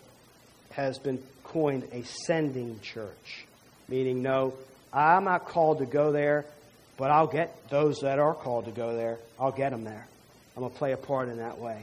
has 0.73 0.99
been 0.99 1.19
coined 1.45 1.89
a 1.93 2.03
sending 2.03 2.79
church, 2.81 3.47
meaning, 3.89 4.23
no, 4.23 4.53
I'm 4.93 5.25
not 5.25 5.47
called 5.47 5.79
to 5.79 5.87
go 5.87 6.13
there. 6.13 6.45
But 6.99 7.11
I'll 7.11 7.27
get 7.27 7.71
those 7.71 8.01
that 8.01 8.19
are 8.19 8.35
called 8.35 8.67
to 8.67 8.71
go 8.71 8.95
there. 8.95 9.17
I'll 9.41 9.51
get 9.51 9.71
them 9.71 9.85
there. 9.85 10.07
I'm 10.55 10.61
going 10.61 10.73
to 10.73 10.79
play 10.79 10.93
a 10.93 10.99
part 10.99 11.31
in 11.31 11.39
that 11.39 11.59
way. 11.59 11.83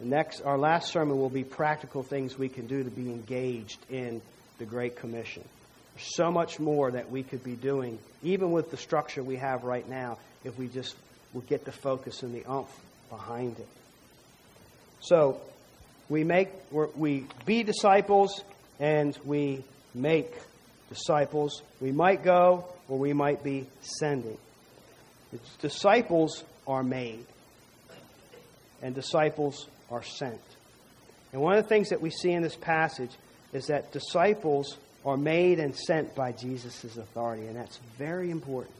The 0.00 0.06
next, 0.06 0.40
our 0.40 0.58
last 0.58 0.92
sermon 0.92 1.16
will 1.16 1.30
be 1.30 1.44
practical 1.44 2.02
things 2.02 2.36
we 2.36 2.48
can 2.48 2.66
do 2.66 2.82
to 2.82 2.90
be 2.90 3.12
engaged 3.12 3.78
in 3.88 4.20
the 4.58 4.64
Great 4.64 4.96
Commission. 4.96 5.44
There's 5.94 6.16
so 6.16 6.32
much 6.32 6.58
more 6.58 6.90
that 6.90 7.12
we 7.12 7.22
could 7.22 7.44
be 7.44 7.54
doing, 7.54 8.00
even 8.24 8.50
with 8.50 8.72
the 8.72 8.76
structure 8.76 9.22
we 9.22 9.36
have 9.36 9.62
right 9.62 9.88
now, 9.88 10.18
if 10.42 10.58
we 10.58 10.66
just 10.66 10.96
would 11.32 11.46
get 11.46 11.64
the 11.64 11.72
focus 11.72 12.24
and 12.24 12.34
the 12.34 12.44
umph 12.44 12.68
behind 13.08 13.58
it. 13.58 13.68
So, 15.00 15.40
we 16.08 16.24
make, 16.24 16.48
we 16.70 17.26
be 17.44 17.62
disciples 17.62 18.42
and 18.78 19.18
we 19.24 19.64
make 19.94 20.32
disciples. 20.88 21.62
We 21.80 21.92
might 21.92 22.22
go 22.22 22.64
or 22.88 22.98
we 22.98 23.12
might 23.12 23.42
be 23.42 23.66
sending. 23.80 24.38
disciples 25.60 26.44
are 26.66 26.82
made, 26.82 27.24
and 28.82 28.94
disciples 28.94 29.68
are 29.90 30.02
sent. 30.02 30.40
And 31.32 31.42
one 31.42 31.56
of 31.56 31.64
the 31.64 31.68
things 31.68 31.90
that 31.90 32.00
we 32.00 32.10
see 32.10 32.32
in 32.32 32.42
this 32.42 32.56
passage 32.56 33.10
is 33.52 33.66
that 33.66 33.92
disciples 33.92 34.76
are 35.04 35.16
made 35.16 35.60
and 35.60 35.74
sent 35.76 36.14
by 36.14 36.32
Jesus' 36.32 36.96
authority, 36.96 37.46
and 37.46 37.56
that's 37.56 37.78
very 37.98 38.30
important. 38.30 38.74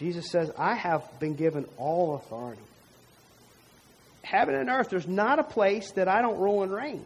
Jesus 0.00 0.30
says, 0.30 0.50
I 0.58 0.74
have 0.74 1.02
been 1.20 1.34
given 1.34 1.66
all 1.76 2.14
authority. 2.14 2.62
Heaven 4.22 4.54
and 4.54 4.70
earth, 4.70 4.88
there's 4.88 5.06
not 5.06 5.38
a 5.38 5.42
place 5.42 5.92
that 5.92 6.08
I 6.08 6.22
don't 6.22 6.38
rule 6.38 6.62
and 6.62 6.72
reign. 6.72 7.04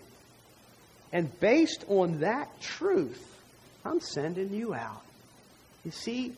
And 1.12 1.28
based 1.40 1.84
on 1.88 2.20
that 2.20 2.49
truth, 2.61 3.20
I'm 3.84 4.01
sending 4.01 4.55
you 4.55 4.74
out. 4.74 5.03
You 5.84 5.90
see, 5.90 6.34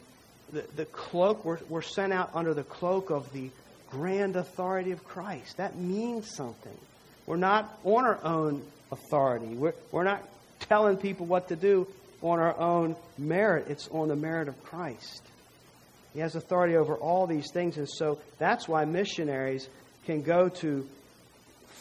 the, 0.51 0.65
the 0.77 0.87
cloak, 0.87 1.45
we're, 1.45 1.59
we're 1.69 1.83
sent 1.83 2.15
out 2.15 2.31
under 2.35 2.55
the 2.55 2.65
cloak 2.65 3.11
of 3.11 3.31
the 3.35 3.51
grand 3.91 4.37
authority 4.37 4.93
of 4.93 5.05
Christ. 5.05 5.59
That 5.59 5.77
means 5.77 6.35
something. 6.35 6.77
We're 7.27 7.37
not 7.37 7.79
on 7.85 8.05
our 8.05 8.19
own 8.25 8.63
authority. 8.91 9.47
We're, 9.47 9.75
we're 9.93 10.05
not 10.05 10.27
telling 10.61 10.97
people 10.97 11.27
what 11.27 11.49
to 11.49 11.57
do 11.57 11.87
on 12.23 12.39
our 12.39 12.59
own 12.59 12.97
merit. 13.19 13.67
It's 13.69 13.89
on 13.89 14.09
the 14.09 14.17
merit 14.17 14.49
of 14.49 14.63
Christ. 14.65 15.23
He 16.17 16.23
has 16.23 16.35
authority 16.35 16.77
over 16.77 16.95
all 16.95 17.27
these 17.27 17.51
things, 17.53 17.77
and 17.77 17.87
so 17.87 18.19
that's 18.39 18.67
why 18.67 18.87
missionaries 18.87 19.69
can 20.07 20.23
go 20.23 20.49
to 20.49 20.89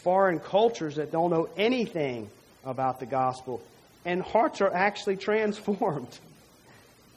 foreign 0.04 0.40
cultures 0.40 0.96
that 0.96 1.10
don't 1.10 1.30
know 1.30 1.48
anything 1.56 2.28
about 2.62 3.00
the 3.00 3.06
gospel, 3.06 3.62
and 4.04 4.20
hearts 4.20 4.60
are 4.60 4.70
actually 4.70 5.16
transformed 5.28 6.18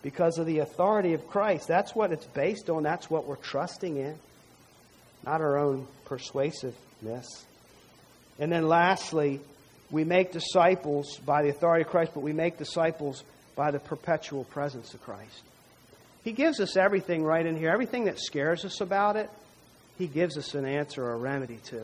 because 0.02 0.38
of 0.38 0.46
the 0.46 0.60
authority 0.60 1.12
of 1.12 1.28
Christ. 1.28 1.68
That's 1.68 1.94
what 1.94 2.14
it's 2.14 2.26
based 2.28 2.70
on. 2.70 2.84
That's 2.84 3.10
what 3.10 3.28
we're 3.28 3.36
trusting 3.36 3.98
in, 3.98 4.16
not 5.26 5.42
our 5.42 5.58
own 5.58 5.88
persuasiveness. 6.06 7.44
And 8.40 8.50
then 8.50 8.66
lastly, 8.66 9.42
we 9.92 10.06
make 10.06 10.32
disciples 10.32 11.20
by 11.26 11.42
the 11.42 11.50
authority 11.50 11.82
of 11.82 11.90
Christ, 11.90 12.12
but 12.14 12.22
we 12.22 12.32
make 12.32 12.58
disciples 12.58 13.26
by 13.58 13.72
the 13.72 13.80
perpetual 13.80 14.46
presence 14.46 14.94
of 14.94 15.04
Christ. 15.04 15.44
He 16.24 16.32
gives 16.32 16.60
us 16.60 16.76
everything 16.76 17.24
right 17.24 17.46
in 17.46 17.56
here. 17.56 17.70
Everything 17.70 18.06
that 18.06 18.20
scares 18.20 18.66
us 18.66 18.82
about 18.82 19.16
it, 19.16 19.30
He 19.98 20.08
gives 20.08 20.38
us 20.38 20.54
an 20.54 20.66
answer 20.66 21.04
or 21.04 21.14
a 21.14 21.18
remedy 21.18 21.58
to. 21.66 21.84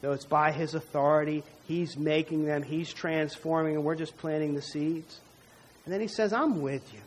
So 0.00 0.12
it's 0.12 0.24
by 0.24 0.52
His 0.52 0.74
authority. 0.74 1.42
He's 1.66 1.96
making 1.96 2.44
them, 2.46 2.62
He's 2.62 2.92
transforming, 2.92 3.74
and 3.74 3.84
we're 3.84 3.96
just 3.96 4.16
planting 4.16 4.54
the 4.54 4.62
seeds. 4.62 5.20
And 5.84 5.92
then 5.92 6.00
He 6.00 6.08
says, 6.08 6.32
I'm 6.32 6.62
with 6.62 6.92
you. 6.92 7.00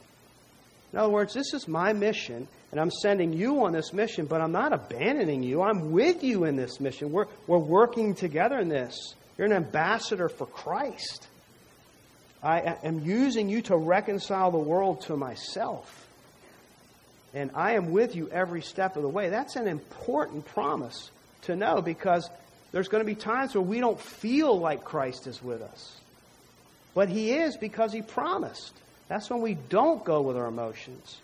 In 0.91 1.00
other 1.00 1.10
words, 1.12 1.34
this 1.34 1.56
is 1.56 1.68
my 1.68 1.91
mission, 1.91 2.48
and 2.72 2.80
I'm 2.80 2.91
sending 2.91 3.34
you 3.34 3.66
on 3.66 3.74
this 3.74 3.94
mission, 3.94 4.28
but 4.28 4.41
I'm 4.41 4.52
not 4.52 4.74
abandoning 4.74 5.41
you. 5.41 5.64
I'm 5.64 5.91
with 5.91 6.24
you 6.24 6.44
in 6.44 6.56
this 6.56 6.80
mission. 6.80 7.12
We're, 7.12 7.26
we're 7.48 7.58
working 7.58 8.14
together 8.14 8.60
in 8.60 8.70
this. 8.70 9.16
You're 9.38 9.48
an 9.48 9.54
ambassador 9.54 10.30
for 10.30 10.46
Christ. 10.46 11.28
I 12.44 12.78
am 12.84 13.00
using 13.00 13.50
you 13.50 13.64
to 13.64 13.76
reconcile 13.78 14.52
the 14.52 14.60
world 14.60 15.02
to 15.04 15.18
myself. 15.18 16.03
And 17.34 17.52
I 17.56 17.74
am 17.74 17.92
with 17.92 18.16
you 18.16 18.30
every 18.30 18.62
step 18.62 18.96
of 18.96 19.02
the 19.02 19.10
way. 19.10 19.30
That's 19.30 19.56
an 19.56 19.68
important 19.68 20.46
promise 20.46 21.10
to 21.44 21.56
know 21.56 21.82
because 21.82 22.30
There's 22.74 22.88
going 22.88 23.04
to 23.04 23.06
be 23.06 23.16
times 23.16 23.54
where 23.54 23.62
we 23.62 23.80
don't 23.80 24.02
feel 24.02 24.60
like 24.60 24.84
Christ 24.84 25.28
is 25.28 25.42
with 25.42 25.62
us. 25.62 25.96
But 26.96 27.08
He 27.08 27.32
is 27.32 27.56
because 27.56 27.94
He 27.94 28.02
promised. 28.02 28.74
That's 29.08 29.30
when 29.30 29.42
we 29.42 29.54
don't 29.54 30.04
go 30.04 30.22
with 30.22 30.36
our 30.36 30.48
emotions. 30.48 31.20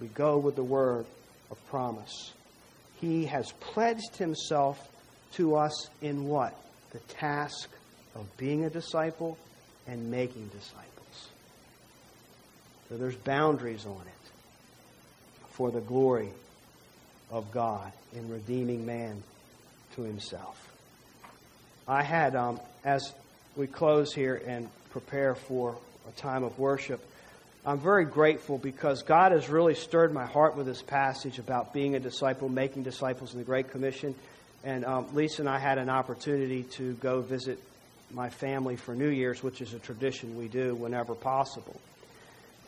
We 0.00 0.06
go 0.06 0.38
with 0.38 0.54
the 0.54 0.64
word 0.64 1.04
of 1.50 1.66
promise. 1.68 2.32
He 3.00 3.26
has 3.26 3.50
pledged 3.60 4.16
Himself 4.16 4.88
to 5.32 5.56
us 5.56 5.88
in 6.00 6.28
what? 6.28 6.54
The 6.92 7.00
task 7.00 7.68
of 8.14 8.24
being 8.36 8.64
a 8.64 8.70
disciple 8.70 9.36
and 9.88 10.12
making 10.12 10.46
disciples. 10.48 11.28
So 12.88 12.96
there's 12.96 13.16
boundaries 13.16 13.84
on 13.84 14.00
it 14.00 14.23
for 15.54 15.70
the 15.70 15.80
glory 15.80 16.30
of 17.30 17.50
God 17.52 17.92
in 18.14 18.28
redeeming 18.28 18.84
man 18.84 19.22
to 19.94 20.02
himself. 20.02 20.60
I 21.86 22.02
had, 22.02 22.34
um, 22.34 22.60
as 22.84 23.12
we 23.56 23.66
close 23.66 24.12
here 24.12 24.40
and 24.46 24.68
prepare 24.90 25.34
for 25.34 25.76
a 26.08 26.20
time 26.20 26.42
of 26.42 26.58
worship, 26.58 27.00
I'm 27.64 27.78
very 27.78 28.04
grateful 28.04 28.58
because 28.58 29.02
God 29.02 29.32
has 29.32 29.48
really 29.48 29.74
stirred 29.74 30.12
my 30.12 30.26
heart 30.26 30.56
with 30.56 30.66
this 30.66 30.82
passage 30.82 31.38
about 31.38 31.72
being 31.72 31.94
a 31.94 32.00
disciple, 32.00 32.48
making 32.48 32.82
disciples 32.82 33.32
in 33.32 33.38
the 33.38 33.44
Great 33.44 33.70
Commission. 33.70 34.14
And 34.64 34.84
um, 34.84 35.14
Lisa 35.14 35.42
and 35.42 35.48
I 35.48 35.58
had 35.58 35.78
an 35.78 35.88
opportunity 35.88 36.64
to 36.72 36.94
go 36.94 37.20
visit 37.20 37.58
my 38.10 38.28
family 38.28 38.76
for 38.76 38.94
New 38.94 39.08
Year's, 39.08 39.42
which 39.42 39.60
is 39.60 39.72
a 39.72 39.78
tradition 39.78 40.36
we 40.36 40.48
do 40.48 40.74
whenever 40.74 41.14
possible. 41.14 41.80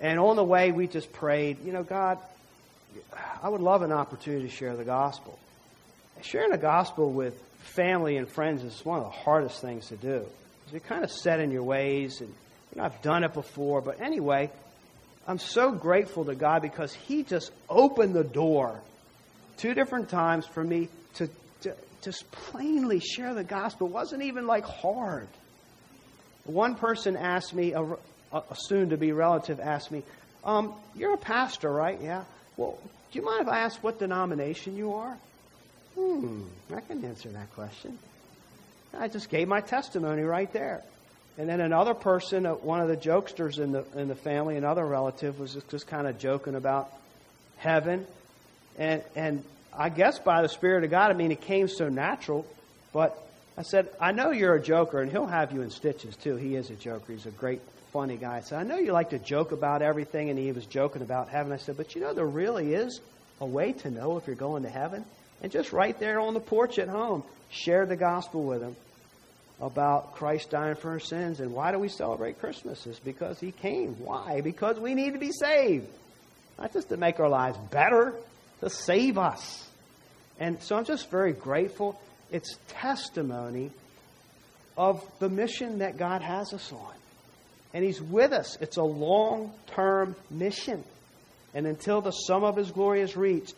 And 0.00 0.18
on 0.18 0.36
the 0.36 0.44
way, 0.44 0.72
we 0.72 0.86
just 0.86 1.12
prayed, 1.12 1.64
you 1.64 1.72
know, 1.72 1.82
God, 1.82 2.18
I 3.42 3.48
would 3.48 3.60
love 3.60 3.82
an 3.82 3.92
opportunity 3.92 4.48
to 4.48 4.54
share 4.54 4.76
the 4.76 4.84
gospel. 4.84 5.38
Sharing 6.22 6.50
the 6.50 6.58
gospel 6.58 7.12
with 7.12 7.40
family 7.58 8.16
and 8.16 8.28
friends 8.28 8.62
is 8.62 8.84
one 8.84 8.98
of 8.98 9.04
the 9.04 9.10
hardest 9.10 9.60
things 9.60 9.88
to 9.88 9.96
do. 9.96 10.24
You're 10.72 10.80
kind 10.80 11.04
of 11.04 11.12
set 11.12 11.40
in 11.40 11.50
your 11.50 11.62
ways, 11.62 12.20
and 12.20 12.28
you 12.28 12.80
know, 12.80 12.84
I've 12.84 13.00
done 13.02 13.22
it 13.22 13.34
before. 13.34 13.80
But 13.80 14.00
anyway, 14.00 14.50
I'm 15.26 15.38
so 15.38 15.70
grateful 15.72 16.24
to 16.24 16.34
God 16.34 16.62
because 16.62 16.92
He 16.92 17.22
just 17.22 17.52
opened 17.68 18.14
the 18.14 18.24
door 18.24 18.80
two 19.58 19.74
different 19.74 20.08
times 20.08 20.46
for 20.46 20.62
me 20.62 20.88
to, 21.14 21.28
to 21.62 21.74
just 22.02 22.30
plainly 22.30 23.00
share 23.00 23.34
the 23.34 23.44
gospel. 23.44 23.86
It 23.86 23.92
wasn't 23.92 24.22
even 24.22 24.46
like 24.46 24.64
hard. 24.64 25.28
One 26.44 26.74
person 26.74 27.16
asked 27.16 27.54
me, 27.54 27.72
a, 27.72 27.82
a 27.82 28.42
soon 28.54 28.90
to 28.90 28.96
be 28.96 29.12
relative 29.12 29.60
asked 29.60 29.90
me, 29.90 30.02
um, 30.44 30.74
You're 30.94 31.14
a 31.14 31.18
pastor, 31.18 31.70
right? 31.70 32.00
Yeah. 32.00 32.24
Well, 32.56 32.78
do 33.12 33.18
you 33.18 33.24
mind 33.24 33.42
if 33.42 33.48
I 33.48 33.60
ask 33.60 33.82
what 33.82 33.98
denomination 33.98 34.76
you 34.76 34.94
are? 34.94 35.16
Hmm, 35.94 36.42
I 36.74 36.80
can 36.80 37.04
answer 37.04 37.28
that 37.30 37.52
question. 37.54 37.98
I 38.98 39.08
just 39.08 39.28
gave 39.28 39.48
my 39.48 39.60
testimony 39.60 40.22
right 40.22 40.50
there. 40.52 40.82
And 41.38 41.48
then 41.48 41.60
another 41.60 41.94
person, 41.94 42.46
uh, 42.46 42.54
one 42.54 42.80
of 42.80 42.88
the 42.88 42.96
jokesters 42.96 43.58
in 43.58 43.72
the 43.72 43.84
in 43.94 44.08
the 44.08 44.14
family, 44.14 44.56
another 44.56 44.86
relative, 44.86 45.38
was 45.38 45.52
just, 45.54 45.68
just 45.68 45.86
kind 45.86 46.06
of 46.06 46.18
joking 46.18 46.54
about 46.54 46.90
heaven, 47.58 48.06
and 48.78 49.02
and 49.14 49.44
I 49.76 49.90
guess 49.90 50.18
by 50.18 50.40
the 50.40 50.48
Spirit 50.48 50.84
of 50.84 50.90
God, 50.90 51.10
I 51.10 51.14
mean 51.14 51.32
it 51.32 51.42
came 51.42 51.68
so 51.68 51.90
natural. 51.90 52.46
But 52.94 53.22
I 53.58 53.62
said, 53.62 53.90
I 54.00 54.12
know 54.12 54.30
you're 54.30 54.54
a 54.54 54.62
joker, 54.62 55.02
and 55.02 55.10
he'll 55.10 55.26
have 55.26 55.52
you 55.52 55.60
in 55.60 55.70
stitches 55.70 56.16
too. 56.16 56.36
He 56.36 56.56
is 56.56 56.70
a 56.70 56.74
joker. 56.74 57.12
He's 57.12 57.26
a 57.26 57.30
great 57.30 57.60
funny 57.96 58.18
guy. 58.18 58.36
I 58.36 58.40
said, 58.40 58.58
I 58.58 58.62
know 58.62 58.76
you 58.76 58.92
like 58.92 59.08
to 59.10 59.18
joke 59.18 59.52
about 59.52 59.80
everything, 59.80 60.28
and 60.28 60.38
he 60.38 60.52
was 60.52 60.66
joking 60.66 61.00
about 61.00 61.30
heaven. 61.30 61.50
I 61.50 61.56
said, 61.56 61.78
but 61.78 61.94
you 61.94 62.02
know, 62.02 62.12
there 62.12 62.26
really 62.26 62.74
is 62.74 63.00
a 63.40 63.46
way 63.46 63.72
to 63.72 63.90
know 63.90 64.18
if 64.18 64.26
you're 64.26 64.36
going 64.36 64.64
to 64.64 64.68
heaven. 64.68 65.02
And 65.42 65.50
just 65.50 65.72
right 65.72 65.98
there 65.98 66.20
on 66.20 66.34
the 66.34 66.40
porch 66.40 66.78
at 66.78 66.88
home, 66.88 67.24
share 67.48 67.86
the 67.86 67.96
gospel 67.96 68.44
with 68.44 68.60
him 68.60 68.76
about 69.62 70.14
Christ 70.16 70.50
dying 70.50 70.74
for 70.74 70.90
our 70.90 71.00
sins. 71.00 71.40
And 71.40 71.54
why 71.54 71.72
do 71.72 71.78
we 71.78 71.88
celebrate 71.88 72.38
Christmas? 72.38 72.86
Is 72.86 72.98
because 72.98 73.40
he 73.40 73.50
came. 73.50 73.94
Why? 73.94 74.42
Because 74.42 74.78
we 74.78 74.92
need 74.92 75.14
to 75.14 75.18
be 75.18 75.32
saved. 75.32 75.86
Not 76.58 76.74
just 76.74 76.90
to 76.90 76.98
make 76.98 77.18
our 77.18 77.30
lives 77.30 77.56
better, 77.70 78.12
to 78.60 78.68
save 78.68 79.16
us. 79.16 79.66
And 80.38 80.62
so 80.62 80.76
I'm 80.76 80.84
just 80.84 81.10
very 81.10 81.32
grateful. 81.32 81.98
It's 82.30 82.58
testimony 82.68 83.70
of 84.76 85.02
the 85.18 85.30
mission 85.30 85.78
that 85.78 85.96
God 85.96 86.20
has 86.20 86.52
us 86.52 86.70
on 86.74 86.92
and 87.72 87.84
He's 87.84 88.00
with 88.00 88.32
us. 88.32 88.56
It's 88.60 88.76
a 88.76 88.82
long 88.82 89.52
term 89.68 90.16
mission. 90.30 90.84
And 91.54 91.66
until 91.66 92.00
the 92.00 92.10
sum 92.10 92.44
of 92.44 92.56
His 92.56 92.70
glory 92.70 93.00
is 93.00 93.16
reached, 93.16 93.54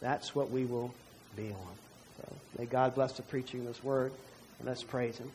that's 0.00 0.34
what 0.34 0.50
we 0.50 0.64
will 0.64 0.92
be 1.36 1.48
on. 1.48 1.74
So 2.16 2.32
may 2.58 2.66
God 2.66 2.94
bless 2.94 3.12
the 3.12 3.22
preaching 3.22 3.60
of 3.60 3.66
this 3.66 3.84
word, 3.84 4.12
and 4.58 4.68
let's 4.68 4.82
praise 4.82 5.18
Him. 5.18 5.30